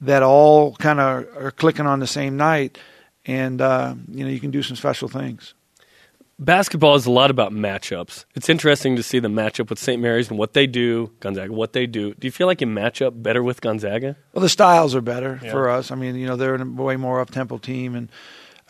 that 0.00 0.22
all 0.22 0.74
kind 0.76 1.00
of 1.00 1.26
are 1.36 1.50
clicking 1.50 1.86
on 1.86 2.00
the 2.00 2.06
same 2.06 2.36
night, 2.36 2.78
and 3.26 3.60
uh, 3.60 3.94
you 4.08 4.24
know 4.24 4.30
you 4.30 4.40
can 4.40 4.50
do 4.50 4.62
some 4.62 4.76
special 4.76 5.08
things. 5.08 5.54
Basketball 6.38 6.94
is 6.94 7.04
a 7.04 7.10
lot 7.10 7.30
about 7.30 7.52
matchups. 7.52 8.24
It's 8.34 8.48
interesting 8.48 8.96
to 8.96 9.02
see 9.02 9.18
the 9.18 9.28
matchup 9.28 9.68
with 9.68 9.78
St. 9.78 10.00
Mary's 10.00 10.30
and 10.30 10.38
what 10.38 10.54
they 10.54 10.66
do, 10.66 11.10
Gonzaga, 11.20 11.52
what 11.52 11.74
they 11.74 11.86
do. 11.86 12.14
Do 12.14 12.26
you 12.26 12.30
feel 12.30 12.46
like 12.46 12.62
you 12.62 12.66
match 12.66 13.02
up 13.02 13.22
better 13.22 13.42
with 13.42 13.60
Gonzaga? 13.60 14.16
Well, 14.32 14.40
the 14.40 14.48
styles 14.48 14.94
are 14.94 15.02
better 15.02 15.38
yeah. 15.42 15.50
for 15.50 15.68
us. 15.68 15.90
I 15.90 15.96
mean, 15.96 16.14
you 16.14 16.26
know, 16.26 16.36
they're 16.36 16.54
a 16.54 16.64
way 16.64 16.96
more 16.96 17.20
up 17.20 17.30
tempo 17.30 17.58
team, 17.58 17.94
and 17.94 18.10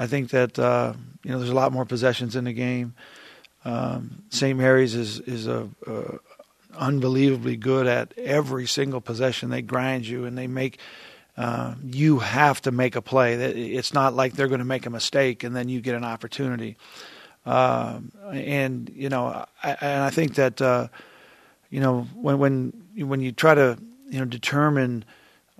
I 0.00 0.06
think 0.06 0.30
that 0.30 0.58
uh, 0.58 0.94
you 1.22 1.30
know 1.30 1.38
there's 1.38 1.50
a 1.50 1.54
lot 1.54 1.72
more 1.72 1.84
possessions 1.84 2.34
in 2.34 2.44
the 2.44 2.54
game. 2.54 2.94
Um, 3.66 4.22
St. 4.30 4.58
Mary's 4.58 4.94
is 4.94 5.20
is 5.20 5.46
a, 5.46 5.68
a 5.86 6.18
unbelievably 6.74 7.56
good 7.58 7.86
at 7.86 8.16
every 8.16 8.66
single 8.66 9.02
possession. 9.02 9.50
They 9.50 9.60
grind 9.60 10.06
you 10.06 10.24
and 10.24 10.38
they 10.38 10.46
make 10.46 10.78
uh, 11.36 11.74
you 11.84 12.20
have 12.20 12.62
to 12.62 12.70
make 12.70 12.96
a 12.96 13.02
play. 13.02 13.34
It's 13.34 13.92
not 13.92 14.14
like 14.14 14.32
they're 14.32 14.48
going 14.48 14.60
to 14.60 14.64
make 14.64 14.86
a 14.86 14.90
mistake 14.90 15.44
and 15.44 15.54
then 15.54 15.68
you 15.68 15.82
get 15.82 15.94
an 15.94 16.04
opportunity. 16.04 16.78
Um, 17.44 18.12
and 18.32 18.90
you 18.94 19.10
know, 19.10 19.44
I, 19.62 19.76
and 19.82 20.02
I 20.02 20.08
think 20.08 20.36
that 20.36 20.62
uh, 20.62 20.88
you 21.68 21.80
know 21.80 22.08
when 22.14 22.38
when 22.38 22.72
when 22.96 23.20
you 23.20 23.32
try 23.32 23.54
to 23.54 23.76
you 24.08 24.18
know 24.18 24.24
determine 24.24 25.04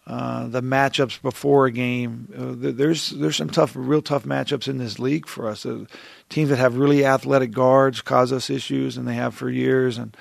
uh, 0.07 0.49
the 0.49 0.63
matchups 0.63 1.21
before 1.23 1.67
a 1.67 1.71
game, 1.71 2.29
uh, 2.37 2.73
there's 2.73 3.11
there's 3.11 3.37
some 3.37 3.51
tough, 3.51 3.73
real 3.75 4.03
tough 4.03 4.25
matchups 4.25 4.67
in 4.67 4.79
this 4.79 4.99
league 4.99 5.27
for 5.29 5.49
us. 5.49 5.65
Uh, 5.65 5.85
teams 6.29 6.49
that 6.49 6.57
have 6.57 6.77
really 6.77 7.05
athletic 7.05 7.53
guards 7.53 8.01
cause 8.01 8.33
us 8.33 8.51
issues, 8.51 8.97
and 8.97 9.07
they 9.07 9.15
have 9.15 9.35
for 9.35 9.51
years. 9.51 9.99
And 9.99 10.17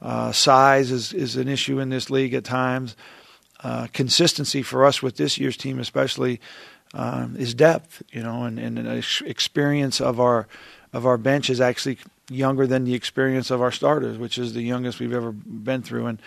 uh, 0.00 0.32
size 0.32 0.90
is 0.90 1.12
is 1.12 1.36
an 1.36 1.48
issue 1.48 1.78
in 1.78 1.90
this 1.90 2.10
league 2.10 2.34
at 2.34 2.44
times. 2.44 2.96
consistency 3.92 4.62
for 4.62 4.84
us 4.84 5.02
with 5.02 5.16
this 5.16 5.38
year's 5.38 5.56
team, 5.56 5.78
especially, 5.78 6.40
um, 6.94 7.36
is 7.36 7.54
depth. 7.54 8.02
You 8.10 8.22
know, 8.22 8.44
and 8.44 8.58
and 8.58 8.78
an 8.78 9.02
experience 9.24 10.00
of 10.00 10.18
our 10.18 10.48
of 10.92 11.06
our 11.06 11.18
bench 11.18 11.50
is 11.50 11.60
actually 11.60 11.98
younger 12.30 12.66
than 12.66 12.84
the 12.84 12.94
experience 12.94 13.50
of 13.50 13.62
our 13.62 13.72
starters, 13.72 14.18
which 14.18 14.38
is 14.38 14.52
the 14.52 14.62
youngest 14.62 15.00
we've 15.00 15.14
ever 15.14 15.32
been 15.32 15.82
through. 15.82 16.06
And 16.06 16.20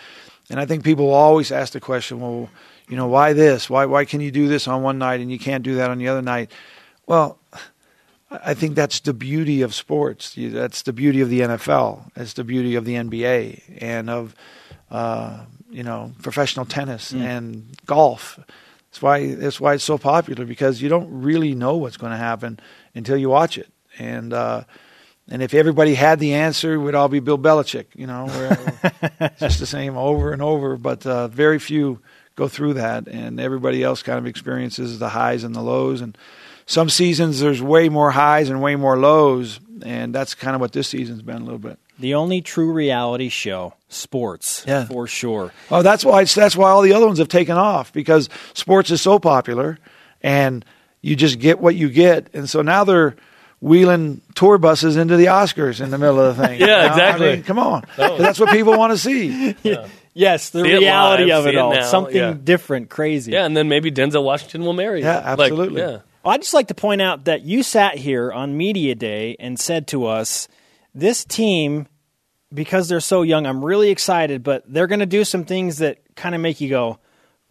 and 0.50 0.60
I 0.60 0.66
think 0.66 0.84
people 0.84 1.12
always 1.12 1.52
ask 1.52 1.72
the 1.72 1.80
question, 1.80 2.20
well, 2.20 2.48
you 2.92 2.98
know, 2.98 3.06
why 3.06 3.32
this? 3.32 3.70
Why 3.70 3.86
why 3.86 4.04
can 4.04 4.20
you 4.20 4.30
do 4.30 4.48
this 4.48 4.68
on 4.68 4.82
one 4.82 4.98
night 4.98 5.20
and 5.20 5.32
you 5.32 5.38
can't 5.38 5.64
do 5.64 5.76
that 5.76 5.88
on 5.88 5.96
the 5.96 6.08
other 6.08 6.20
night? 6.20 6.50
Well, 7.06 7.38
I 8.30 8.52
think 8.52 8.74
that's 8.74 9.00
the 9.00 9.14
beauty 9.14 9.62
of 9.62 9.74
sports. 9.74 10.34
That's 10.36 10.82
the 10.82 10.92
beauty 10.92 11.22
of 11.22 11.30
the 11.30 11.40
NFL. 11.40 12.10
That's 12.12 12.34
the 12.34 12.44
beauty 12.44 12.74
of 12.74 12.84
the 12.84 12.96
NBA 12.96 13.78
and 13.80 14.10
of 14.10 14.36
uh, 14.90 15.40
you 15.70 15.82
know 15.82 16.12
professional 16.20 16.66
tennis 16.66 17.12
mm. 17.12 17.22
and 17.22 17.74
golf. 17.86 18.38
That's 18.90 19.00
why 19.00 19.36
that's 19.36 19.58
why 19.58 19.72
it's 19.72 19.84
so 19.84 19.96
popular 19.96 20.44
because 20.44 20.82
you 20.82 20.90
don't 20.90 21.22
really 21.22 21.54
know 21.54 21.78
what's 21.78 21.96
going 21.96 22.12
to 22.12 22.18
happen 22.18 22.60
until 22.94 23.16
you 23.16 23.30
watch 23.30 23.56
it 23.56 23.72
and 23.98 24.34
uh, 24.34 24.64
and 25.30 25.42
if 25.42 25.54
everybody 25.54 25.94
had 25.94 26.18
the 26.18 26.34
answer, 26.34 26.78
we'd 26.78 26.94
all 26.94 27.08
be 27.08 27.20
Bill 27.20 27.38
Belichick. 27.38 27.86
You 27.94 28.06
know, 28.06 28.26
it's 29.20 29.40
just 29.40 29.60
the 29.60 29.66
same 29.66 29.96
over 29.96 30.32
and 30.32 30.42
over. 30.42 30.76
But 30.76 31.06
uh, 31.06 31.28
very 31.28 31.58
few 31.58 32.00
go 32.34 32.48
through 32.48 32.74
that, 32.74 33.08
and 33.08 33.40
everybody 33.40 33.82
else 33.82 34.02
kind 34.02 34.18
of 34.18 34.26
experiences 34.26 34.98
the 34.98 35.10
highs 35.10 35.44
and 35.44 35.54
the 35.54 35.62
lows. 35.62 36.00
And 36.00 36.16
some 36.66 36.88
seasons 36.88 37.40
there's 37.40 37.62
way 37.62 37.88
more 37.88 38.10
highs 38.10 38.48
and 38.48 38.62
way 38.62 38.76
more 38.76 38.98
lows, 38.98 39.60
and 39.84 40.14
that's 40.14 40.34
kind 40.34 40.54
of 40.54 40.60
what 40.60 40.72
this 40.72 40.88
season's 40.88 41.22
been 41.22 41.36
a 41.36 41.44
little 41.44 41.58
bit. 41.58 41.78
The 41.98 42.14
only 42.14 42.40
true 42.40 42.72
reality 42.72 43.28
show, 43.28 43.74
sports, 43.88 44.64
yeah. 44.66 44.86
for 44.86 45.06
sure. 45.06 45.52
Oh, 45.70 45.82
that's 45.82 46.04
why 46.04 46.24
that's 46.24 46.56
why 46.56 46.70
all 46.70 46.82
the 46.82 46.94
other 46.94 47.06
ones 47.06 47.18
have 47.18 47.28
taken 47.28 47.56
off 47.56 47.92
because 47.92 48.28
sports 48.54 48.90
is 48.90 49.02
so 49.02 49.18
popular, 49.18 49.78
and 50.22 50.64
you 51.00 51.14
just 51.16 51.38
get 51.38 51.60
what 51.60 51.74
you 51.74 51.90
get, 51.90 52.28
and 52.32 52.48
so 52.48 52.62
now 52.62 52.84
they're 52.84 53.16
wheeling 53.60 54.20
tour 54.34 54.58
buses 54.58 54.96
into 54.96 55.16
the 55.16 55.26
Oscars 55.26 55.80
in 55.80 55.90
the 55.90 55.98
middle 55.98 56.18
of 56.18 56.36
the 56.36 56.46
thing. 56.46 56.60
yeah, 56.60 56.66
you 56.66 56.72
know? 56.72 56.86
exactly. 56.86 57.28
I 57.28 57.34
mean, 57.36 57.44
come 57.44 57.58
on, 57.58 57.84
oh. 57.98 58.18
that's 58.18 58.40
what 58.40 58.50
people 58.50 58.76
want 58.76 58.92
to 58.92 58.98
see. 58.98 59.54
Yeah. 59.62 59.86
Yes, 60.14 60.50
the 60.50 60.62
see 60.62 60.76
reality 60.76 61.24
live, 61.24 61.40
of 61.40 61.46
it 61.46 61.56
all, 61.56 61.82
something 61.82 62.16
yeah. 62.16 62.34
different, 62.34 62.90
crazy. 62.90 63.32
Yeah, 63.32 63.46
and 63.46 63.56
then 63.56 63.68
maybe 63.68 63.90
Denzel 63.90 64.22
Washington 64.22 64.64
will 64.64 64.74
marry 64.74 65.00
you. 65.00 65.06
Yeah, 65.06 65.22
absolutely. 65.24 65.80
Like, 65.80 65.90
yeah. 65.90 65.98
Well, 66.22 66.34
I'd 66.34 66.42
just 66.42 66.54
like 66.54 66.68
to 66.68 66.74
point 66.74 67.00
out 67.00 67.24
that 67.24 67.42
you 67.42 67.62
sat 67.62 67.96
here 67.96 68.30
on 68.30 68.56
Media 68.56 68.94
Day 68.94 69.36
and 69.40 69.58
said 69.58 69.86
to 69.88 70.06
us, 70.06 70.48
this 70.94 71.24
team, 71.24 71.88
because 72.52 72.88
they're 72.88 73.00
so 73.00 73.22
young, 73.22 73.46
I'm 73.46 73.64
really 73.64 73.90
excited, 73.90 74.42
but 74.42 74.64
they're 74.70 74.86
going 74.86 75.00
to 75.00 75.06
do 75.06 75.24
some 75.24 75.44
things 75.44 75.78
that 75.78 75.98
kind 76.14 76.34
of 76.34 76.40
make 76.40 76.60
you 76.60 76.68
go, 76.68 76.98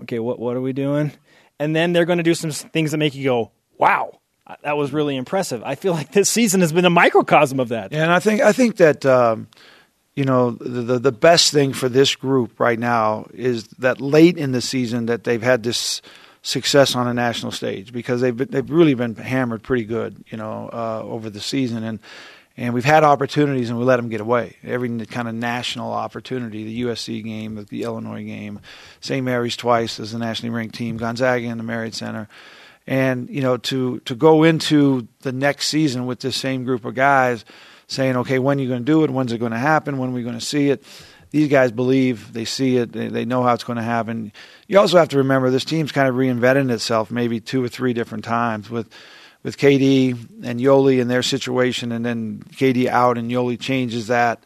okay, 0.03 0.19
what, 0.19 0.39
what 0.39 0.55
are 0.55 0.61
we 0.61 0.73
doing? 0.73 1.11
And 1.59 1.75
then 1.75 1.93
they're 1.93 2.05
going 2.05 2.17
to 2.17 2.23
do 2.23 2.35
some 2.35 2.51
things 2.51 2.91
that 2.91 2.97
make 2.97 3.15
you 3.15 3.23
go, 3.23 3.51
wow 3.77 4.21
that 4.63 4.77
was 4.77 4.91
really 4.91 5.15
impressive. 5.15 5.63
I 5.63 5.75
feel 5.75 5.93
like 5.93 6.11
this 6.11 6.29
season 6.29 6.61
has 6.61 6.71
been 6.71 6.85
a 6.85 6.89
microcosm 6.89 7.59
of 7.59 7.69
that. 7.69 7.91
Yeah, 7.91 8.03
and 8.03 8.11
I 8.11 8.19
think 8.19 8.41
I 8.41 8.51
think 8.51 8.77
that 8.77 9.05
um, 9.05 9.47
you 10.15 10.25
know 10.25 10.51
the, 10.51 10.81
the, 10.81 10.99
the 10.99 11.11
best 11.11 11.51
thing 11.51 11.73
for 11.73 11.89
this 11.89 12.15
group 12.15 12.59
right 12.59 12.79
now 12.79 13.27
is 13.33 13.67
that 13.79 14.01
late 14.01 14.37
in 14.37 14.51
the 14.51 14.61
season 14.61 15.05
that 15.05 15.23
they've 15.23 15.41
had 15.41 15.63
this 15.63 16.01
success 16.41 16.95
on 16.95 17.07
a 17.07 17.13
national 17.13 17.51
stage 17.51 17.93
because 17.93 18.21
they've 18.21 18.37
they've 18.49 18.69
really 18.69 18.93
been 18.93 19.15
hammered 19.15 19.63
pretty 19.63 19.85
good, 19.85 20.23
you 20.29 20.37
know, 20.37 20.69
uh, 20.71 21.01
over 21.03 21.29
the 21.29 21.41
season 21.41 21.83
and. 21.83 21.99
And 22.57 22.73
we've 22.73 22.85
had 22.85 23.05
opportunities, 23.05 23.69
and 23.69 23.79
we 23.79 23.85
let 23.85 23.95
them 23.95 24.09
get 24.09 24.19
away. 24.19 24.57
Every 24.61 24.89
kind 25.05 25.29
of 25.29 25.33
national 25.33 25.93
opportunity, 25.93 26.65
the 26.65 26.81
USC 26.83 27.23
game, 27.23 27.65
the 27.69 27.83
Illinois 27.83 28.25
game, 28.25 28.59
St. 28.99 29.23
Mary's 29.23 29.55
twice 29.55 30.01
as 30.01 30.13
a 30.13 30.19
nationally 30.19 30.53
ranked 30.53 30.75
team, 30.75 30.97
Gonzaga 30.97 31.45
in 31.47 31.57
the 31.57 31.63
Marriott 31.63 31.95
Center 31.95 32.27
and 32.87 33.29
you 33.29 33.41
know 33.41 33.57
to 33.57 33.99
to 34.01 34.15
go 34.15 34.43
into 34.43 35.07
the 35.21 35.31
next 35.31 35.67
season 35.67 36.05
with 36.05 36.19
this 36.19 36.35
same 36.35 36.63
group 36.63 36.83
of 36.83 36.95
guys 36.95 37.45
saying 37.91 38.15
okay 38.17 38.39
when 38.39 38.57
are 38.57 38.61
you 38.61 38.67
going 38.67 38.81
to 38.81 38.85
do 38.85 39.03
it? 39.03 39.11
When's 39.11 39.31
it 39.31 39.37
going 39.37 39.51
to 39.51 39.57
happen? 39.57 39.97
When 39.97 40.09
are 40.09 40.13
we 40.13 40.23
going 40.23 40.39
to 40.39 40.45
see 40.45 40.69
it? 40.69 40.83
These 41.31 41.47
guys 41.47 41.71
believe 41.71 42.33
they 42.33 42.43
see 42.43 42.77
it. 42.77 42.91
They, 42.91 43.07
they 43.07 43.25
know 43.25 43.41
how 43.41 43.53
it's 43.53 43.63
going 43.63 43.77
to 43.77 43.83
happen. 43.83 44.33
You 44.67 44.79
also 44.79 44.97
have 44.97 45.09
to 45.09 45.17
remember 45.17 45.49
this 45.49 45.63
team's 45.63 45.91
kind 45.91 46.09
of 46.09 46.15
reinvented 46.15 46.69
itself 46.71 47.09
maybe 47.09 47.39
two 47.39 47.63
or 47.63 47.69
three 47.69 47.93
different 47.93 48.23
times 48.23 48.69
with 48.69 48.89
with 49.43 49.57
KD 49.57 50.11
and 50.43 50.59
Yoeli 50.59 50.99
in 50.99 51.07
their 51.07 51.23
situation 51.23 51.91
and 51.91 52.05
then 52.05 52.43
KD 52.51 52.87
out 52.87 53.17
and 53.17 53.31
Yoeli 53.31 53.59
changes 53.59 54.07
that. 54.07 54.43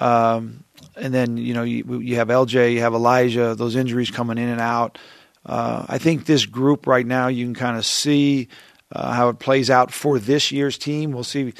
Um, 0.00 0.64
and 0.96 1.12
then 1.12 1.36
you 1.36 1.54
know 1.54 1.64
you, 1.64 2.00
you 2.00 2.16
have 2.16 2.28
LJ 2.28 2.72
you 2.72 2.80
have 2.80 2.94
Elijah 2.94 3.54
those 3.54 3.76
injuries 3.76 4.10
coming 4.10 4.38
in 4.38 4.48
and 4.48 4.60
out. 4.60 4.98
Uh, 5.44 5.84
I 5.88 5.98
think 5.98 6.24
this 6.24 6.46
group 6.46 6.86
right 6.86 7.06
now, 7.06 7.28
you 7.28 7.44
can 7.44 7.54
kind 7.54 7.76
of 7.76 7.84
see 7.84 8.48
uh, 8.92 9.12
how 9.12 9.28
it 9.28 9.38
plays 9.38 9.70
out 9.70 9.92
for 9.92 10.18
this 10.18 10.52
year's 10.52 10.78
team. 10.78 11.12
We'll 11.12 11.24
see, 11.24 11.52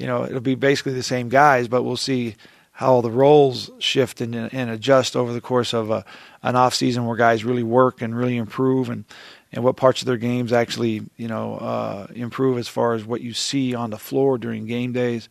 you 0.00 0.06
know, 0.06 0.24
it'll 0.24 0.40
be 0.40 0.54
basically 0.54 0.94
the 0.94 1.02
same 1.02 1.28
guys, 1.28 1.68
but 1.68 1.82
we'll 1.82 1.96
see 1.96 2.36
how 2.72 3.00
the 3.02 3.10
roles 3.10 3.70
shift 3.78 4.20
and, 4.20 4.34
and 4.34 4.70
adjust 4.70 5.14
over 5.14 5.32
the 5.32 5.40
course 5.40 5.74
of 5.74 5.90
a, 5.90 6.04
an 6.42 6.56
off 6.56 6.74
season 6.74 7.06
where 7.06 7.16
guys 7.16 7.44
really 7.44 7.62
work 7.62 8.00
and 8.00 8.16
really 8.16 8.36
improve 8.36 8.88
and, 8.88 9.04
and 9.52 9.62
what 9.62 9.76
parts 9.76 10.00
of 10.00 10.06
their 10.06 10.16
games 10.16 10.52
actually, 10.52 11.02
you 11.16 11.28
know, 11.28 11.56
uh, 11.56 12.06
improve 12.14 12.56
as 12.56 12.68
far 12.68 12.94
as 12.94 13.04
what 13.04 13.20
you 13.20 13.34
see 13.34 13.74
on 13.74 13.90
the 13.90 13.98
floor 13.98 14.38
during 14.38 14.66
game 14.66 14.92
days. 14.92 15.28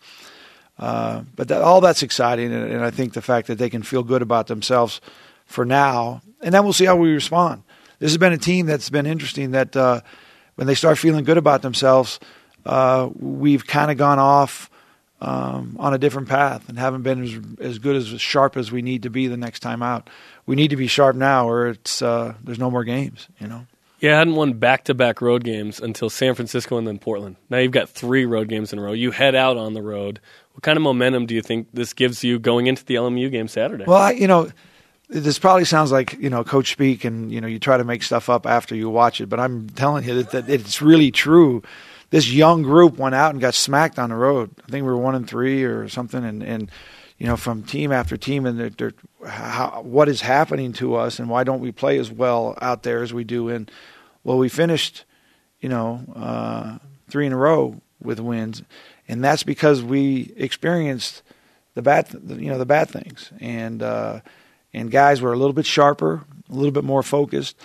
Uh, 0.78 1.24
but 1.36 1.48
that, 1.48 1.62
all 1.62 1.82
that's 1.82 2.04
exciting, 2.04 2.54
and, 2.54 2.72
and 2.72 2.86
I 2.86 2.92
think 2.92 3.14
the 3.14 3.22
fact 3.22 3.48
that 3.48 3.58
they 3.58 3.70
can 3.70 3.82
feel 3.82 4.04
good 4.04 4.22
about 4.22 4.48
themselves 4.48 5.02
for 5.46 5.66
now, 5.66 6.22
and 6.42 6.54
then 6.54 6.64
we'll 6.64 6.74
see 6.74 6.86
how 6.86 6.96
we 6.96 7.12
respond 7.12 7.64
this 8.00 8.12
has 8.12 8.18
been 8.18 8.34
a 8.34 8.38
team 8.38 8.66
that's 8.66 8.90
been 8.90 9.06
interesting. 9.06 9.52
That 9.52 9.76
uh, 9.76 10.02
when 10.56 10.68
they 10.68 10.76
start 10.76 10.98
feeling 10.98 11.26
good 11.26 11.38
about 11.38 11.62
themselves, 11.62 12.20
uh, 12.66 13.10
we've 13.16 13.66
kind 13.66 13.92
of 13.92 13.98
gone 13.98 14.20
off 14.20 14.70
um, 15.22 15.76
on 15.80 15.94
a 15.94 15.98
different 15.98 16.30
path 16.30 16.70
and 16.70 16.80
haven't 16.80 17.02
been 17.02 17.24
as, 17.24 17.70
as 17.72 17.80
good 17.80 17.96
as 17.96 18.08
sharp 18.22 18.58
as 18.58 18.72
we 18.72 18.82
need 18.82 19.04
to 19.04 19.10
be 19.10 19.28
the 19.28 19.38
next 19.38 19.60
time 19.60 19.82
out. 19.82 20.10
We 20.46 20.56
need 20.56 20.70
to 20.70 20.76
be 20.76 20.88
sharp 20.88 21.16
now, 21.16 21.48
or 21.50 21.68
it's 21.68 22.02
uh, 22.02 22.36
there's 22.44 22.60
no 22.60 22.72
more 22.72 22.84
games. 22.84 23.28
You 23.40 23.48
know. 23.48 23.66
Yeah, 24.00 24.16
I 24.16 24.20
hadn't 24.20 24.36
won 24.36 24.54
back 24.54 24.86
to 24.86 24.94
back 24.94 25.22
road 25.22 25.44
games 25.44 25.82
until 25.82 26.10
San 26.10 26.34
Francisco 26.34 26.78
and 26.78 26.88
then 26.88 27.00
Portland. 27.00 27.36
Now 27.50 27.58
you've 27.58 27.74
got 27.74 27.90
three 27.90 28.26
road 28.26 28.48
games 28.48 28.72
in 28.72 28.80
a 28.80 28.82
row. 28.82 28.94
You 28.94 29.12
head 29.12 29.36
out 29.36 29.58
on 29.58 29.74
the 29.74 29.82
road. 29.82 30.22
What 30.54 30.64
kind 30.64 30.78
of 30.78 30.84
momentum 30.84 31.26
do 31.26 31.36
you 31.36 31.42
think 31.42 31.68
this 31.74 31.94
gives 31.94 32.24
you 32.24 32.40
going 32.40 32.68
into 32.68 32.86
the 32.86 32.96
LMU 32.96 33.30
game 33.30 33.50
Saturday? 33.50 33.84
Well, 33.86 33.98
I, 33.98 34.12
you 34.12 34.28
know, 34.28 34.50
this 35.10 35.40
probably 35.40 35.66
sounds 35.66 35.92
like 35.92 36.14
you 36.14 36.30
know 36.30 36.44
coach 36.44 36.72
speak 36.72 37.04
and 37.04 37.32
you 37.32 37.42
know 37.42 37.48
you 37.48 37.60
try 37.60 37.78
to 37.78 37.84
make 37.84 38.04
stuff 38.04 38.30
up 38.30 38.46
after 38.46 38.76
you 38.76 38.90
watch 38.90 39.20
it 39.20 39.28
but 39.28 39.40
i'm 39.40 39.68
telling 39.72 40.04
you 40.04 40.22
that, 40.22 40.32
that, 40.32 40.50
it's 40.50 40.82
really 40.82 41.12
true 41.12 41.64
this 42.10 42.32
young 42.32 42.64
group 42.64 42.98
went 42.98 43.16
out 43.16 43.32
and 43.32 43.42
got 43.42 43.54
smacked 43.54 44.00
on 44.00 44.10
the 44.10 44.16
road 44.16 44.52
i 44.68 44.72
think 44.72 44.84
we 44.84 44.92
were 44.92 44.98
one 44.98 45.16
and 45.16 45.28
three 45.30 45.64
or 45.64 45.88
something 45.90 46.24
and 46.24 46.44
and 46.44 46.72
you 47.20 47.28
know, 47.28 47.36
from 47.36 47.64
team 47.64 47.92
after 47.92 48.16
team, 48.16 48.46
and 48.46 48.58
they're, 48.58 48.70
they're, 48.70 48.94
how, 49.28 49.82
what 49.84 50.08
is 50.08 50.22
happening 50.22 50.72
to 50.74 50.96
us, 50.96 51.20
and 51.20 51.30
why 51.30 51.44
don't 51.44 51.60
we 51.60 51.72
play 51.72 52.00
as 52.00 52.10
well 52.10 52.58
out 52.62 52.84
there 52.84 53.04
as 53.04 53.14
we 53.14 53.26
do 53.26 53.50
in? 53.50 53.68
Well, 54.24 54.38
we 54.38 54.48
finished, 54.48 55.04
you 55.60 55.68
know, 55.68 56.02
uh, 56.16 56.78
three 57.10 57.26
in 57.26 57.34
a 57.34 57.38
row 57.38 57.82
with 58.02 58.22
wins, 58.22 58.64
and 59.10 59.22
that's 59.22 59.44
because 59.44 59.84
we 59.84 60.34
experienced 60.38 61.22
the 61.74 61.82
bad, 61.82 62.08
you 62.26 62.50
know, 62.50 62.58
the 62.58 62.66
bad 62.66 62.90
things, 62.90 63.32
and 63.42 63.84
uh, 63.84 64.22
and 64.74 64.90
guys 64.90 65.22
were 65.22 65.34
a 65.34 65.38
little 65.38 65.54
bit 65.54 65.66
sharper, 65.66 66.26
a 66.50 66.54
little 66.54 66.72
bit 66.72 66.86
more 66.86 67.04
focused. 67.04 67.58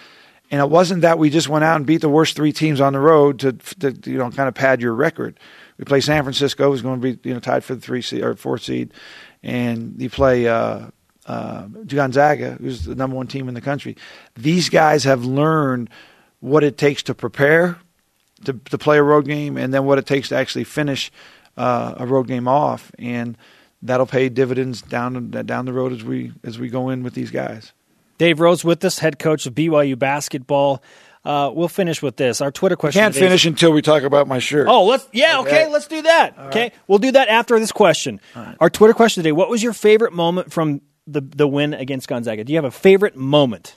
And 0.51 0.61
it 0.61 0.69
wasn't 0.69 1.03
that 1.03 1.19
we 1.19 1.31
just 1.31 1.49
went 1.49 1.65
out 1.65 1.77
and 1.77 1.87
beat 1.87 2.01
the 2.01 2.09
worst 2.09 2.37
three 2.37 2.53
teams 2.53 2.81
on 2.81 2.93
the 2.93 3.01
road 3.01 3.41
to, 3.41 3.53
to 3.81 4.11
you 4.11 4.19
know 4.19 4.31
kind 4.31 4.49
of 4.49 4.55
pad 4.55 4.81
your 4.81 4.95
record. 4.95 5.39
We 5.79 5.85
play 5.85 6.01
San 6.01 6.23
Francisco, 6.23 6.71
who's 6.71 6.83
going 6.83 7.01
to 7.01 7.17
be 7.17 7.29
you 7.29 7.35
know 7.35 7.41
tied 7.41 7.65
for 7.65 7.75
the 7.75 7.81
three 7.81 8.03
seed 8.03 8.23
or 8.23 8.35
fourth 8.37 8.63
seed, 8.63 8.93
and 9.43 10.01
you 10.01 10.11
play 10.11 10.47
uh, 10.47 10.89
uh, 11.27 11.63
Gonzaga, 11.87 12.53
who's 12.61 12.85
the 12.85 12.95
number 12.95 13.17
one 13.17 13.27
team 13.27 13.49
in 13.49 13.55
the 13.55 13.61
country. 13.61 13.97
These 14.37 14.69
guys 14.69 15.05
have 15.05 15.25
learned 15.25 15.91
what 16.41 16.63
it 16.63 16.77
takes 16.77 17.03
to 17.05 17.15
prepare 17.15 17.79
to, 18.45 18.53
to 18.53 18.79
play 18.79 18.99
a 18.99 19.03
road 19.03 19.27
game, 19.27 19.57
and 19.57 19.73
then 19.73 19.85
what 19.85 19.99
it 19.99 20.07
takes 20.07 20.29
to 20.29 20.37
actually 20.37 20.65
finish 20.65 21.11
uh, 21.57 21.95
a 21.97 22.07
road 22.07 22.27
game 22.27 22.49
off, 22.49 22.93
and 22.99 23.37
that'll 23.83 24.07
pay 24.07 24.29
dividends 24.29 24.83
down 24.83 25.31
down 25.31 25.65
the 25.65 25.73
road 25.73 25.93
as 25.93 26.05
we 26.05 26.33
as 26.43 26.59
we 26.59 26.69
go 26.69 26.89
in 26.91 27.03
with 27.03 27.15
these 27.15 27.31
guys. 27.31 27.73
Dave 28.19 28.41
Rose 28.41 28.65
with 28.65 28.85
us, 28.85 28.99
head 28.99 29.19
coach 29.19 29.47
of 29.47 29.55
BYU 29.55 29.99
basketball. 29.99 30.83
Uh, 31.25 31.51
we'll 31.55 31.69
finish 31.69 32.03
with 32.03 32.17
this. 32.17 32.41
Our 32.41 32.53
Twitter 32.53 32.77
question. 32.77 33.01
Can't 33.01 33.15
finish 33.15 33.47
until 33.47 33.73
we 33.73 33.81
talk 33.81 34.03
about 34.03 34.29
my 34.29 34.39
shirt. 34.39 34.69
Oh, 34.69 34.85
let's 34.85 35.09
yeah, 35.13 35.41
okay, 35.41 35.65
okay 35.65 35.73
let's 35.73 35.87
do 35.87 36.03
that. 36.03 36.39
All 36.39 36.47
okay, 36.49 36.61
right. 36.61 36.75
we'll 36.87 36.99
do 36.99 37.13
that 37.13 37.29
after 37.29 37.59
this 37.59 37.73
question. 37.73 38.21
Right. 38.37 38.57
Our 38.61 38.69
Twitter 38.69 38.93
question 38.93 39.23
today: 39.23 39.33
What 39.33 39.49
was 39.49 39.63
your 39.63 39.73
favorite 39.73 40.13
moment 40.13 40.53
from 40.53 40.83
the 41.07 41.23
the 41.23 41.49
win 41.49 41.73
against 41.73 42.09
Gonzaga? 42.09 42.45
Do 42.45 42.53
you 42.53 42.59
have 42.59 42.67
a 42.67 42.71
favorite 42.71 43.17
moment? 43.17 43.77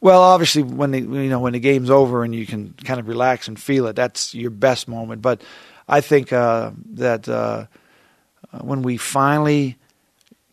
Well, 0.00 0.22
obviously, 0.22 0.62
when 0.62 0.90
the 0.90 1.00
you 1.00 1.28
know 1.28 1.40
when 1.40 1.52
the 1.52 1.60
game's 1.60 1.90
over 1.90 2.24
and 2.24 2.34
you 2.34 2.46
can 2.46 2.72
kind 2.84 2.98
of 2.98 3.08
relax 3.08 3.46
and 3.46 3.60
feel 3.60 3.86
it, 3.88 3.96
that's 3.96 4.34
your 4.34 4.50
best 4.50 4.88
moment. 4.88 5.20
But 5.20 5.42
I 5.86 6.00
think 6.00 6.32
uh, 6.32 6.70
that 6.94 7.28
uh, 7.28 7.66
when 8.60 8.82
we 8.82 8.96
finally 8.96 9.76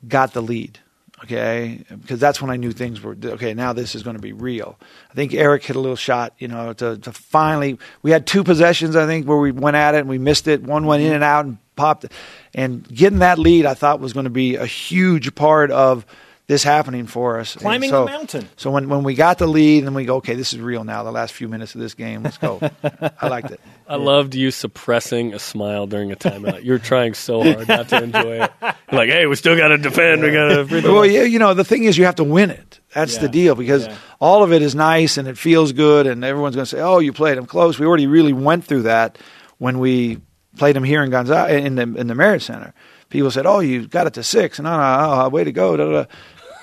got 0.05 0.33
the 0.33 0.41
lead, 0.41 0.79
okay, 1.23 1.83
because 1.89 2.19
that's 2.19 2.41
when 2.41 2.51
I 2.51 2.57
knew 2.57 2.71
things 2.71 3.01
were 3.01 3.15
okay. 3.23 3.53
Now 3.53 3.73
this 3.73 3.95
is 3.95 4.03
going 4.03 4.15
to 4.15 4.21
be 4.21 4.33
real. 4.33 4.77
I 5.09 5.13
think 5.13 5.33
Eric 5.33 5.63
hit 5.63 5.75
a 5.75 5.79
little 5.79 5.95
shot, 5.95 6.33
you 6.37 6.47
know, 6.47 6.73
to, 6.73 6.97
to 6.97 7.11
finally. 7.11 7.77
We 8.01 8.11
had 8.11 8.27
two 8.27 8.43
possessions, 8.43 8.95
I 8.95 9.05
think, 9.05 9.27
where 9.27 9.37
we 9.37 9.51
went 9.51 9.75
at 9.75 9.95
it 9.95 9.99
and 9.99 10.09
we 10.09 10.17
missed 10.17 10.47
it. 10.47 10.63
One 10.63 10.85
went 10.85 11.03
in 11.03 11.13
and 11.13 11.23
out 11.23 11.45
and 11.45 11.57
popped, 11.75 12.05
and 12.53 12.87
getting 12.87 13.19
that 13.19 13.39
lead, 13.39 13.65
I 13.65 13.73
thought 13.73 13.99
was 13.99 14.13
going 14.13 14.25
to 14.25 14.29
be 14.29 14.55
a 14.55 14.65
huge 14.65 15.33
part 15.35 15.71
of 15.71 16.05
this 16.47 16.63
happening 16.63 17.07
for 17.07 17.39
us. 17.39 17.55
Climbing 17.55 17.89
so, 17.89 18.05
the 18.05 18.11
mountain. 18.11 18.49
So 18.57 18.71
when, 18.71 18.89
when 18.89 19.03
we 19.03 19.15
got 19.15 19.37
the 19.37 19.47
lead 19.47 19.85
and 19.85 19.95
we 19.95 20.03
go, 20.03 20.17
okay, 20.17 20.35
this 20.35 20.53
is 20.53 20.59
real 20.59 20.83
now, 20.83 21.03
the 21.03 21.11
last 21.11 21.33
few 21.33 21.47
minutes 21.47 21.73
of 21.73 21.81
this 21.81 21.93
game, 21.93 22.23
let's 22.23 22.37
go. 22.37 22.59
I 23.21 23.27
liked 23.29 23.51
it. 23.51 23.61
I 23.87 23.95
yeah. 23.95 24.03
loved 24.03 24.35
you 24.35 24.51
suppressing 24.51 25.33
a 25.33 25.39
smile 25.39 25.87
during 25.87 26.11
a 26.11 26.15
timeout. 26.15 26.63
You're 26.63 26.79
trying 26.79 27.13
so 27.13 27.43
hard 27.43 27.67
not 27.67 27.87
to 27.89 28.03
enjoy 28.03 28.41
it. 28.43 28.51
You're 28.61 28.73
like, 28.91 29.09
hey, 29.09 29.25
we 29.25 29.35
still 29.35 29.55
got 29.55 29.69
to 29.69 29.77
defend. 29.77 30.21
Yeah. 30.21 30.27
We 30.27 30.33
got 30.33 30.81
to. 30.81 30.93
Well, 30.93 31.05
yeah, 31.05 31.23
you 31.23 31.39
know, 31.39 31.53
the 31.53 31.63
thing 31.63 31.85
is, 31.85 31.97
you 31.97 32.05
have 32.05 32.15
to 32.15 32.25
win 32.25 32.51
it. 32.51 32.79
That's 32.93 33.15
yeah. 33.15 33.21
the 33.21 33.29
deal 33.29 33.55
because 33.55 33.87
all 34.19 34.43
of 34.43 34.51
it 34.51 34.61
is 34.61 34.75
nice 34.75 35.17
and 35.17 35.27
it 35.27 35.37
feels 35.37 35.71
good, 35.71 36.07
and 36.07 36.23
everyone's 36.23 36.55
going 36.55 36.65
to 36.65 36.69
say, 36.69 36.81
oh, 36.81 36.99
you 36.99 37.13
played 37.13 37.37
them 37.37 37.45
close. 37.45 37.79
We 37.79 37.85
already 37.85 38.07
really 38.07 38.33
went 38.33 38.65
through 38.65 38.83
that 38.83 39.17
when 39.57 39.79
we 39.79 40.19
played 40.57 40.75
them 40.75 40.83
here 40.83 41.03
in 41.03 41.09
Gonzaga 41.09 41.57
in 41.57 41.75
the 41.75 41.83
in 41.83 42.07
the 42.07 42.15
Marriott 42.15 42.43
Center. 42.43 42.73
People 43.13 43.29
said, 43.29 43.45
"Oh, 43.45 43.59
you 43.59 43.87
got 43.87 44.07
it 44.07 44.15
to 44.15 44.23
six, 44.23 44.57
and 44.57 44.65
no, 44.65 44.75
no, 44.75 45.23
oh, 45.25 45.29
way 45.29 45.43
to 45.43 45.51
go!" 45.51 45.77
Da, 45.77 45.85
da 45.85 46.05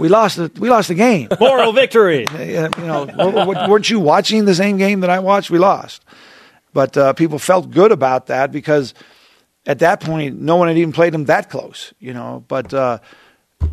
we 0.01 0.09
lost 0.09 0.37
the 0.37 0.51
we 0.59 0.69
lost 0.69 0.89
the 0.89 0.97
game. 0.97 1.29
Moral 1.41 1.73
victory. 1.73 2.27
you 2.41 2.69
know, 2.79 3.07
weren't 3.69 3.89
you 3.89 4.01
watching 4.01 4.47
the 4.47 4.55
same 4.57 4.77
game 4.77 4.99
that 5.03 5.11
I 5.11 5.21
watched? 5.21 5.53
We 5.53 5.61
lost, 5.61 6.05
but 6.73 6.97
uh, 6.97 7.13
people 7.13 7.39
felt 7.39 7.71
good 7.71 7.93
about 7.93 8.27
that 8.27 8.51
because 8.51 8.95
at 9.65 9.79
that 9.79 10.01
point, 10.01 10.41
no 10.41 10.57
one 10.57 10.67
had 10.67 10.77
even 10.77 10.91
played 10.91 11.15
them 11.15 11.27
that 11.27 11.51
close. 11.51 11.95
You 12.01 12.15
know, 12.15 12.45
but 12.49 12.75
uh, 12.75 12.99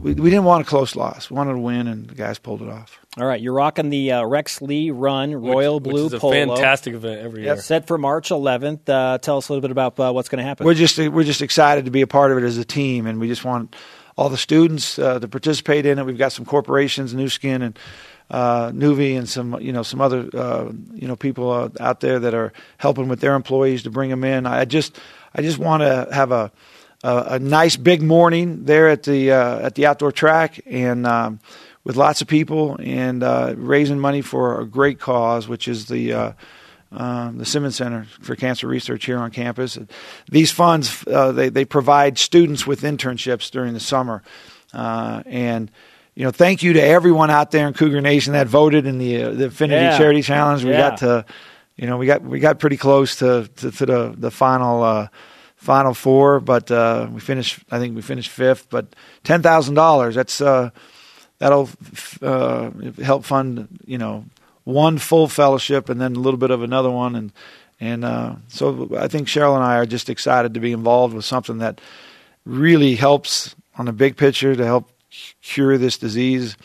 we 0.01 0.13
we 0.13 0.29
didn't 0.29 0.45
want 0.45 0.65
a 0.65 0.69
close 0.69 0.95
loss. 0.95 1.29
We 1.29 1.35
wanted 1.35 1.53
to 1.53 1.59
win, 1.59 1.87
and 1.87 2.07
the 2.07 2.15
guys 2.15 2.39
pulled 2.39 2.61
it 2.61 2.69
off. 2.69 2.99
All 3.17 3.25
right, 3.25 3.41
you're 3.41 3.53
rocking 3.53 3.89
the 3.89 4.11
uh, 4.11 4.25
Rex 4.25 4.61
Lee 4.61 4.91
Run 4.91 5.33
Royal 5.33 5.79
which, 5.79 5.91
Blue 5.91 6.03
which 6.03 6.13
is 6.13 6.17
a 6.17 6.19
Polo. 6.19 6.33
fantastic 6.33 6.93
event 6.93 7.21
every 7.21 7.43
year. 7.43 7.57
Set 7.57 7.87
for 7.87 7.97
March 7.97 8.29
11th. 8.29 8.87
Uh, 8.87 9.17
tell 9.17 9.37
us 9.37 9.49
a 9.49 9.53
little 9.53 9.61
bit 9.61 9.71
about 9.71 9.99
uh, 9.99 10.11
what's 10.11 10.29
going 10.29 10.37
to 10.37 10.43
happen. 10.43 10.65
We're 10.65 10.75
just 10.75 10.97
we're 10.97 11.23
just 11.23 11.41
excited 11.41 11.85
to 11.85 11.91
be 11.91 12.01
a 12.01 12.07
part 12.07 12.31
of 12.31 12.37
it 12.37 12.43
as 12.43 12.57
a 12.57 12.65
team, 12.65 13.07
and 13.07 13.19
we 13.19 13.27
just 13.27 13.43
want 13.43 13.75
all 14.17 14.29
the 14.29 14.37
students 14.37 14.97
uh, 14.99 15.19
to 15.19 15.27
participate 15.27 15.85
in 15.85 15.99
it. 15.99 16.05
We've 16.05 16.17
got 16.17 16.31
some 16.31 16.45
corporations, 16.45 17.13
Nu 17.13 17.29
Skin 17.29 17.61
and 17.61 17.79
uh, 18.29 18.71
Nuvi, 18.71 19.17
and 19.17 19.27
some 19.27 19.59
you 19.61 19.71
know 19.71 19.83
some 19.83 20.01
other 20.01 20.29
uh, 20.33 20.71
you 20.93 21.07
know 21.07 21.15
people 21.15 21.51
uh, 21.51 21.69
out 21.79 22.01
there 22.01 22.19
that 22.19 22.33
are 22.33 22.51
helping 22.77 23.07
with 23.07 23.19
their 23.19 23.35
employees 23.35 23.83
to 23.83 23.89
bring 23.89 24.09
them 24.09 24.23
in. 24.23 24.45
I 24.45 24.65
just 24.65 24.99
I 25.33 25.41
just 25.41 25.57
want 25.57 25.81
to 25.81 26.07
have 26.11 26.31
a, 26.31 26.51
a, 27.03 27.25
a 27.31 27.39
nice 27.39 27.77
big 27.77 28.01
morning 28.01 28.65
there 28.65 28.89
at 28.89 29.03
the 29.03 29.31
uh, 29.31 29.59
at 29.59 29.75
the 29.75 29.85
outdoor 29.85 30.11
track 30.11 30.59
and. 30.65 31.05
Um, 31.05 31.39
with 31.87 31.95
lots 31.95 32.21
of 32.21 32.27
people 32.27 32.75
and 32.81 33.23
uh, 33.23 33.53
raising 33.55 33.97
money 33.97 34.21
for 34.21 34.59
a 34.59 34.65
great 34.65 34.99
cause, 34.99 35.47
which 35.47 35.69
is 35.69 35.85
the 35.85 36.11
uh, 36.11 36.31
um, 36.91 37.37
the 37.37 37.45
Simmons 37.45 37.77
Center 37.77 38.05
for 38.21 38.35
Cancer 38.35 38.67
Research 38.67 39.05
here 39.05 39.17
on 39.17 39.31
campus. 39.31 39.79
These 40.29 40.51
funds 40.51 41.05
uh, 41.07 41.31
they 41.31 41.47
they 41.47 41.63
provide 41.63 42.17
students 42.17 42.67
with 42.67 42.81
internships 42.81 43.49
during 43.49 43.73
the 43.73 43.79
summer, 43.79 44.21
uh, 44.73 45.23
and 45.25 45.71
you 46.13 46.25
know 46.25 46.31
thank 46.31 46.61
you 46.61 46.73
to 46.73 46.81
everyone 46.81 47.29
out 47.29 47.51
there 47.51 47.67
in 47.69 47.73
Cougar 47.73 48.01
Nation 48.01 48.33
that 48.33 48.47
voted 48.47 48.85
in 48.85 48.97
the 48.97 49.23
uh, 49.23 49.29
the 49.31 49.45
Infinity 49.45 49.85
yeah. 49.85 49.97
Charity 49.97 50.21
Challenge. 50.23 50.65
We 50.65 50.71
yeah. 50.71 50.89
got 50.89 50.97
to 50.97 51.25
you 51.77 51.87
know 51.87 51.95
we 51.95 52.05
got 52.05 52.21
we 52.21 52.41
got 52.41 52.59
pretty 52.59 52.77
close 52.77 53.15
to 53.17 53.49
to, 53.57 53.71
to 53.71 53.85
the 53.85 54.15
the 54.17 54.31
final. 54.31 54.83
Uh, 54.83 55.07
final 55.67 55.93
four, 55.93 56.39
but 56.39 56.71
uh, 56.71 57.07
we 57.11 57.19
finished. 57.19 57.59
I 57.69 57.77
think 57.77 57.95
we 57.95 58.01
finished 58.01 58.31
fifth. 58.31 58.69
But 58.69 58.95
ten 59.23 59.41
thousand 59.41 59.75
dollars. 59.75 60.15
That's 60.15 60.37
that'll 60.37 61.69
help 63.03 63.25
fund. 63.25 63.67
You 63.85 63.97
know 63.97 64.25
one 64.67 64.97
full 64.97 65.29
fellowship 65.29 65.87
and 65.87 66.01
then 66.01 66.13
a 66.13 66.19
little 66.19 66.37
bit 66.37 66.51
of 66.51 66.61
another 66.61 66.91
one 66.91 67.15
and 67.15 67.31
and 67.79 68.03
uh, 68.03 68.35
so 68.49 68.89
I 68.97 69.07
think 69.07 69.27
Cheryl 69.27 69.55
and 69.55 69.63
I 69.63 69.77
are 69.77 69.85
just 69.85 70.09
excited 70.09 70.53
to 70.55 70.59
be 70.59 70.73
involved 70.73 71.13
with 71.13 71.25
something 71.25 71.59
that 71.59 71.79
really 72.43 72.95
helps 72.95 73.55
on 73.77 73.85
the 73.85 73.93
big 73.93 74.17
picture 74.17 74.55
to 74.55 74.65
help 74.65 74.89
cure 75.41 75.77
this 75.77 75.97
disease, 75.97 76.57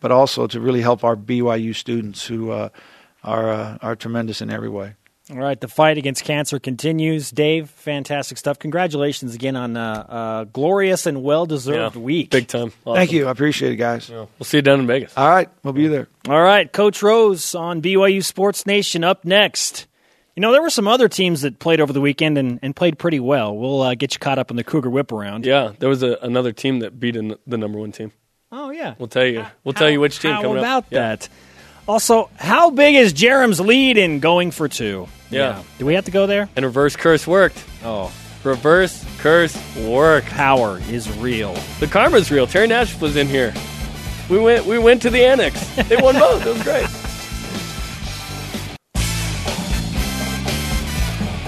but 0.00 0.12
also 0.12 0.46
to 0.46 0.60
really 0.60 0.80
help 0.80 1.04
our 1.04 1.16
BYU 1.16 1.74
students 1.74 2.24
who 2.26 2.52
uh, 2.52 2.68
are 3.24 3.50
uh, 3.50 3.78
are 3.82 3.96
tremendous 3.96 4.40
in 4.40 4.50
every 4.50 4.68
way. 4.68 4.94
All 5.32 5.38
right, 5.38 5.58
the 5.58 5.68
fight 5.68 5.96
against 5.96 6.24
cancer 6.24 6.58
continues. 6.58 7.30
Dave, 7.30 7.70
fantastic 7.70 8.36
stuff. 8.36 8.58
Congratulations 8.58 9.34
again 9.34 9.56
on 9.56 9.78
a 9.78 9.80
uh, 9.80 10.12
uh, 10.12 10.44
glorious 10.44 11.06
and 11.06 11.22
well 11.22 11.46
deserved 11.46 11.96
yeah, 11.96 12.02
week. 12.02 12.30
Big 12.30 12.48
time. 12.48 12.70
Awesome. 12.84 12.96
Thank 12.96 13.12
you. 13.12 13.26
I 13.26 13.30
appreciate 13.30 13.72
it, 13.72 13.76
guys. 13.76 14.10
Yeah. 14.10 14.26
We'll 14.38 14.44
see 14.44 14.58
you 14.58 14.62
down 14.62 14.80
in 14.80 14.86
Vegas. 14.86 15.16
All 15.16 15.26
right, 15.26 15.48
we'll 15.62 15.72
be 15.72 15.88
there. 15.88 16.08
All 16.28 16.42
right, 16.42 16.70
Coach 16.70 17.02
Rose 17.02 17.54
on 17.54 17.80
BYU 17.80 18.22
Sports 18.22 18.66
Nation 18.66 19.04
up 19.04 19.24
next. 19.24 19.86
You 20.36 20.42
know, 20.42 20.52
there 20.52 20.60
were 20.60 20.70
some 20.70 20.86
other 20.86 21.08
teams 21.08 21.42
that 21.42 21.58
played 21.58 21.80
over 21.80 21.94
the 21.94 22.00
weekend 22.02 22.36
and, 22.36 22.58
and 22.60 22.76
played 22.76 22.98
pretty 22.98 23.20
well. 23.20 23.56
We'll 23.56 23.80
uh, 23.80 23.94
get 23.94 24.12
you 24.12 24.18
caught 24.18 24.38
up 24.38 24.50
in 24.50 24.56
the 24.56 24.64
Cougar 24.64 24.90
Whip 24.90 25.12
around. 25.12 25.46
Yeah, 25.46 25.72
there 25.78 25.88
was 25.88 26.02
a, 26.02 26.18
another 26.20 26.52
team 26.52 26.80
that 26.80 27.00
beat 27.00 27.14
the 27.14 27.56
number 27.56 27.78
one 27.78 27.92
team. 27.92 28.12
Oh 28.50 28.68
yeah, 28.68 28.96
we'll 28.98 29.08
tell 29.08 29.24
you. 29.24 29.46
We'll 29.64 29.72
how, 29.72 29.80
tell 29.80 29.90
you 29.90 29.98
which 29.98 30.18
team. 30.20 30.32
How 30.32 30.42
coming 30.42 30.58
about 30.58 30.84
up. 30.84 30.90
that? 30.90 31.28
Yeah. 31.30 31.38
Also, 31.88 32.28
how 32.36 32.68
big 32.68 32.96
is 32.96 33.14
Jarom's 33.14 33.60
lead 33.60 33.96
in 33.96 34.20
going 34.20 34.50
for 34.50 34.68
two? 34.68 35.08
Yeah. 35.32 35.56
yeah. 35.56 35.62
Do 35.78 35.86
we 35.86 35.94
have 35.94 36.04
to 36.04 36.10
go 36.10 36.26
there? 36.26 36.48
And 36.56 36.64
reverse 36.64 36.94
curse 36.94 37.26
worked. 37.26 37.64
Oh. 37.84 38.12
Reverse 38.44 39.04
curse 39.18 39.56
worked. 39.76 40.28
Power 40.28 40.80
is 40.90 41.10
real. 41.18 41.54
The 41.80 41.86
karma's 41.86 42.30
real. 42.30 42.46
Terry 42.46 42.66
Nash 42.66 43.00
was 43.00 43.16
in 43.16 43.26
here. 43.26 43.54
We 44.28 44.38
went 44.38 44.66
we 44.66 44.78
went 44.78 45.02
to 45.02 45.10
the 45.10 45.24
annex. 45.24 45.64
They 45.88 45.96
won 45.96 46.14
both. 46.14 46.44
It 46.46 46.52
was 46.52 46.62
great. 46.62 46.88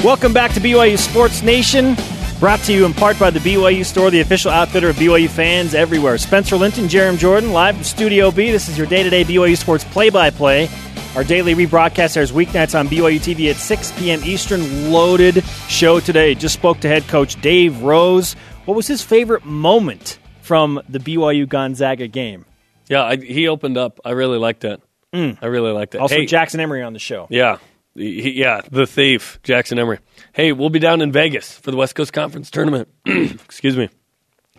Welcome 0.04 0.32
back 0.34 0.52
to 0.52 0.60
BYU 0.60 0.98
Sports 0.98 1.42
Nation. 1.42 1.96
Brought 2.38 2.60
to 2.64 2.74
you 2.74 2.84
in 2.84 2.92
part 2.92 3.18
by 3.18 3.30
the 3.30 3.38
BYU 3.38 3.84
Store, 3.86 4.10
the 4.10 4.20
official 4.20 4.50
outfitter 4.50 4.90
of 4.90 4.96
BYU 4.96 5.30
fans 5.30 5.74
everywhere. 5.74 6.18
Spencer 6.18 6.56
Linton, 6.56 6.88
Jarom 6.88 7.16
Jordan, 7.16 7.52
live 7.52 7.76
from 7.76 7.84
Studio 7.84 8.30
B. 8.30 8.50
This 8.50 8.68
is 8.68 8.76
your 8.76 8.86
day 8.86 9.02
to 9.02 9.08
day 9.08 9.24
BYU 9.24 9.56
Sports 9.56 9.84
play 9.84 10.10
by 10.10 10.28
play. 10.28 10.68
Our 11.16 11.22
daily 11.22 11.54
rebroadcast 11.54 12.16
airs 12.16 12.32
weeknights 12.32 12.78
on 12.78 12.88
BYU 12.88 13.20
TV 13.20 13.48
at 13.48 13.56
6 13.56 13.92
p.m. 14.00 14.20
Eastern. 14.24 14.90
Loaded 14.90 15.44
show 15.68 16.00
today. 16.00 16.34
Just 16.34 16.54
spoke 16.54 16.80
to 16.80 16.88
head 16.88 17.06
coach 17.06 17.40
Dave 17.40 17.82
Rose. 17.82 18.34
What 18.64 18.74
was 18.74 18.88
his 18.88 19.00
favorite 19.00 19.44
moment 19.44 20.18
from 20.42 20.80
the 20.88 20.98
BYU 20.98 21.48
Gonzaga 21.48 22.08
game? 22.08 22.44
Yeah, 22.88 23.04
I, 23.04 23.16
he 23.16 23.46
opened 23.46 23.78
up. 23.78 24.00
I 24.04 24.10
really 24.10 24.38
liked 24.38 24.64
it. 24.64 24.82
Mm. 25.12 25.38
I 25.40 25.46
really 25.46 25.70
liked 25.70 25.94
it. 25.94 26.00
Also, 26.00 26.16
hey, 26.16 26.26
Jackson 26.26 26.58
Emery 26.58 26.82
on 26.82 26.92
the 26.92 26.98
show. 26.98 27.28
Yeah, 27.30 27.58
he, 27.94 28.32
yeah, 28.32 28.62
the 28.68 28.84
thief, 28.86 29.38
Jackson 29.44 29.78
Emery. 29.78 30.00
Hey, 30.32 30.50
we'll 30.50 30.68
be 30.70 30.80
down 30.80 31.00
in 31.00 31.12
Vegas 31.12 31.56
for 31.56 31.70
the 31.70 31.76
West 31.76 31.94
Coast 31.94 32.12
Conference 32.12 32.50
tournament. 32.50 32.88
Excuse 33.06 33.76
me. 33.76 33.88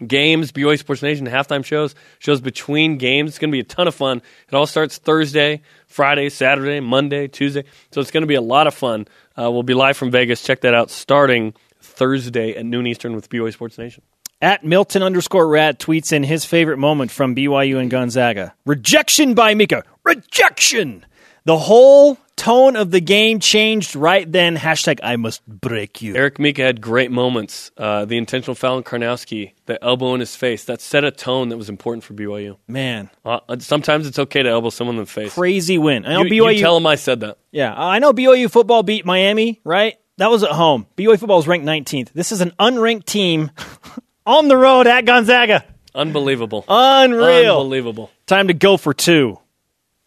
games, 0.08 0.52
BYU 0.54 0.80
Sports 0.80 1.02
Nation 1.02 1.28
halftime 1.28 1.64
shows, 1.66 1.96
shows 2.20 2.40
between 2.42 2.98
games. 2.98 3.32
It's 3.32 3.40
going 3.40 3.52
to 3.52 3.56
be 3.56 3.60
a 3.60 3.64
ton 3.66 3.88
of 3.88 3.96
fun. 3.96 4.22
It 4.48 4.54
all 4.56 4.66
starts 4.66 4.98
Thursday, 4.98 5.62
Friday, 5.96 6.28
Saturday, 6.28 6.82
Monday, 6.82 7.30
Tuesday. 7.30 7.64
So 7.92 8.02
it's 8.02 8.12
going 8.12 8.24
to 8.24 8.28
be 8.28 8.36
a 8.36 8.42
lot 8.42 8.68
of 8.68 8.74
fun. 8.74 9.08
Uh, 9.40 9.50
we'll 9.50 9.64
be 9.64 9.74
live 9.74 9.96
from 9.96 10.12
Vegas. 10.12 10.44
Check 10.44 10.60
that 10.62 10.74
out 10.74 10.92
starting 10.92 11.54
Thursday 11.80 12.54
at 12.54 12.66
noon 12.66 12.86
Eastern 12.86 13.16
with 13.16 13.30
BYU 13.30 13.54
Sports 13.54 13.78
Nation. 13.78 14.04
At 14.42 14.66
Milton 14.66 15.02
underscore 15.02 15.48
rat 15.48 15.80
tweets 15.80 16.12
in 16.12 16.24
his 16.24 16.44
favorite 16.44 16.80
moment 16.80 17.12
from 17.12 17.34
BYU 17.34 17.80
and 17.80 17.90
Gonzaga. 17.90 18.54
Rejection 18.66 19.36
by 19.36 19.54
Mika. 19.54 19.86
Rejection. 20.04 21.06
The 21.46 21.58
whole 21.58 22.18
tone 22.36 22.76
of 22.76 22.90
the 22.92 23.00
game 23.00 23.40
changed 23.40 23.96
right 23.96 24.30
then. 24.30 24.58
Hashtag 24.58 25.00
I 25.04 25.16
must 25.16 25.46
break 25.48 26.02
you. 26.02 26.16
Eric 26.16 26.40
Mika 26.40 26.64
had 26.64 26.82
great 26.82 27.12
moments. 27.12 27.70
Uh, 27.78 28.06
the 28.06 28.18
intentional 28.18 28.56
foul 28.56 28.78
on 28.78 28.84
Karnowski, 28.84 29.54
the 29.68 29.82
elbow 29.84 30.16
in 30.16 30.20
his 30.22 30.36
face, 30.36 30.64
that 30.66 30.82
set 30.82 31.04
a 31.04 31.12
tone 31.12 31.50
that 31.50 31.58
was 31.58 31.70
important 31.70 32.04
for 32.04 32.14
BYU. 32.16 32.58
Man, 32.68 33.12
Uh, 33.24 33.40
sometimes 33.60 34.08
it's 34.08 34.18
okay 34.18 34.42
to 34.42 34.50
elbow 34.50 34.70
someone 34.72 34.96
in 34.96 35.04
the 35.04 35.10
face. 35.10 35.34
crazy 35.36 35.78
win. 35.78 36.06
I 36.06 36.14
know 36.14 36.24
You, 36.24 36.32
BYU. 36.44 36.56
you 36.56 36.62
tell 36.62 36.78
him 36.78 36.88
I 36.88 36.96
said 36.96 37.20
that. 37.20 37.38
yeah, 37.52 37.74
I 37.78 38.00
know 38.00 38.12
BYU 38.12 38.50
football 38.50 38.82
beat 38.82 39.06
Miami, 39.06 39.62
right? 39.64 39.96
That 40.18 40.32
was 40.32 40.44
at 40.44 40.52
home. 40.52 40.88
BYU 40.98 41.20
football 41.20 41.40
is 41.40 41.48
ranked 41.48 41.66
19th. 41.68 42.12
This 42.14 42.32
is 42.32 42.42
an 42.42 42.54
unranked 42.60 43.06
team 43.06 43.52
on 44.26 44.48
the 44.48 44.58
road 44.58 44.88
at 44.88 45.06
Gonzaga. 45.06 45.64
Unbelievable. 45.94 46.66
Unreal. 46.68 47.60
Unbelievable. 47.62 48.10
Time 48.26 48.48
to 48.48 48.54
go 48.56 48.78
for 48.78 48.94
two. 48.96 49.40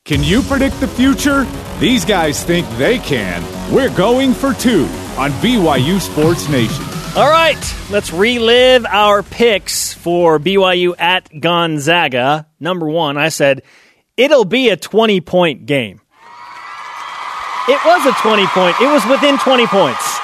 Can 0.05 0.22
you 0.22 0.40
predict 0.42 0.80
the 0.80 0.88
future? 0.88 1.44
These 1.78 2.05
guys 2.05 2.42
think 2.42 2.66
they 2.78 2.99
can. 2.99 3.42
We're 3.72 3.94
going 3.94 4.32
for 4.32 4.55
two 4.55 4.84
on 5.18 5.30
BYU 5.42 6.01
Sports 6.01 6.49
Nation. 6.49 6.84
All 7.16 7.28
right, 7.28 7.59
let's 7.90 8.12
relive 8.12 8.86
our 8.86 9.22
picks 9.22 9.92
for 9.92 10.38
BYU 10.38 10.94
at 10.99 11.28
Gonzaga. 11.40 12.46
Number 12.61 12.86
one, 12.86 13.16
I 13.18 13.28
said 13.28 13.62
it'll 14.16 14.44
be 14.44 14.70
a 14.70 14.76
20 14.76 15.20
point 15.20 15.66
game. 15.66 16.01
It 17.68 17.84
was 17.84 18.07
a 18.07 18.12
20 18.22 18.46
point, 18.46 18.80
it 18.80 18.86
was 18.86 19.05
within 19.07 19.36
20 19.38 19.66
points. 19.66 20.17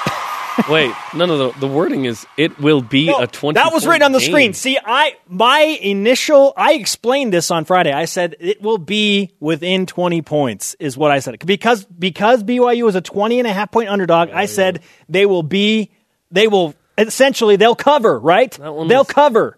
Wait, 0.69 0.91
no, 1.13 1.25
no, 1.25 1.51
the, 1.51 1.59
the 1.59 1.67
wording 1.67 2.05
is 2.05 2.25
it 2.37 2.57
will 2.59 2.81
be 2.81 3.07
No, 3.07 3.19
a 3.19 3.27
20 3.27 3.55
that 3.55 3.73
was 3.73 3.85
written 3.85 4.03
on 4.03 4.11
the 4.13 4.19
game. 4.19 4.29
screen. 4.29 4.53
See, 4.53 4.77
I 4.83 5.15
my 5.27 5.59
initial 5.59 6.53
I 6.55 6.73
explained 6.73 7.33
this 7.33 7.51
on 7.51 7.65
Friday. 7.65 7.91
I 7.91 8.05
said 8.05 8.35
it 8.39 8.61
will 8.61 8.77
be 8.77 9.31
within 9.39 9.85
20 9.85 10.21
points 10.21 10.75
is 10.79 10.97
what 10.97 11.11
I 11.11 11.19
said. 11.19 11.45
Because 11.45 11.83
because 11.85 12.43
BYU 12.43 12.87
is 12.87 12.95
a 12.95 13.01
20 13.01 13.39
and 13.39 13.47
a 13.47 13.53
half 13.53 13.71
point 13.71 13.89
underdog, 13.89 14.29
I 14.29 14.45
said 14.45 14.81
they 15.09 15.25
will 15.25 15.43
be 15.43 15.91
they 16.31 16.47
will 16.47 16.73
essentially 16.97 17.55
they'll 17.57 17.75
cover, 17.75 18.17
right? 18.19 18.51
They'll 18.51 18.73
was- 18.87 19.07
cover. 19.07 19.57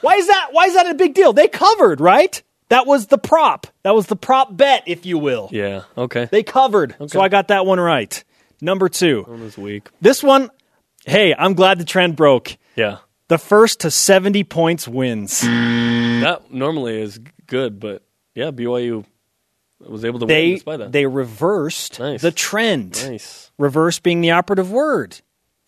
Why 0.00 0.14
is 0.14 0.28
that 0.28 0.48
why 0.52 0.64
is 0.66 0.74
that 0.74 0.88
a 0.88 0.94
big 0.94 1.14
deal? 1.14 1.32
They 1.32 1.48
covered, 1.48 2.00
right? 2.00 2.42
That 2.68 2.86
was 2.86 3.08
the 3.08 3.18
prop. 3.18 3.66
That 3.82 3.96
was 3.96 4.06
the 4.06 4.14
prop 4.16 4.56
bet, 4.56 4.84
if 4.86 5.04
you 5.04 5.18
will. 5.18 5.48
Yeah, 5.50 5.82
okay. 5.98 6.28
They 6.30 6.44
covered. 6.44 6.94
So 7.08 7.20
I 7.20 7.28
got 7.28 7.48
that 7.48 7.66
one 7.66 7.80
right. 7.80 8.22
Number 8.62 8.88
2. 8.88 9.24
That 9.28 9.38
was 9.38 9.58
weak. 9.58 9.88
This 10.00 10.22
one, 10.22 10.50
hey, 11.06 11.34
I'm 11.36 11.54
glad 11.54 11.78
the 11.78 11.84
trend 11.84 12.16
broke. 12.16 12.56
Yeah. 12.76 12.98
The 13.28 13.38
first 13.38 13.80
to 13.80 13.90
70 13.90 14.44
points 14.44 14.86
wins. 14.88 15.40
That 15.40 16.42
normally 16.50 17.00
is 17.00 17.20
good, 17.46 17.78
but 17.80 18.02
yeah, 18.34 18.50
BYU 18.50 19.04
was 19.80 20.04
able 20.04 20.18
to 20.20 20.26
win 20.26 20.28
They 20.34 20.50
despite 20.54 20.78
that. 20.80 20.92
they 20.92 21.06
reversed 21.06 21.98
Nice. 22.00 22.22
the 22.22 22.32
trend. 22.32 23.02
nice. 23.08 23.50
Reverse 23.58 23.98
being 23.98 24.20
the 24.20 24.32
operative 24.32 24.70
word. 24.70 25.20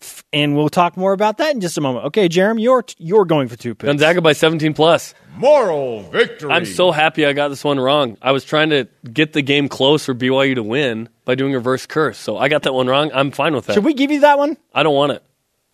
F- 0.03 0.23
And 0.33 0.55
we'll 0.55 0.69
talk 0.69 0.97
more 0.97 1.13
about 1.13 1.37
that 1.37 1.55
in 1.55 1.61
just 1.61 1.77
a 1.77 1.81
moment. 1.81 2.05
Okay, 2.05 2.27
Jeremy, 2.27 2.61
you're 2.63 2.83
you're 2.97 3.25
going 3.25 3.47
for 3.47 3.55
two 3.55 3.73
picks. 3.73 3.87
Gonzaga 3.87 4.21
by 4.21 4.33
17 4.33 4.73
plus. 4.73 5.13
Moral 5.37 6.03
victory. 6.03 6.51
I'm 6.51 6.65
so 6.65 6.91
happy 6.91 7.25
I 7.25 7.33
got 7.33 7.47
this 7.47 7.63
one 7.63 7.79
wrong. 7.79 8.17
I 8.21 8.31
was 8.31 8.43
trying 8.43 8.69
to 8.69 8.87
get 9.11 9.33
the 9.33 9.41
game 9.41 9.67
close 9.69 10.05
for 10.05 10.13
BYU 10.13 10.55
to 10.55 10.63
win 10.63 11.09
by 11.25 11.35
doing 11.35 11.53
reverse 11.53 11.85
curse. 11.85 12.17
So 12.17 12.37
I 12.37 12.49
got 12.49 12.63
that 12.63 12.73
one 12.73 12.87
wrong. 12.87 13.09
I'm 13.13 13.31
fine 13.31 13.55
with 13.55 13.65
that. 13.67 13.73
Should 13.73 13.85
we 13.85 13.93
give 13.93 14.11
you 14.11 14.19
that 14.21 14.37
one? 14.37 14.57
I 14.73 14.83
don't 14.83 14.95
want 14.95 15.13
it. 15.13 15.23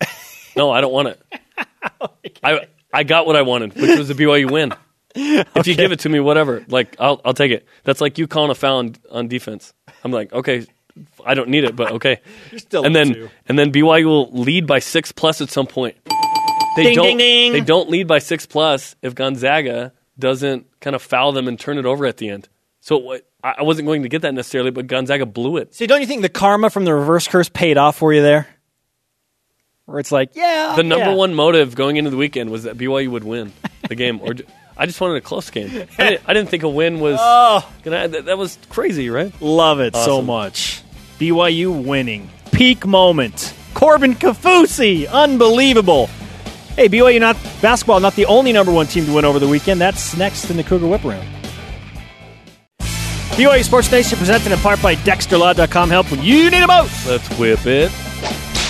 No, 0.56 0.70
I 0.72 0.80
don't 0.80 0.92
want 0.92 1.08
it. 1.08 1.22
I 2.42 2.66
I 2.92 3.04
got 3.04 3.24
what 3.26 3.36
I 3.36 3.42
wanted, 3.42 3.74
which 3.74 3.96
was 3.98 4.10
a 4.10 4.14
BYU 4.14 4.50
win. 4.50 4.72
If 5.14 5.66
you 5.66 5.74
give 5.76 5.92
it 5.92 6.00
to 6.00 6.08
me, 6.08 6.18
whatever, 6.20 6.64
like 6.68 6.96
I'll 6.98 7.20
I'll 7.24 7.34
take 7.34 7.52
it. 7.52 7.66
That's 7.84 8.00
like 8.00 8.18
you 8.18 8.26
calling 8.26 8.50
a 8.50 8.54
foul 8.54 8.78
on, 8.78 8.96
on 9.10 9.28
defense. 9.28 9.72
I'm 10.04 10.10
like, 10.10 10.32
okay, 10.32 10.66
I 11.24 11.34
don't 11.34 11.48
need 11.48 11.64
it, 11.64 11.76
but 11.76 11.92
okay. 11.92 12.20
still 12.56 12.84
and 12.84 12.94
then 12.94 13.14
two. 13.14 13.30
and 13.48 13.58
then 13.58 13.72
BYU 13.72 14.04
will 14.04 14.30
lead 14.32 14.66
by 14.66 14.78
six 14.78 15.12
plus 15.12 15.40
at 15.40 15.50
some 15.50 15.66
point. 15.66 15.96
They 16.76 16.84
Ding, 16.84 16.94
don't 16.94 17.06
ding, 17.06 17.18
ding. 17.18 17.52
they 17.52 17.60
don't 17.60 17.90
lead 17.90 18.06
by 18.06 18.20
six 18.20 18.46
plus 18.46 18.94
if 19.02 19.14
Gonzaga 19.14 19.92
doesn't 20.18 20.66
kind 20.80 20.94
of 20.94 21.02
foul 21.02 21.32
them 21.32 21.48
and 21.48 21.58
turn 21.58 21.78
it 21.78 21.86
over 21.86 22.06
at 22.06 22.16
the 22.18 22.28
end. 22.30 22.48
So 22.80 22.96
what- 22.98 23.26
I 23.42 23.54
I 23.58 23.62
wasn't 23.62 23.86
going 23.86 24.02
to 24.02 24.08
get 24.10 24.20
that 24.22 24.34
necessarily, 24.34 24.70
but 24.70 24.86
Gonzaga 24.86 25.24
blew 25.26 25.56
it. 25.56 25.74
See, 25.74 25.86
don't 25.86 26.00
you 26.02 26.06
think 26.06 26.20
the 26.22 26.28
karma 26.28 26.68
from 26.68 26.84
the 26.84 26.92
reverse 26.94 27.26
curse 27.26 27.48
paid 27.48 27.78
off 27.78 27.96
for 27.96 28.12
you 28.12 28.20
there? 28.22 28.46
Where 29.86 29.98
it's 29.98 30.12
like, 30.12 30.36
yeah. 30.36 30.74
The 30.76 30.82
number 30.84 31.06
yeah. 31.06 31.14
one 31.14 31.34
motive 31.34 31.74
going 31.74 31.96
into 31.96 32.10
the 32.10 32.16
weekend 32.18 32.50
was 32.50 32.64
that 32.64 32.76
BYU 32.76 33.08
would 33.08 33.24
win 33.24 33.52
the 33.88 33.94
game, 33.94 34.20
or 34.22 34.34
ju- 34.34 34.44
I 34.80 34.86
just 34.86 34.98
wanted 34.98 35.16
a 35.16 35.20
close 35.20 35.50
game. 35.50 35.66
I 35.98 36.08
didn't, 36.10 36.22
I 36.26 36.32
didn't 36.32 36.48
think 36.48 36.62
a 36.62 36.68
win 36.68 37.00
was. 37.00 37.18
Oh. 37.20 37.70
gonna, 37.82 38.08
that, 38.08 38.24
that 38.24 38.38
was 38.38 38.56
crazy, 38.70 39.10
right? 39.10 39.30
Love 39.42 39.78
it 39.80 39.94
so 39.94 40.14
Awesome. 40.14 40.26
much. 40.26 40.82
BYU 41.18 41.84
winning. 41.84 42.30
Peak 42.50 42.86
moment. 42.86 43.54
Corbin 43.74 44.14
Kaufusi. 44.14 45.06
Unbelievable. 45.06 46.06
Hey, 46.76 46.88
BYU 46.88 47.20
not 47.20 47.36
basketball, 47.60 48.00
not 48.00 48.14
the 48.14 48.24
only 48.24 48.52
number 48.54 48.72
one 48.72 48.86
team 48.86 49.04
to 49.04 49.12
win 49.12 49.26
over 49.26 49.38
the 49.38 49.48
weekend. 49.48 49.82
That's 49.82 50.16
next 50.16 50.48
in 50.48 50.56
the 50.56 50.62
Cougar 50.64 50.86
Whip 50.86 51.04
Around. 51.04 51.26
BYU 52.80 53.62
Sports 53.62 53.92
Nation 53.92 54.16
presented 54.16 54.50
in 54.50 54.58
part 54.60 54.80
by 54.82 54.94
DexterLaw.com. 54.96 55.90
Help 55.90 56.10
when 56.10 56.22
you 56.22 56.50
need 56.50 56.62
it 56.62 56.66
most. 56.66 57.06
Let's 57.06 57.28
whip 57.38 57.66
it. 57.66 57.92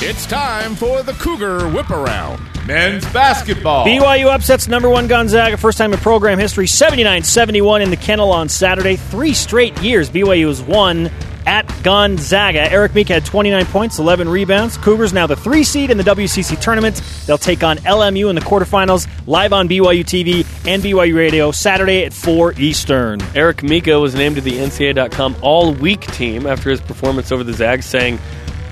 It's 0.02 0.26
time 0.26 0.74
for 0.74 1.04
the 1.04 1.12
Cougar 1.12 1.68
Whip 1.68 1.90
Around. 1.90 2.40
Men's 2.70 3.04
basketball. 3.12 3.84
BYU 3.84 4.32
upsets 4.32 4.68
number 4.68 4.88
one 4.88 5.08
Gonzaga, 5.08 5.56
first 5.56 5.76
time 5.76 5.92
in 5.92 5.98
program 5.98 6.38
history, 6.38 6.68
79 6.68 7.24
71 7.24 7.82
in 7.82 7.90
the 7.90 7.96
kennel 7.96 8.30
on 8.30 8.48
Saturday. 8.48 8.94
Three 8.94 9.34
straight 9.34 9.76
years 9.82 10.08
BYU 10.08 10.46
has 10.46 10.62
won 10.62 11.10
at 11.46 11.66
Gonzaga. 11.82 12.70
Eric 12.70 12.94
Mika 12.94 13.14
had 13.14 13.24
29 13.24 13.66
points, 13.66 13.98
11 13.98 14.28
rebounds. 14.28 14.76
Cougars 14.76 15.12
now 15.12 15.26
the 15.26 15.34
three 15.34 15.64
seed 15.64 15.90
in 15.90 15.96
the 15.96 16.04
WCC 16.04 16.60
tournament. 16.60 17.02
They'll 17.26 17.38
take 17.38 17.64
on 17.64 17.78
LMU 17.78 18.28
in 18.28 18.36
the 18.36 18.40
quarterfinals, 18.40 19.08
live 19.26 19.52
on 19.52 19.68
BYU 19.68 20.04
TV 20.04 20.46
and 20.64 20.80
BYU 20.80 21.16
Radio 21.16 21.50
Saturday 21.50 22.04
at 22.04 22.12
4 22.12 22.54
Eastern. 22.56 23.20
Eric 23.34 23.64
Mika 23.64 23.98
was 23.98 24.14
named 24.14 24.36
to 24.36 24.42
the 24.42 24.52
NCAA.com 24.52 25.34
All 25.42 25.74
Week 25.74 26.02
team 26.12 26.46
after 26.46 26.70
his 26.70 26.80
performance 26.80 27.32
over 27.32 27.42
the 27.42 27.52
Zags, 27.52 27.84
saying, 27.84 28.20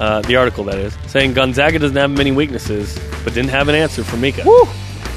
uh, 0.01 0.23
the 0.23 0.37
article 0.37 0.65
that 0.65 0.79
is, 0.79 0.97
saying 1.07 1.35
Gonzaga 1.35 1.79
doesn't 1.79 1.97
have 1.97 2.11
many 2.11 2.31
weaknesses, 2.31 2.99
but 3.25 3.35
didn't 3.35 3.51
have 3.51 3.69
an 3.69 3.75
answer 3.75 4.05
for 4.05 4.17
Mika. 4.17 4.45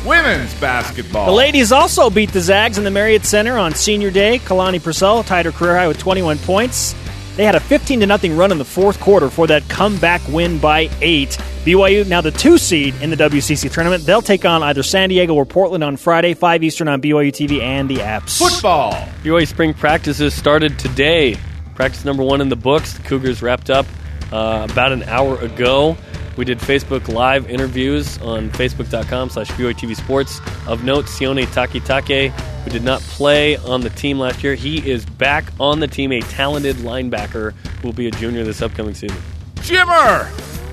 Women's 0.05 0.53
basketball. 0.59 1.27
The 1.27 1.31
ladies 1.31 1.71
also 1.71 2.09
beat 2.09 2.31
the 2.31 2.41
Zags 2.41 2.79
in 2.79 2.83
the 2.83 2.89
Marriott 2.89 3.23
Center 3.23 3.57
on 3.57 3.75
senior 3.75 4.09
day. 4.09 4.39
Kalani 4.39 4.81
Purcell 4.83 5.23
tied 5.23 5.45
her 5.45 5.51
career 5.51 5.77
high 5.77 5.87
with 5.87 5.99
21 5.99 6.39
points. 6.39 6.95
They 7.37 7.45
had 7.45 7.55
a 7.55 7.59
15 7.59 7.99
to 8.01 8.07
nothing 8.07 8.35
run 8.35 8.51
in 8.51 8.57
the 8.57 8.65
fourth 8.65 8.99
quarter 8.99 9.29
for 9.29 9.47
that 9.47 9.67
comeback 9.69 10.21
win 10.27 10.57
by 10.57 10.89
eight. 11.01 11.37
BYU 11.63 12.07
now 12.07 12.19
the 12.19 12.31
two 12.31 12.57
seed 12.57 12.95
in 13.01 13.11
the 13.11 13.15
WCC 13.15 13.71
tournament. 13.71 14.03
They'll 14.03 14.23
take 14.23 14.43
on 14.43 14.63
either 14.63 14.81
San 14.81 15.09
Diego 15.09 15.35
or 15.35 15.45
Portland 15.45 15.83
on 15.83 15.97
Friday, 15.97 16.33
5 16.33 16.63
Eastern 16.63 16.87
on 16.87 17.01
BYU 17.01 17.31
TV 17.31 17.61
and 17.61 17.87
the 17.87 17.97
apps. 17.97 18.39
Football. 18.39 18.93
BYU 19.23 19.47
spring 19.47 19.73
practices 19.75 20.33
started 20.33 20.79
today. 20.79 21.37
Practice 21.75 22.03
number 22.03 22.23
one 22.23 22.41
in 22.41 22.49
the 22.49 22.55
books. 22.55 22.93
The 22.93 23.03
Cougars 23.03 23.41
wrapped 23.43 23.69
up 23.69 23.85
uh, 24.31 24.67
about 24.69 24.91
an 24.91 25.03
hour 25.03 25.37
ago. 25.39 25.97
We 26.37 26.45
did 26.45 26.59
Facebook 26.59 27.07
Live 27.07 27.49
interviews 27.49 28.17
on 28.19 28.49
facebook.com 28.51 29.29
slash 29.29 29.49
BYU 29.51 29.73
TV 29.73 29.95
Sports. 29.95 30.39
Of 30.65 30.83
note, 30.83 31.05
Sione 31.05 31.45
Takitaki, 31.45 32.29
who 32.63 32.69
did 32.69 32.83
not 32.83 33.01
play 33.01 33.57
on 33.57 33.81
the 33.81 33.89
team 33.89 34.17
last 34.17 34.43
year, 34.43 34.55
he 34.55 34.89
is 34.89 35.05
back 35.05 35.45
on 35.59 35.79
the 35.79 35.87
team, 35.87 36.11
a 36.11 36.21
talented 36.21 36.77
linebacker 36.77 37.53
who 37.53 37.87
will 37.87 37.93
be 37.93 38.07
a 38.07 38.11
junior 38.11 38.43
this 38.43 38.61
upcoming 38.61 38.95
season. 38.95 39.17
Jimmer. 39.55 40.29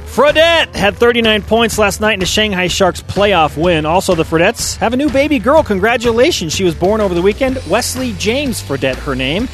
Fredette 0.06 0.74
had 0.74 0.96
39 0.96 1.42
points 1.42 1.78
last 1.78 2.00
night 2.00 2.14
in 2.14 2.20
the 2.20 2.26
Shanghai 2.26 2.66
Sharks 2.66 3.02
playoff 3.02 3.62
win. 3.62 3.84
Also, 3.84 4.14
the 4.14 4.22
Fredettes 4.22 4.76
have 4.78 4.92
a 4.92 4.96
new 4.96 5.10
baby 5.10 5.38
girl. 5.38 5.62
Congratulations. 5.62 6.54
She 6.54 6.64
was 6.64 6.74
born 6.74 7.00
over 7.00 7.14
the 7.14 7.22
weekend. 7.22 7.60
Wesley 7.68 8.14
James 8.14 8.62
Fredette, 8.62 8.96
her 8.96 9.14
name. 9.14 9.48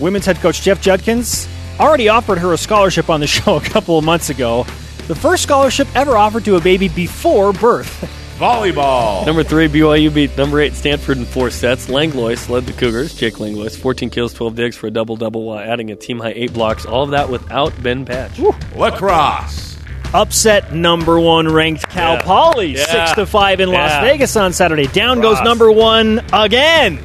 Women's 0.00 0.24
head 0.24 0.36
coach 0.36 0.62
Jeff 0.62 0.80
Judkins 0.80 1.46
already 1.80 2.08
offered 2.08 2.38
her 2.38 2.52
a 2.52 2.58
scholarship 2.58 3.08
on 3.10 3.20
the 3.20 3.26
show 3.36 3.56
a 3.56 3.60
couple 3.60 3.98
of 3.98 4.04
months 4.04 4.30
ago. 4.30 4.64
The 5.06 5.14
first 5.14 5.42
scholarship 5.42 5.88
ever 5.94 6.16
offered 6.16 6.44
to 6.46 6.56
a 6.56 6.60
baby 6.60 6.88
before 6.88 7.52
birth. 7.52 8.14
Volleyball. 8.38 9.26
Number 9.26 9.42
three, 9.42 9.66
BYU 9.68 10.14
beat 10.14 10.36
number 10.38 10.60
eight 10.60 10.74
Stanford 10.74 11.16
in 11.18 11.24
four 11.24 11.50
sets. 11.50 11.88
Langlois 11.88 12.48
led 12.48 12.66
the 12.66 12.72
Cougars. 12.72 13.12
Jake 13.14 13.40
Langlois, 13.40 13.74
14 13.76 14.10
kills, 14.10 14.32
12 14.32 14.54
digs 14.54 14.76
for 14.76 14.86
a 14.86 14.90
double 14.92 15.16
double 15.16 15.42
while 15.44 15.58
adding 15.58 15.90
a 15.90 15.96
team 15.96 16.20
high 16.20 16.34
eight 16.36 16.52
blocks. 16.52 16.86
All 16.86 17.02
of 17.02 17.10
that 17.10 17.28
without 17.30 17.72
Ben 17.82 18.04
Patch. 18.04 18.38
Lacrosse. 18.76 19.76
upset 20.14 20.72
number 20.72 21.18
one 21.20 21.48
ranked 21.52 21.88
Cal 21.90 22.14
Yeah. 22.14 22.22
Poly 22.22 22.74
Yeah. 22.76 22.84
six 22.84 23.12
to 23.16 23.26
five 23.26 23.60
in 23.60 23.70
Las 23.72 24.00
Vegas 24.04 24.36
on 24.36 24.52
Saturday. 24.52 24.86
Down 24.86 25.20
goes 25.20 25.40
number 25.42 25.70
one 25.72 26.22
again. 26.32 26.98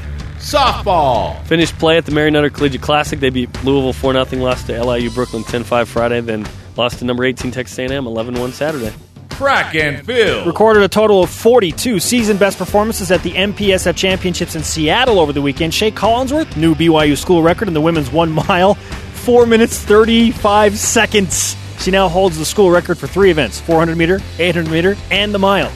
Softball. 0.43 1.41
Finished 1.45 1.79
play 1.79 1.97
at 1.97 2.05
the 2.05 2.11
Mary 2.11 2.29
Nutter 2.29 2.49
Collegiate 2.49 2.81
Classic. 2.81 3.17
They 3.17 3.29
beat 3.29 3.49
Louisville 3.63 3.93
4 3.93 4.25
0, 4.25 4.43
lost 4.43 4.67
to 4.67 4.83
LIU 4.83 5.09
Brooklyn 5.09 5.43
10 5.43 5.63
5 5.63 5.87
Friday, 5.87 6.19
then 6.19 6.45
lost 6.75 6.99
to 6.99 7.05
number 7.05 7.23
18 7.23 7.49
Texas 7.51 7.79
A&M 7.79 8.05
11 8.05 8.37
1 8.37 8.51
Saturday. 8.51 8.93
Crack 9.29 9.73
and 9.73 10.05
field. 10.05 10.45
Recorded 10.45 10.83
a 10.83 10.89
total 10.89 11.23
of 11.23 11.29
42 11.29 11.99
season 11.99 12.37
best 12.37 12.57
performances 12.57 13.09
at 13.09 13.23
the 13.23 13.31
MPSF 13.31 13.95
Championships 13.95 14.55
in 14.55 14.63
Seattle 14.63 15.17
over 15.17 15.31
the 15.31 15.41
weekend. 15.41 15.73
Shea 15.73 15.91
Collinsworth, 15.91 16.57
new 16.57 16.75
BYU 16.75 17.17
school 17.17 17.41
record 17.41 17.69
in 17.69 17.73
the 17.73 17.81
women's 17.81 18.11
one 18.11 18.31
mile, 18.47 18.75
4 18.75 19.45
minutes 19.45 19.79
35 19.79 20.77
seconds. 20.77 21.55
She 21.79 21.89
now 21.89 22.09
holds 22.09 22.37
the 22.37 22.45
school 22.45 22.69
record 22.69 22.97
for 22.97 23.07
three 23.07 23.31
events 23.31 23.61
400 23.61 23.97
meter, 23.97 24.19
800 24.39 24.69
meter, 24.69 24.95
and 25.09 25.33
the 25.33 25.39
mile. 25.39 25.71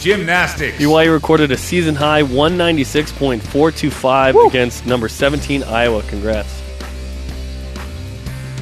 Gymnastics. 0.00 0.76
BYU 0.78 1.12
recorded 1.12 1.52
a 1.52 1.56
season 1.56 1.94
high 1.94 2.22
196.425 2.22 4.48
against 4.48 4.84
number 4.86 5.08
17 5.08 5.62
Iowa. 5.62 6.02
Congrats. 6.02 6.62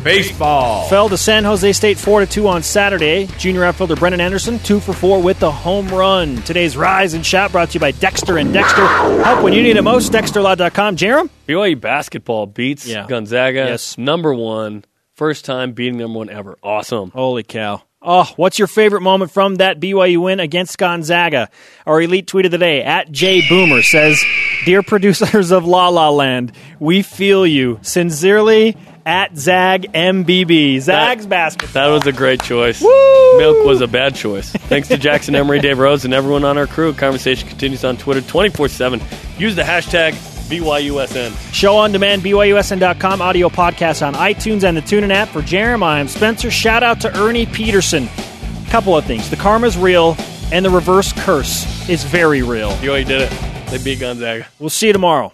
Baseball. 0.05 0.89
Fell 0.89 1.09
to 1.09 1.17
San 1.17 1.45
Jose 1.45 1.73
State 1.75 1.97
4 1.97 2.21
to 2.21 2.27
2 2.27 2.49
on 2.49 2.63
Saturday. 2.65 3.29
Junior 3.39 3.63
outfielder 3.63 3.95
Brennan 3.95 4.21
Anderson, 4.21 4.59
2 4.59 4.81
for 4.81 4.93
4 4.93 5.23
with 5.23 5.39
the 5.39 5.51
home 5.51 5.87
run. 5.89 6.37
Today's 6.43 6.77
Rise 6.77 7.15
and 7.15 7.25
Shout 7.25 7.53
brought 7.53 7.69
to 7.71 7.75
you 7.75 7.81
by 7.81 7.93
Dexter 7.93 8.39
and 8.39 8.53
Dexter. 8.53 8.85
Help 9.23 9.45
when 9.45 9.53
you 9.53 9.63
need 9.63 9.77
it 9.77 9.83
most. 9.83 10.11
DexterLaw.com. 10.11 10.97
Jarom? 10.97 11.31
BYU 11.47 11.81
basketball 11.81 12.47
beats 12.47 12.85
Yeah. 12.85 13.07
Gonzaga. 13.07 13.67
Yes. 13.69 13.97
Number 13.97 14.35
one. 14.35 14.85
First 15.15 15.45
time 15.45 15.71
beating 15.73 15.99
number 15.99 16.19
one 16.19 16.31
ever. 16.31 16.59
Awesome. 16.65 17.13
Holy 17.13 17.45
cow. 17.45 17.83
Oh, 18.05 18.29
what's 18.35 18.59
your 18.59 18.67
favorite 18.67 19.03
moment 19.03 19.31
from 19.31 19.57
that 19.57 19.79
BYU 19.79 20.23
win 20.23 20.41
against 20.41 20.77
Gonzaga? 20.77 21.49
Our 21.87 22.03
elite 22.03 22.27
tweet 22.27 22.47
of 22.47 22.51
the 22.51 22.59
day 22.59 22.83
at 22.83 23.13
Jay 23.13 23.47
Boomer 23.49 23.83
says, 23.83 24.21
Dear 24.65 24.83
producers 24.83 25.53
of 25.53 25.65
La 25.65 25.89
La 25.89 26.11
Land, 26.11 26.53
we 26.81 27.03
feel 27.03 27.47
you. 27.47 27.79
Sincerely, 27.83 28.77
at 29.07 29.37
Zag 29.37 29.93
MBB. 29.93 30.81
Zag's 30.81 31.27
basketball. 31.27 31.73
That 31.73 31.93
was 31.93 32.07
a 32.07 32.13
great 32.13 32.43
choice. 32.43 32.81
Milk 32.83 33.65
was 33.65 33.81
a 33.81 33.89
bad 33.89 34.15
choice. 34.15 34.51
Thanks 34.53 34.89
to 34.89 34.97
Jackson 34.97 35.35
Emery, 35.35 35.61
Dave 35.61 35.79
Rose, 35.79 36.05
and 36.05 36.15
everyone 36.15 36.45
on 36.45 36.59
our 36.59 36.67
crew. 36.67 36.93
Conversation 36.93 37.49
continues 37.49 37.85
on 37.85 37.97
Twitter 37.97 38.21
24 38.21 38.69
7. 38.69 39.01
Use 39.39 39.57
the 39.57 39.63
hashtag 39.63 40.15
BYUSN. 40.53 41.55
Show 41.55 41.77
on 41.77 41.93
demand, 41.93 42.23
BYUSN.com, 42.23 43.23
audio 43.23 43.49
podcast 43.49 44.07
on 44.07 44.13
iTunes 44.15 44.65
and 44.65 44.77
the 44.77 44.83
TuneIn 44.83 45.11
app. 45.11 45.29
For 45.29 45.41
Jeremiah, 45.41 46.01
I'm 46.01 46.09
Spencer. 46.09 46.51
Shout 46.51 46.83
out 46.83 47.01
to 47.01 47.19
Ernie 47.19 47.47
Peterson. 47.47 48.07
Couple 48.69 48.95
of 48.95 49.07
things. 49.07 49.31
The 49.31 49.37
karma's 49.37 49.79
real, 49.79 50.15
and 50.53 50.63
the 50.63 50.71
reverse 50.71 51.15
curse 51.25 51.89
is 51.89 52.05
very 52.05 52.43
real. 52.43 52.73
BYU 52.73 53.07
did 53.07 53.33
it. 53.33 53.71
They 53.71 53.83
beat 53.83 54.01
Gonzaga. 54.01 54.47
We'll 54.59 54.69
see 54.69 54.89
you 54.89 54.93
tomorrow. 54.93 55.33